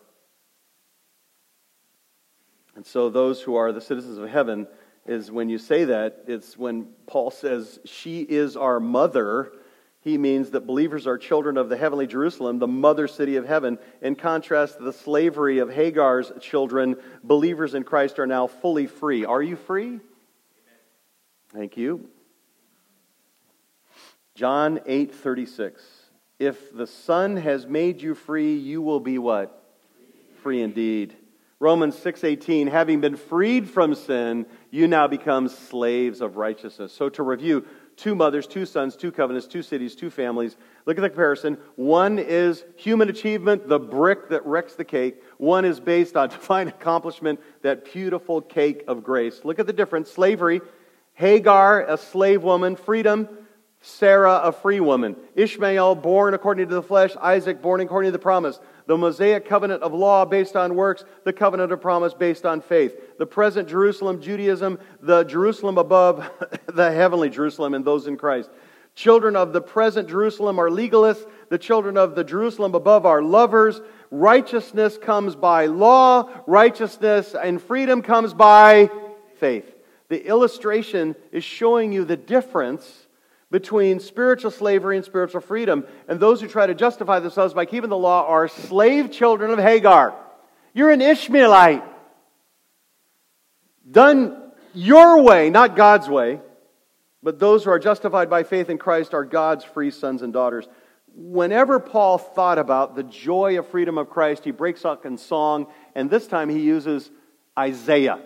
And 2.76 2.86
so, 2.86 3.08
those 3.08 3.40
who 3.40 3.56
are 3.56 3.72
the 3.72 3.80
citizens 3.80 4.18
of 4.18 4.28
heaven, 4.28 4.66
is 5.06 5.30
when 5.30 5.48
you 5.48 5.58
say 5.58 5.84
that, 5.84 6.24
it's 6.26 6.56
when 6.56 6.88
Paul 7.06 7.30
says, 7.30 7.78
She 7.84 8.22
is 8.22 8.56
our 8.56 8.80
mother. 8.80 9.52
He 10.00 10.18
means 10.18 10.50
that 10.50 10.66
believers 10.66 11.06
are 11.06 11.16
children 11.16 11.56
of 11.56 11.68
the 11.68 11.76
heavenly 11.76 12.06
Jerusalem, 12.06 12.58
the 12.58 12.66
mother 12.66 13.08
city 13.08 13.36
of 13.36 13.46
heaven. 13.46 13.78
In 14.02 14.16
contrast 14.16 14.78
to 14.78 14.84
the 14.84 14.92
slavery 14.92 15.58
of 15.58 15.70
Hagar's 15.70 16.30
children, 16.40 16.96
believers 17.22 17.74
in 17.74 17.84
Christ 17.84 18.18
are 18.18 18.26
now 18.26 18.46
fully 18.46 18.86
free. 18.86 19.24
Are 19.24 19.42
you 19.42 19.56
free? 19.56 20.00
Thank 21.52 21.76
you. 21.76 22.08
John 24.34 24.80
8:36. 24.86 25.80
If 26.38 26.74
the 26.74 26.86
Son 26.86 27.36
has 27.36 27.66
made 27.66 28.02
you 28.02 28.14
free, 28.14 28.56
you 28.56 28.82
will 28.82 29.00
be 29.00 29.18
what? 29.18 29.62
Free 30.42 30.60
indeed. 30.60 31.14
Romans 31.64 31.96
6:18, 31.96 32.66
having 32.66 33.00
been 33.00 33.16
freed 33.16 33.70
from 33.70 33.94
sin, 33.94 34.44
you 34.70 34.86
now 34.86 35.08
become 35.08 35.48
slaves 35.48 36.20
of 36.20 36.36
righteousness. 36.36 36.92
So 36.92 37.08
to 37.08 37.22
review, 37.22 37.64
two 37.96 38.14
mothers, 38.14 38.46
two 38.46 38.66
sons, 38.66 38.96
two 38.96 39.10
covenants, 39.10 39.46
two 39.46 39.62
cities, 39.62 39.94
two 39.94 40.10
families. 40.10 40.58
Look 40.84 40.98
at 40.98 41.00
the 41.00 41.08
comparison. 41.08 41.56
One 41.76 42.18
is 42.18 42.66
human 42.76 43.08
achievement, 43.08 43.66
the 43.66 43.78
brick 43.78 44.28
that 44.28 44.44
wrecks 44.44 44.74
the 44.74 44.84
cake. 44.84 45.22
One 45.38 45.64
is 45.64 45.80
based 45.80 46.18
on 46.18 46.28
divine 46.38 46.68
accomplishment, 46.68 47.40
that 47.62 47.90
beautiful 47.90 48.42
cake 48.42 48.84
of 48.86 49.02
grace. 49.02 49.40
Look 49.42 49.58
at 49.58 49.66
the 49.66 49.72
difference. 49.72 50.10
Slavery, 50.10 50.60
Hagar, 51.14 51.86
a 51.88 51.96
slave 51.96 52.42
woman, 52.42 52.76
freedom, 52.76 53.26
Sarah, 53.86 54.40
a 54.44 54.50
free 54.50 54.80
woman. 54.80 55.14
Ishmael, 55.36 55.96
born 55.96 56.32
according 56.32 56.68
to 56.68 56.74
the 56.74 56.82
flesh. 56.82 57.14
Isaac, 57.20 57.60
born 57.60 57.82
according 57.82 58.08
to 58.08 58.12
the 58.12 58.18
promise 58.18 58.58
the 58.86 58.96
Mosaic 58.96 59.46
covenant 59.46 59.82
of 59.82 59.92
law 59.92 60.24
based 60.24 60.56
on 60.56 60.74
works, 60.74 61.04
the 61.24 61.32
covenant 61.32 61.70
of 61.72 61.80
promise 61.80 62.14
based 62.14 62.44
on 62.44 62.60
faith. 62.60 63.18
The 63.18 63.26
present 63.26 63.68
Jerusalem, 63.68 64.20
Judaism, 64.20 64.78
the 65.00 65.24
Jerusalem 65.24 65.78
above, 65.78 66.28
the 66.66 66.92
heavenly 66.92 67.30
Jerusalem, 67.30 67.74
and 67.74 67.84
those 67.84 68.06
in 68.06 68.16
Christ. 68.16 68.50
Children 68.94 69.36
of 69.36 69.52
the 69.52 69.60
present 69.60 70.08
Jerusalem 70.08 70.58
are 70.58 70.70
legalists. 70.70 71.26
The 71.48 71.58
children 71.58 71.96
of 71.96 72.14
the 72.14 72.24
Jerusalem 72.24 72.74
above 72.74 73.06
are 73.06 73.22
lovers. 73.22 73.80
Righteousness 74.10 74.96
comes 74.96 75.34
by 75.34 75.66
law. 75.66 76.30
Righteousness 76.46 77.34
and 77.34 77.60
freedom 77.60 78.02
comes 78.02 78.32
by 78.32 78.90
faith. 79.38 79.70
The 80.08 80.26
illustration 80.26 81.16
is 81.32 81.42
showing 81.42 81.92
you 81.92 82.04
the 82.04 82.16
difference 82.16 83.03
between 83.54 84.00
spiritual 84.00 84.50
slavery 84.50 84.96
and 84.96 85.04
spiritual 85.04 85.40
freedom. 85.40 85.86
And 86.08 86.18
those 86.18 86.40
who 86.40 86.48
try 86.48 86.66
to 86.66 86.74
justify 86.74 87.20
themselves 87.20 87.54
by 87.54 87.66
keeping 87.66 87.88
the 87.88 87.96
law 87.96 88.26
are 88.26 88.48
slave 88.48 89.12
children 89.12 89.52
of 89.52 89.60
Hagar. 89.60 90.12
You're 90.72 90.90
an 90.90 91.00
Ishmaelite. 91.00 91.84
Done 93.88 94.50
your 94.74 95.22
way, 95.22 95.50
not 95.50 95.76
God's 95.76 96.08
way. 96.08 96.40
But 97.22 97.38
those 97.38 97.62
who 97.62 97.70
are 97.70 97.78
justified 97.78 98.28
by 98.28 98.42
faith 98.42 98.70
in 98.70 98.76
Christ 98.76 99.14
are 99.14 99.24
God's 99.24 99.62
free 99.62 99.92
sons 99.92 100.22
and 100.22 100.32
daughters. 100.32 100.66
Whenever 101.14 101.78
Paul 101.78 102.18
thought 102.18 102.58
about 102.58 102.96
the 102.96 103.04
joy 103.04 103.56
of 103.56 103.68
freedom 103.68 103.98
of 103.98 104.10
Christ, 104.10 104.42
he 104.42 104.50
breaks 104.50 104.84
out 104.84 105.04
in 105.04 105.16
song, 105.16 105.68
and 105.94 106.10
this 106.10 106.26
time 106.26 106.48
he 106.48 106.58
uses 106.58 107.08
Isaiah. 107.56 108.18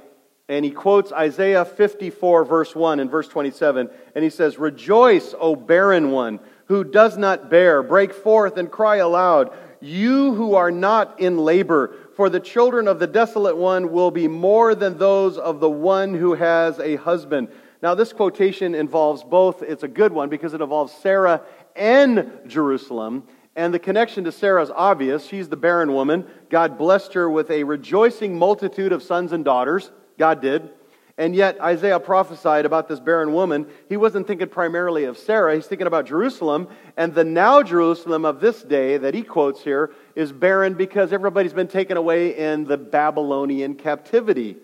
And 0.49 0.65
he 0.65 0.71
quotes 0.71 1.13
Isaiah 1.13 1.65
54, 1.65 2.45
verse 2.45 2.75
1 2.75 3.01
and 3.01 3.11
verse 3.11 3.29
27. 3.29 3.91
And 4.15 4.25
he 4.25 4.31
says, 4.31 4.59
Rejoice, 4.59 5.35
O 5.39 5.55
barren 5.55 6.11
one 6.11 6.41
who 6.69 6.85
does 6.85 7.17
not 7.17 7.51
bear. 7.51 7.83
Break 7.83 8.15
forth 8.15 8.57
and 8.57 8.71
cry 8.71 8.97
aloud, 8.97 9.57
you 9.81 10.35
who 10.35 10.55
are 10.55 10.71
not 10.71 11.21
in 11.21 11.39
labor. 11.39 11.95
For 12.15 12.31
the 12.31 12.41
children 12.41 12.89
of 12.89 12.99
the 12.99 13.07
desolate 13.07 13.57
one 13.57 13.91
will 13.91 14.11
be 14.11 14.29
more 14.29 14.75
than 14.75 14.99
those 14.99 15.39
of 15.39 15.61
the 15.61 15.71
one 15.71 16.15
who 16.15 16.35
has 16.35 16.79
a 16.79 16.97
husband. 16.97 17.49
Now, 17.81 17.95
this 17.95 18.13
quotation 18.13 18.75
involves 18.75 19.23
both. 19.23 19.63
It's 19.63 19.85
a 19.85 19.89
good 19.89 20.13
one 20.13 20.29
because 20.29 20.53
it 20.53 20.61
involves 20.61 20.93
Sarah 20.93 21.43
and 21.77 22.41
Jerusalem. 22.47 23.25
And 23.55 23.73
the 23.73 23.79
connection 23.79 24.25
to 24.25 24.33
Sarah 24.33 24.63
is 24.63 24.71
obvious. 24.71 25.27
She's 25.27 25.49
the 25.49 25.57
barren 25.57 25.93
woman. 25.93 26.27
God 26.51 26.77
blessed 26.77 27.15
her 27.15 27.31
with 27.31 27.51
a 27.51 27.65
rejoicing 27.65 28.39
multitude 28.39 28.93
of 28.93 29.03
sons 29.03 29.33
and 29.33 29.45
daughters. 29.45 29.91
God 30.19 30.43
did. 30.43 30.71
And 31.17 31.35
yet, 31.35 31.61
Isaiah 31.61 31.99
prophesied 31.99 32.65
about 32.65 32.87
this 32.87 33.01
barren 33.01 33.33
woman. 33.33 33.67
He 33.89 33.97
wasn't 33.97 34.29
thinking 34.29 34.49
primarily 34.49 35.03
of 35.05 35.19
Sarah, 35.19 35.57
he's 35.57 35.67
thinking 35.67 35.89
about 35.89 36.07
Jerusalem. 36.07 36.69
And 36.97 37.13
the 37.13 37.25
now 37.25 37.63
Jerusalem 37.65 38.25
of 38.25 38.41
this 38.41 38.63
day 38.63 38.99
that 38.99 39.15
he 39.15 39.23
quotes 39.23 39.65
here 39.65 39.91
is 40.15 40.31
barren 40.31 40.75
because 40.75 41.13
everybody's 41.13 41.53
been 41.53 41.67
taken 41.67 41.97
away 41.97 42.37
in 42.37 42.67
the 42.67 42.77
Babylonian 42.77 43.75
captivity, 43.75 44.59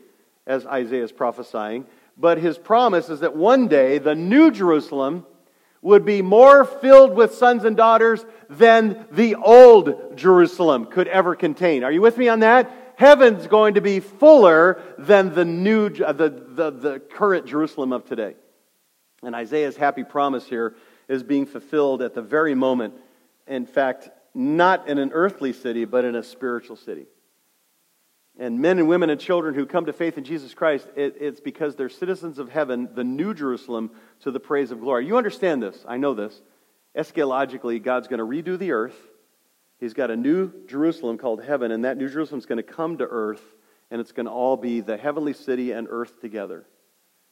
as 0.46 0.64
Isaiah 0.64 1.02
is 1.02 1.10
prophesying. 1.10 1.86
But 2.16 2.38
his 2.38 2.56
promise 2.56 3.08
is 3.08 3.20
that 3.20 3.34
one 3.34 3.66
day 3.66 3.98
the 3.98 4.14
new 4.14 4.52
Jerusalem 4.52 5.26
would 5.82 6.04
be 6.04 6.22
more 6.22 6.64
filled 6.64 7.14
with 7.14 7.34
sons 7.34 7.64
and 7.64 7.76
daughters 7.76 8.24
than 8.48 9.06
the 9.10 9.34
old 9.34 10.16
Jerusalem 10.16 10.86
could 10.86 11.08
ever 11.08 11.34
contain. 11.34 11.82
Are 11.82 11.92
you 11.92 12.00
with 12.00 12.16
me 12.16 12.28
on 12.28 12.40
that? 12.40 12.70
Heaven's 12.96 13.46
going 13.46 13.74
to 13.74 13.80
be 13.80 14.00
fuller 14.00 14.82
than 14.98 15.34
the 15.34 15.44
new, 15.44 15.86
uh, 15.86 16.12
the, 16.12 16.30
the, 16.30 16.70
the 16.70 17.00
current 17.00 17.46
Jerusalem 17.46 17.92
of 17.92 18.04
today. 18.04 18.34
And 19.22 19.34
Isaiah's 19.34 19.76
happy 19.76 20.04
promise 20.04 20.46
here 20.46 20.74
is 21.08 21.22
being 21.22 21.46
fulfilled 21.46 22.02
at 22.02 22.14
the 22.14 22.22
very 22.22 22.54
moment. 22.54 22.94
In 23.46 23.66
fact, 23.66 24.08
not 24.34 24.88
in 24.88 24.98
an 24.98 25.12
earthly 25.12 25.52
city, 25.52 25.84
but 25.84 26.04
in 26.04 26.14
a 26.14 26.22
spiritual 26.22 26.76
city. 26.76 27.06
And 28.38 28.58
men 28.58 28.78
and 28.78 28.88
women 28.88 29.10
and 29.10 29.20
children 29.20 29.54
who 29.54 29.64
come 29.64 29.86
to 29.86 29.92
faith 29.92 30.18
in 30.18 30.24
Jesus 30.24 30.54
Christ, 30.54 30.88
it, 30.96 31.16
it's 31.20 31.40
because 31.40 31.76
they're 31.76 31.88
citizens 31.88 32.38
of 32.38 32.50
heaven, 32.50 32.88
the 32.92 33.04
new 33.04 33.32
Jerusalem, 33.32 33.92
to 34.20 34.32
the 34.32 34.40
praise 34.40 34.72
of 34.72 34.80
glory. 34.80 35.06
You 35.06 35.16
understand 35.16 35.62
this. 35.62 35.84
I 35.86 35.98
know 35.98 36.14
this. 36.14 36.42
Eschatologically, 36.96 37.82
God's 37.82 38.08
going 38.08 38.18
to 38.18 38.24
redo 38.24 38.58
the 38.58 38.72
earth 38.72 38.96
He's 39.78 39.94
got 39.94 40.10
a 40.10 40.16
new 40.16 40.52
Jerusalem 40.66 41.18
called 41.18 41.42
heaven, 41.42 41.70
and 41.70 41.84
that 41.84 41.96
new 41.96 42.08
Jerusalem 42.08 42.38
is 42.38 42.46
going 42.46 42.58
to 42.58 42.62
come 42.62 42.98
to 42.98 43.04
earth, 43.04 43.42
and 43.90 44.00
it's 44.00 44.12
going 44.12 44.26
to 44.26 44.32
all 44.32 44.56
be 44.56 44.80
the 44.80 44.96
heavenly 44.96 45.32
city 45.32 45.72
and 45.72 45.88
earth 45.90 46.20
together. 46.20 46.64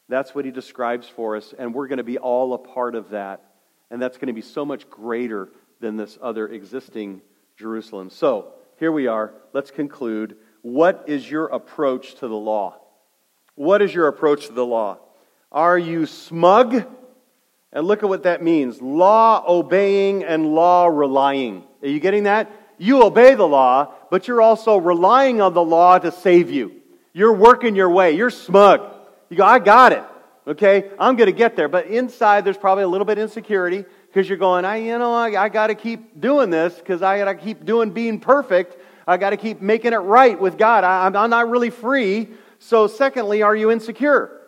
That's 0.09 0.35
what 0.35 0.45
he 0.45 0.51
describes 0.51 1.07
for 1.07 1.37
us, 1.37 1.53
and 1.57 1.73
we're 1.73 1.87
going 1.87 1.97
to 1.97 2.03
be 2.03 2.17
all 2.17 2.53
a 2.53 2.57
part 2.57 2.95
of 2.95 3.09
that. 3.11 3.41
And 3.89 4.01
that's 4.01 4.17
going 4.17 4.27
to 4.27 4.33
be 4.33 4.41
so 4.41 4.65
much 4.65 4.89
greater 4.89 5.49
than 5.79 5.97
this 5.97 6.17
other 6.21 6.47
existing 6.47 7.21
Jerusalem. 7.57 8.09
So, 8.09 8.53
here 8.77 8.91
we 8.91 9.07
are. 9.07 9.33
Let's 9.53 9.71
conclude. 9.71 10.37
What 10.61 11.05
is 11.07 11.29
your 11.29 11.45
approach 11.47 12.15
to 12.15 12.27
the 12.27 12.35
law? 12.35 12.79
What 13.55 13.81
is 13.81 13.93
your 13.93 14.07
approach 14.07 14.47
to 14.47 14.53
the 14.53 14.65
law? 14.65 14.97
Are 15.51 15.77
you 15.77 16.05
smug? 16.05 16.85
And 17.71 17.87
look 17.87 18.03
at 18.03 18.09
what 18.09 18.23
that 18.23 18.41
means 18.41 18.81
law 18.81 19.43
obeying 19.47 20.23
and 20.23 20.53
law 20.53 20.87
relying. 20.87 21.63
Are 21.83 21.89
you 21.89 21.99
getting 21.99 22.23
that? 22.23 22.49
You 22.77 23.03
obey 23.03 23.35
the 23.35 23.47
law, 23.47 23.93
but 24.09 24.27
you're 24.27 24.41
also 24.41 24.77
relying 24.77 25.41
on 25.41 25.53
the 25.53 25.63
law 25.63 25.99
to 25.99 26.11
save 26.11 26.49
you. 26.49 26.81
You're 27.13 27.33
working 27.33 27.75
your 27.75 27.89
way. 27.89 28.13
You're 28.13 28.31
smug. 28.31 28.81
You 29.29 29.37
go, 29.37 29.45
I 29.45 29.59
got 29.59 29.91
it. 29.91 30.03
Okay, 30.45 30.89
I'm 30.99 31.15
going 31.15 31.27
to 31.27 31.37
get 31.37 31.55
there. 31.55 31.69
But 31.69 31.87
inside, 31.87 32.43
there's 32.43 32.57
probably 32.57 32.83
a 32.83 32.87
little 32.87 33.05
bit 33.05 33.17
insecurity 33.17 33.85
because 34.07 34.27
you're 34.27 34.37
going, 34.37 34.65
I, 34.65 34.77
you 34.77 34.97
know, 34.97 35.13
I, 35.13 35.43
I 35.43 35.49
got 35.49 35.67
to 35.67 35.75
keep 35.75 36.19
doing 36.19 36.49
this 36.49 36.73
because 36.75 37.01
I 37.01 37.19
got 37.19 37.25
to 37.25 37.35
keep 37.35 37.65
doing 37.65 37.91
being 37.91 38.19
perfect. 38.19 38.77
I 39.07 39.17
got 39.17 39.29
to 39.29 39.37
keep 39.37 39.61
making 39.61 39.93
it 39.93 39.97
right 39.97 40.39
with 40.39 40.57
God. 40.57 40.83
I, 40.83 41.05
I'm, 41.05 41.15
I'm 41.15 41.29
not 41.29 41.49
really 41.49 41.69
free. 41.69 42.29
So, 42.59 42.87
secondly, 42.87 43.41
are 43.41 43.55
you 43.55 43.71
insecure? 43.71 44.41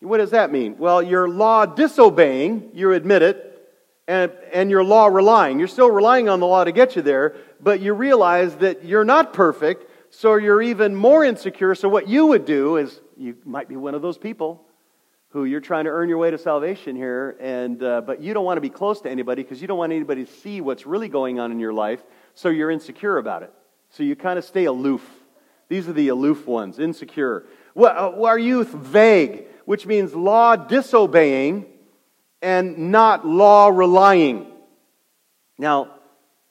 What 0.00 0.18
does 0.18 0.30
that 0.30 0.52
mean? 0.52 0.76
Well, 0.78 1.02
you're 1.02 1.28
law 1.28 1.66
disobeying, 1.66 2.70
you 2.74 2.92
admit 2.92 3.22
it, 3.22 3.53
and, 4.06 4.32
and 4.52 4.70
you're 4.70 4.84
law 4.84 5.06
relying. 5.06 5.58
You're 5.58 5.68
still 5.68 5.90
relying 5.90 6.28
on 6.28 6.40
the 6.40 6.46
law 6.46 6.64
to 6.64 6.72
get 6.72 6.96
you 6.96 7.02
there, 7.02 7.36
but 7.60 7.80
you 7.80 7.94
realize 7.94 8.56
that 8.56 8.84
you're 8.84 9.04
not 9.04 9.32
perfect, 9.32 9.90
so 10.10 10.36
you're 10.36 10.62
even 10.62 10.94
more 10.94 11.24
insecure. 11.24 11.74
So, 11.74 11.88
what 11.88 12.08
you 12.08 12.26
would 12.26 12.44
do 12.44 12.76
is, 12.76 13.00
you 13.16 13.36
might 13.44 13.68
be 13.68 13.76
one 13.76 13.94
of 13.94 14.02
those 14.02 14.18
people 14.18 14.66
who 15.30 15.44
you're 15.44 15.60
trying 15.60 15.84
to 15.84 15.90
earn 15.90 16.08
your 16.08 16.18
way 16.18 16.30
to 16.30 16.38
salvation 16.38 16.94
here, 16.94 17.36
and, 17.40 17.82
uh, 17.82 18.00
but 18.02 18.22
you 18.22 18.34
don't 18.34 18.44
want 18.44 18.56
to 18.56 18.60
be 18.60 18.70
close 18.70 19.00
to 19.00 19.10
anybody 19.10 19.42
because 19.42 19.60
you 19.60 19.66
don't 19.66 19.78
want 19.78 19.92
anybody 19.92 20.24
to 20.24 20.32
see 20.32 20.60
what's 20.60 20.86
really 20.86 21.08
going 21.08 21.40
on 21.40 21.50
in 21.50 21.58
your 21.58 21.72
life, 21.72 22.04
so 22.34 22.50
you're 22.50 22.70
insecure 22.70 23.18
about 23.18 23.42
it. 23.42 23.52
So 23.90 24.02
you 24.02 24.14
kind 24.14 24.38
of 24.38 24.44
stay 24.44 24.66
aloof. 24.66 25.04
These 25.68 25.88
are 25.88 25.92
the 25.92 26.08
aloof 26.08 26.46
ones, 26.46 26.78
insecure. 26.78 27.46
Well, 27.74 28.14
uh, 28.14 28.26
our 28.26 28.38
youth, 28.38 28.68
vague, 28.68 29.46
which 29.64 29.86
means 29.86 30.14
law 30.14 30.54
disobeying 30.54 31.66
and 32.44 32.92
not 32.92 33.26
law 33.26 33.68
relying. 33.68 34.46
Now, 35.58 35.94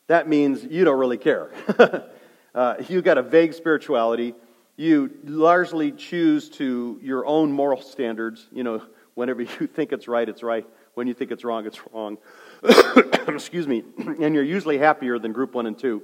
that 0.08 0.28
means 0.28 0.64
you 0.64 0.84
don't 0.84 0.98
really 0.98 1.20
care. 1.20 1.52
uh, 2.56 2.76
you 2.90 3.04
got 3.04 3.20
a 3.20 3.22
vague 3.22 3.54
spirituality. 3.54 4.34
You 4.76 5.12
largely 5.24 5.92
choose 5.92 6.50
to 6.52 7.00
your 7.02 7.28
own 7.28 7.52
moral 7.52 7.80
standards. 7.80 8.48
You 8.52 8.64
know, 8.64 8.82
whenever 9.14 9.42
you 9.60 9.68
think 9.68 9.94
it's 9.94 10.08
right, 10.08 10.28
it's 10.28 10.42
right. 10.42 10.66
When 10.96 11.08
you 11.08 11.14
think 11.14 11.32
it's 11.32 11.44
wrong, 11.44 11.68
it's 11.68 11.80
wrong. 11.94 12.18
Excuse 13.28 13.68
me. 13.68 13.84
And 14.20 14.34
you're 14.34 14.44
usually 14.44 14.80
happier 14.80 15.20
than 15.20 15.32
group 15.32 15.54
one 15.54 15.68
and 15.68 15.78
two, 15.78 16.02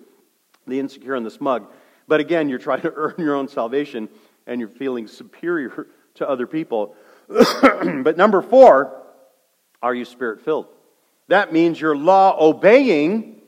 the 0.67 0.79
insecure 0.79 1.15
and 1.15 1.25
the 1.25 1.31
smug. 1.31 1.67
But 2.07 2.19
again, 2.19 2.47
you're 2.47 2.59
trying 2.59 2.81
to 2.81 2.93
earn 2.95 3.15
your 3.17 3.35
own 3.35 3.47
salvation 3.47 4.07
and 4.45 4.59
you're 4.59 4.69
feeling 4.69 5.07
superior 5.07 5.87
to 6.15 6.29
other 6.29 6.45
people. 6.45 6.95
but 7.27 8.17
number 8.17 8.41
four, 8.41 8.98
are 9.81 9.93
you 9.93 10.05
spirit 10.05 10.41
filled? 10.41 10.67
That 11.27 11.53
means 11.53 11.79
you're 11.79 11.95
law 11.95 12.35
obeying, 12.39 13.41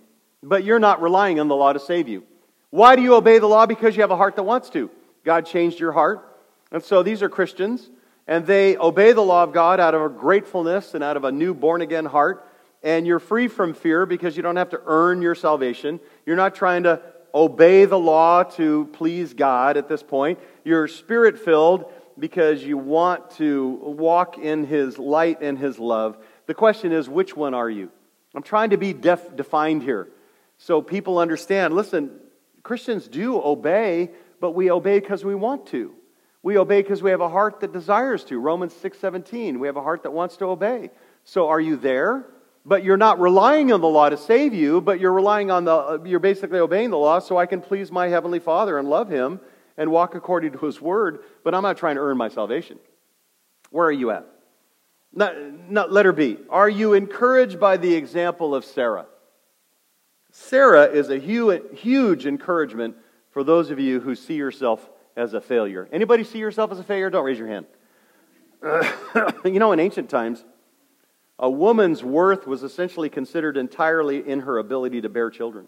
but 0.44 0.64
you're 0.64 0.80
not 0.80 1.02
relying 1.02 1.40
on 1.40 1.48
the 1.48 1.56
law 1.56 1.74
to 1.74 1.80
save 1.80 2.08
you. 2.08 2.24
Why 2.70 2.96
do 2.96 3.02
you 3.02 3.16
obey 3.16 3.40
the 3.40 3.48
law? 3.48 3.66
Because 3.66 3.96
you 3.96 4.02
have 4.02 4.12
a 4.12 4.18
heart 4.18 4.36
that 4.36 4.44
wants 4.44 4.70
to. 4.72 4.90
God 5.26 5.46
changed 5.46 5.80
your 5.80 5.92
heart. 5.92 6.28
And 6.72 6.84
so 6.84 7.04
these 7.04 7.22
are 7.22 7.30
Christians, 7.30 7.90
and 8.28 8.46
they 8.46 8.78
obey 8.78 9.12
the 9.12 9.22
law 9.22 9.44
of 9.44 9.52
God 9.52 9.80
out 9.80 9.94
of 9.94 10.02
a 10.02 10.10
gratefulness 10.10 10.94
and 10.94 11.04
out 11.04 11.18
of 11.18 11.26
a 11.26 11.32
new 11.32 11.54
born 11.54 11.82
again 11.82 12.06
heart. 12.06 12.48
And 12.82 13.06
you're 13.06 13.20
free 13.20 13.48
from 13.48 13.74
fear 13.74 14.06
because 14.06 14.38
you 14.38 14.44
don't 14.44 14.56
have 14.56 14.70
to 14.70 14.82
earn 14.86 15.22
your 15.22 15.36
salvation. 15.36 16.00
You're 16.26 16.38
not 16.38 16.56
trying 16.56 16.84
to 16.84 17.02
obey 17.34 17.86
the 17.86 18.00
law 18.00 18.44
to 18.44 18.90
please 18.94 19.34
God 19.34 19.78
at 19.78 19.88
this 19.88 20.02
point. 20.02 20.40
You're 20.64 20.88
spirit 20.88 21.40
filled 21.40 21.92
because 22.22 22.64
you 22.64 22.78
want 22.78 23.32
to 23.32 23.68
walk 23.82 24.38
in 24.38 24.64
His 24.64 25.00
light 25.00 25.42
and 25.42 25.58
His 25.58 25.80
love. 25.80 26.18
The 26.46 26.54
question 26.54 26.92
is, 26.92 27.10
which 27.10 27.36
one 27.36 27.56
are 27.56 27.70
you? 27.70 27.92
I'm 28.36 28.44
trying 28.44 28.70
to 28.70 28.78
be 28.78 28.94
def- 28.94 29.36
defined 29.36 29.82
here 29.82 30.08
so 30.58 30.84
people 30.84 31.18
understand. 31.18 31.74
Listen, 31.74 32.12
Christians 32.62 33.08
do 33.08 33.42
obey, 33.42 34.12
but 34.40 34.52
we 34.52 34.70
obey 34.70 35.00
because 35.00 35.26
we 35.26 35.34
want 35.34 35.66
to. 35.68 35.94
We 36.44 36.60
obey 36.60 36.84
because 36.84 37.02
we 37.02 37.10
have 37.10 37.22
a 37.22 37.30
heart 37.30 37.60
that 37.62 37.74
desires 37.74 38.24
to. 38.26 38.40
Romans 38.40 38.74
6:17, 38.74 39.60
we 39.60 39.68
have 39.68 39.76
a 39.76 39.82
heart 39.82 40.04
that 40.04 40.12
wants 40.12 40.38
to 40.38 40.46
obey. 40.46 40.92
So 41.24 41.48
are 41.48 41.60
you 41.60 41.76
there? 41.76 42.28
But 42.64 42.84
you're 42.84 42.98
not 42.98 43.20
relying 43.20 43.72
on 43.72 43.82
the 43.82 43.88
law 43.88 44.10
to 44.10 44.18
save 44.18 44.54
you, 44.54 44.80
but 44.80 45.00
you're 45.00 45.12
relying 45.12 45.50
on 45.50 45.66
the 45.66 46.04
you're 46.06 46.20
basically 46.20 46.60
obeying 46.60 46.92
the 46.92 46.98
law 46.98 47.18
so 47.18 47.38
I 47.38 47.48
can 47.48 47.62
please 47.62 47.92
my 47.92 48.08
heavenly 48.10 48.40
Father 48.40 48.78
and 48.78 48.88
love 48.88 49.10
him 49.10 49.40
and 49.82 49.92
walk 49.92 50.14
according 50.14 50.52
to 50.52 50.60
his 50.60 50.80
word, 50.80 51.24
but 51.44 51.56
I'm 51.56 51.64
not 51.64 51.76
trying 51.76 51.96
to 51.96 52.02
earn 52.02 52.16
my 52.16 52.30
salvation. 52.30 52.78
Where 53.72 53.88
are 53.88 53.92
you 53.92 54.12
at? 54.12 54.28
Not, 55.12 55.34
not, 55.72 55.92
letter 55.92 56.12
B. 56.12 56.38
Are 56.52 56.70
you 56.70 56.94
encouraged 56.94 57.60
by 57.60 57.78
the 57.78 57.96
example 57.96 58.54
of 58.54 58.64
Sarah? 58.64 59.08
Sarah 60.30 60.86
is 60.86 61.10
a 61.10 61.18
huge, 61.18 61.64
huge 61.74 62.28
encouragement 62.28 62.96
for 63.32 63.44
those 63.44 63.72
of 63.72 63.80
you 63.80 64.00
who 64.00 64.14
see 64.14 64.36
yourself 64.36 64.88
as 65.18 65.34
a 65.34 65.42
failure. 65.42 65.90
Anybody 65.92 66.26
see 66.26 66.38
yourself 66.38 66.72
as 66.72 66.78
a 66.78 66.84
failure? 66.84 67.10
Don't 67.10 67.26
raise 67.26 67.40
your 67.40 67.48
hand. 67.48 67.66
you 69.46 69.58
know, 69.58 69.72
in 69.72 69.80
ancient 69.80 70.12
times, 70.12 70.46
a 71.40 71.50
woman's 71.50 72.04
worth 72.04 72.46
was 72.46 72.62
essentially 72.62 73.10
considered 73.10 73.58
entirely 73.58 74.30
in 74.30 74.42
her 74.42 74.60
ability 74.60 75.02
to 75.02 75.10
bear 75.10 75.32
children. 75.32 75.66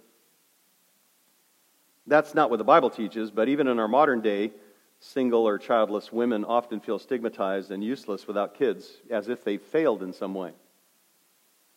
That's 2.05 2.35
not 2.35 2.49
what 2.49 2.57
the 2.57 2.63
Bible 2.63 2.89
teaches, 2.89 3.31
but 3.31 3.49
even 3.49 3.67
in 3.67 3.79
our 3.79 3.87
modern 3.87 4.21
day, 4.21 4.51
single 4.99 5.47
or 5.47 5.57
childless 5.57 6.11
women 6.11 6.45
often 6.45 6.79
feel 6.79 6.99
stigmatized 6.99 7.71
and 7.71 7.83
useless 7.83 8.27
without 8.27 8.55
kids, 8.55 8.89
as 9.09 9.29
if 9.29 9.43
they 9.43 9.57
failed 9.57 10.03
in 10.03 10.13
some 10.13 10.33
way. 10.33 10.51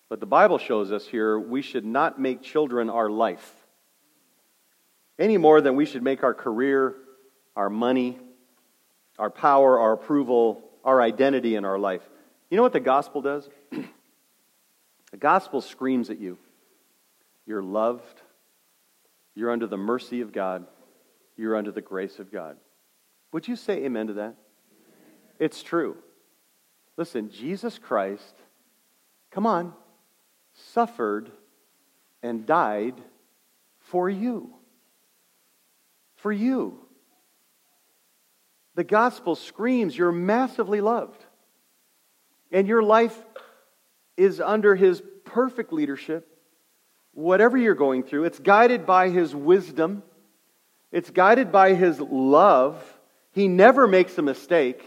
But 0.08 0.20
the 0.20 0.26
Bible 0.26 0.58
shows 0.58 0.92
us 0.92 1.06
here 1.06 1.38
we 1.38 1.62
should 1.62 1.84
not 1.84 2.20
make 2.20 2.42
children 2.42 2.88
our 2.90 3.10
life 3.10 3.52
any 5.18 5.38
more 5.38 5.60
than 5.60 5.76
we 5.76 5.86
should 5.86 6.02
make 6.02 6.22
our 6.22 6.34
career, 6.34 6.94
our 7.56 7.70
money, 7.70 8.18
our 9.18 9.30
power, 9.30 9.78
our 9.78 9.92
approval, 9.92 10.62
our 10.84 11.00
identity 11.00 11.56
in 11.56 11.64
our 11.64 11.78
life. 11.78 12.02
You 12.50 12.56
know 12.56 12.62
what 12.62 12.72
the 12.72 12.80
gospel 12.80 13.22
does? 13.22 13.48
the 13.70 15.16
gospel 15.18 15.60
screams 15.60 16.10
at 16.10 16.18
you 16.18 16.38
you're 17.46 17.62
loved, 17.62 18.22
you're 19.36 19.52
under 19.52 19.68
the 19.68 19.76
mercy 19.76 20.22
of 20.22 20.32
God, 20.32 20.66
you're 21.36 21.54
under 21.54 21.70
the 21.70 21.82
grace 21.82 22.18
of 22.18 22.32
God. 22.32 22.56
Would 23.32 23.46
you 23.46 23.54
say 23.54 23.84
amen 23.84 24.08
to 24.08 24.12
that? 24.14 24.34
It's 25.38 25.62
true. 25.62 25.96
Listen, 26.96 27.30
Jesus 27.30 27.78
Christ, 27.78 28.34
come 29.30 29.46
on, 29.46 29.74
suffered 30.54 31.30
and 32.22 32.46
died 32.46 32.94
for 33.78 34.08
you. 34.08 34.54
For 36.16 36.32
you. 36.32 36.80
The 38.74 38.84
gospel 38.84 39.36
screams 39.36 39.96
you're 39.96 40.12
massively 40.12 40.80
loved. 40.80 41.22
And 42.50 42.66
your 42.66 42.82
life 42.82 43.16
is 44.16 44.40
under 44.40 44.74
his 44.74 45.02
perfect 45.24 45.72
leadership. 45.72 46.35
Whatever 47.16 47.56
you're 47.56 47.74
going 47.74 48.02
through, 48.02 48.24
it's 48.24 48.38
guided 48.38 48.84
by 48.84 49.08
his 49.08 49.34
wisdom, 49.34 50.02
it's 50.92 51.08
guided 51.08 51.50
by 51.50 51.72
his 51.72 51.98
love. 51.98 52.76
He 53.32 53.48
never 53.48 53.86
makes 53.86 54.18
a 54.18 54.22
mistake. 54.22 54.84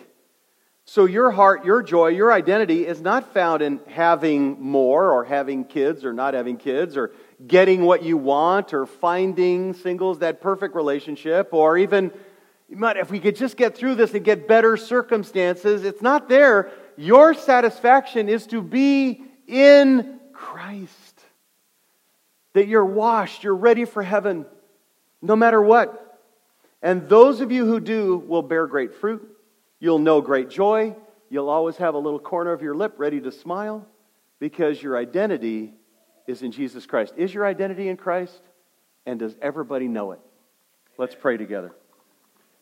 So, 0.86 1.06
your 1.06 1.32
heart, 1.32 1.66
your 1.66 1.82
joy, 1.82 2.10
your 2.10 2.32
identity 2.32 2.86
is 2.86 3.02
not 3.02 3.34
found 3.34 3.64
in 3.64 3.80
having 3.88 4.62
more 4.62 5.12
or 5.12 5.24
having 5.24 5.66
kids 5.66 6.06
or 6.06 6.14
not 6.14 6.36
having 6.36 6.58
kids 6.58 6.98
or 6.98 7.12
getting 7.48 7.84
what 7.84 8.04
you 8.04 8.16
want 8.16 8.76
or 8.76 8.86
finding 8.86 9.74
singles 9.74 10.20
that 10.20 10.40
perfect 10.40 10.76
relationship 10.76 11.50
or 11.52 11.80
even 11.80 12.12
if 12.70 13.10
we 13.10 13.20
could 13.20 13.38
just 13.38 13.58
get 13.58 13.76
through 13.76 13.96
this 13.96 14.14
and 14.14 14.24
get 14.24 14.48
better 14.48 14.78
circumstances. 14.78 15.84
It's 15.84 16.04
not 16.04 16.30
there. 16.30 16.70
Your 16.96 17.34
satisfaction 17.34 18.30
is 18.30 18.46
to 18.48 18.62
be 18.62 19.24
in 19.48 20.20
Christ. 20.32 21.09
That 22.54 22.68
you're 22.68 22.86
washed, 22.86 23.44
you're 23.44 23.56
ready 23.56 23.86
for 23.86 24.02
heaven, 24.02 24.46
no 25.22 25.36
matter 25.36 25.62
what. 25.62 26.20
And 26.82 27.10
those 27.10 27.42
of 27.42 27.52
you 27.52 27.66
who 27.66 27.80
do 27.80 28.18
will 28.18 28.42
bear 28.42 28.66
great 28.68 28.96
fruit. 28.96 29.28
You'll 29.80 30.00
know 30.00 30.22
great 30.22 30.50
joy. 30.50 30.96
You'll 31.30 31.50
always 31.50 31.78
have 31.78 31.94
a 31.94 32.00
little 32.00 32.20
corner 32.20 32.52
of 32.52 32.62
your 32.62 32.76
lip 32.76 32.96
ready 32.98 33.22
to 33.22 33.32
smile 33.32 33.86
because 34.40 34.82
your 34.82 34.98
identity 34.98 35.74
is 36.28 36.42
in 36.42 36.52
Jesus 36.52 36.86
Christ. 36.86 37.14
Is 37.18 37.34
your 37.34 37.46
identity 37.46 37.88
in 37.88 37.98
Christ? 37.98 38.42
And 39.06 39.20
does 39.20 39.36
everybody 39.42 39.88
know 39.88 40.12
it? 40.12 40.20
Let's 40.98 41.16
pray 41.16 41.38
together. 41.38 41.74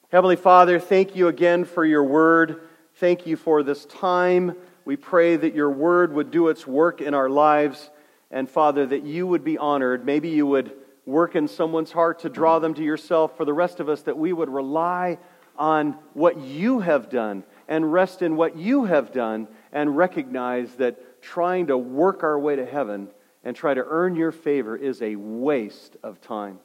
Heavenly 0.09 0.35
Father, 0.35 0.79
thank 0.79 1.15
you 1.15 1.27
again 1.27 1.65
for 1.65 1.83
your 1.83 2.03
word. 2.03 2.61
Thank 2.95 3.27
you 3.27 3.35
for 3.35 3.63
this 3.63 3.85
time. 3.85 4.55
We 4.85 4.95
pray 4.95 5.35
that 5.35 5.53
your 5.53 5.69
word 5.69 6.13
would 6.13 6.31
do 6.31 6.47
its 6.47 6.65
work 6.65 7.01
in 7.01 7.13
our 7.13 7.29
lives. 7.29 7.89
And 8.31 8.49
Father, 8.49 8.85
that 8.85 9.03
you 9.03 9.27
would 9.27 9.43
be 9.43 9.57
honored. 9.57 10.05
Maybe 10.05 10.29
you 10.29 10.45
would 10.45 10.73
work 11.05 11.35
in 11.35 11.47
someone's 11.47 11.91
heart 11.91 12.19
to 12.19 12.29
draw 12.29 12.59
them 12.59 12.73
to 12.73 12.83
yourself. 12.83 13.37
For 13.37 13.45
the 13.45 13.53
rest 13.53 13.79
of 13.79 13.89
us, 13.89 14.01
that 14.03 14.17
we 14.17 14.33
would 14.33 14.49
rely 14.49 15.17
on 15.57 15.97
what 16.13 16.37
you 16.37 16.79
have 16.81 17.09
done 17.09 17.43
and 17.67 17.91
rest 17.91 18.21
in 18.21 18.35
what 18.35 18.57
you 18.57 18.85
have 18.85 19.11
done 19.11 19.47
and 19.71 19.97
recognize 19.97 20.75
that 20.75 21.21
trying 21.21 21.67
to 21.67 21.77
work 21.77 22.23
our 22.23 22.39
way 22.39 22.55
to 22.55 22.65
heaven 22.65 23.07
and 23.43 23.55
try 23.55 23.73
to 23.73 23.83
earn 23.87 24.15
your 24.15 24.31
favor 24.31 24.75
is 24.75 25.01
a 25.01 25.15
waste 25.15 25.97
of 26.03 26.21
time. 26.21 26.59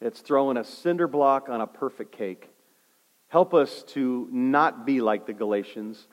It's 0.00 0.20
throwing 0.20 0.56
a 0.56 0.64
cinder 0.64 1.06
block 1.06 1.48
on 1.48 1.60
a 1.60 1.66
perfect 1.66 2.12
cake. 2.12 2.48
Help 3.28 3.54
us 3.54 3.84
to 3.88 4.28
not 4.32 4.86
be 4.86 5.00
like 5.00 5.26
the 5.26 5.32
Galatians, 5.32 6.08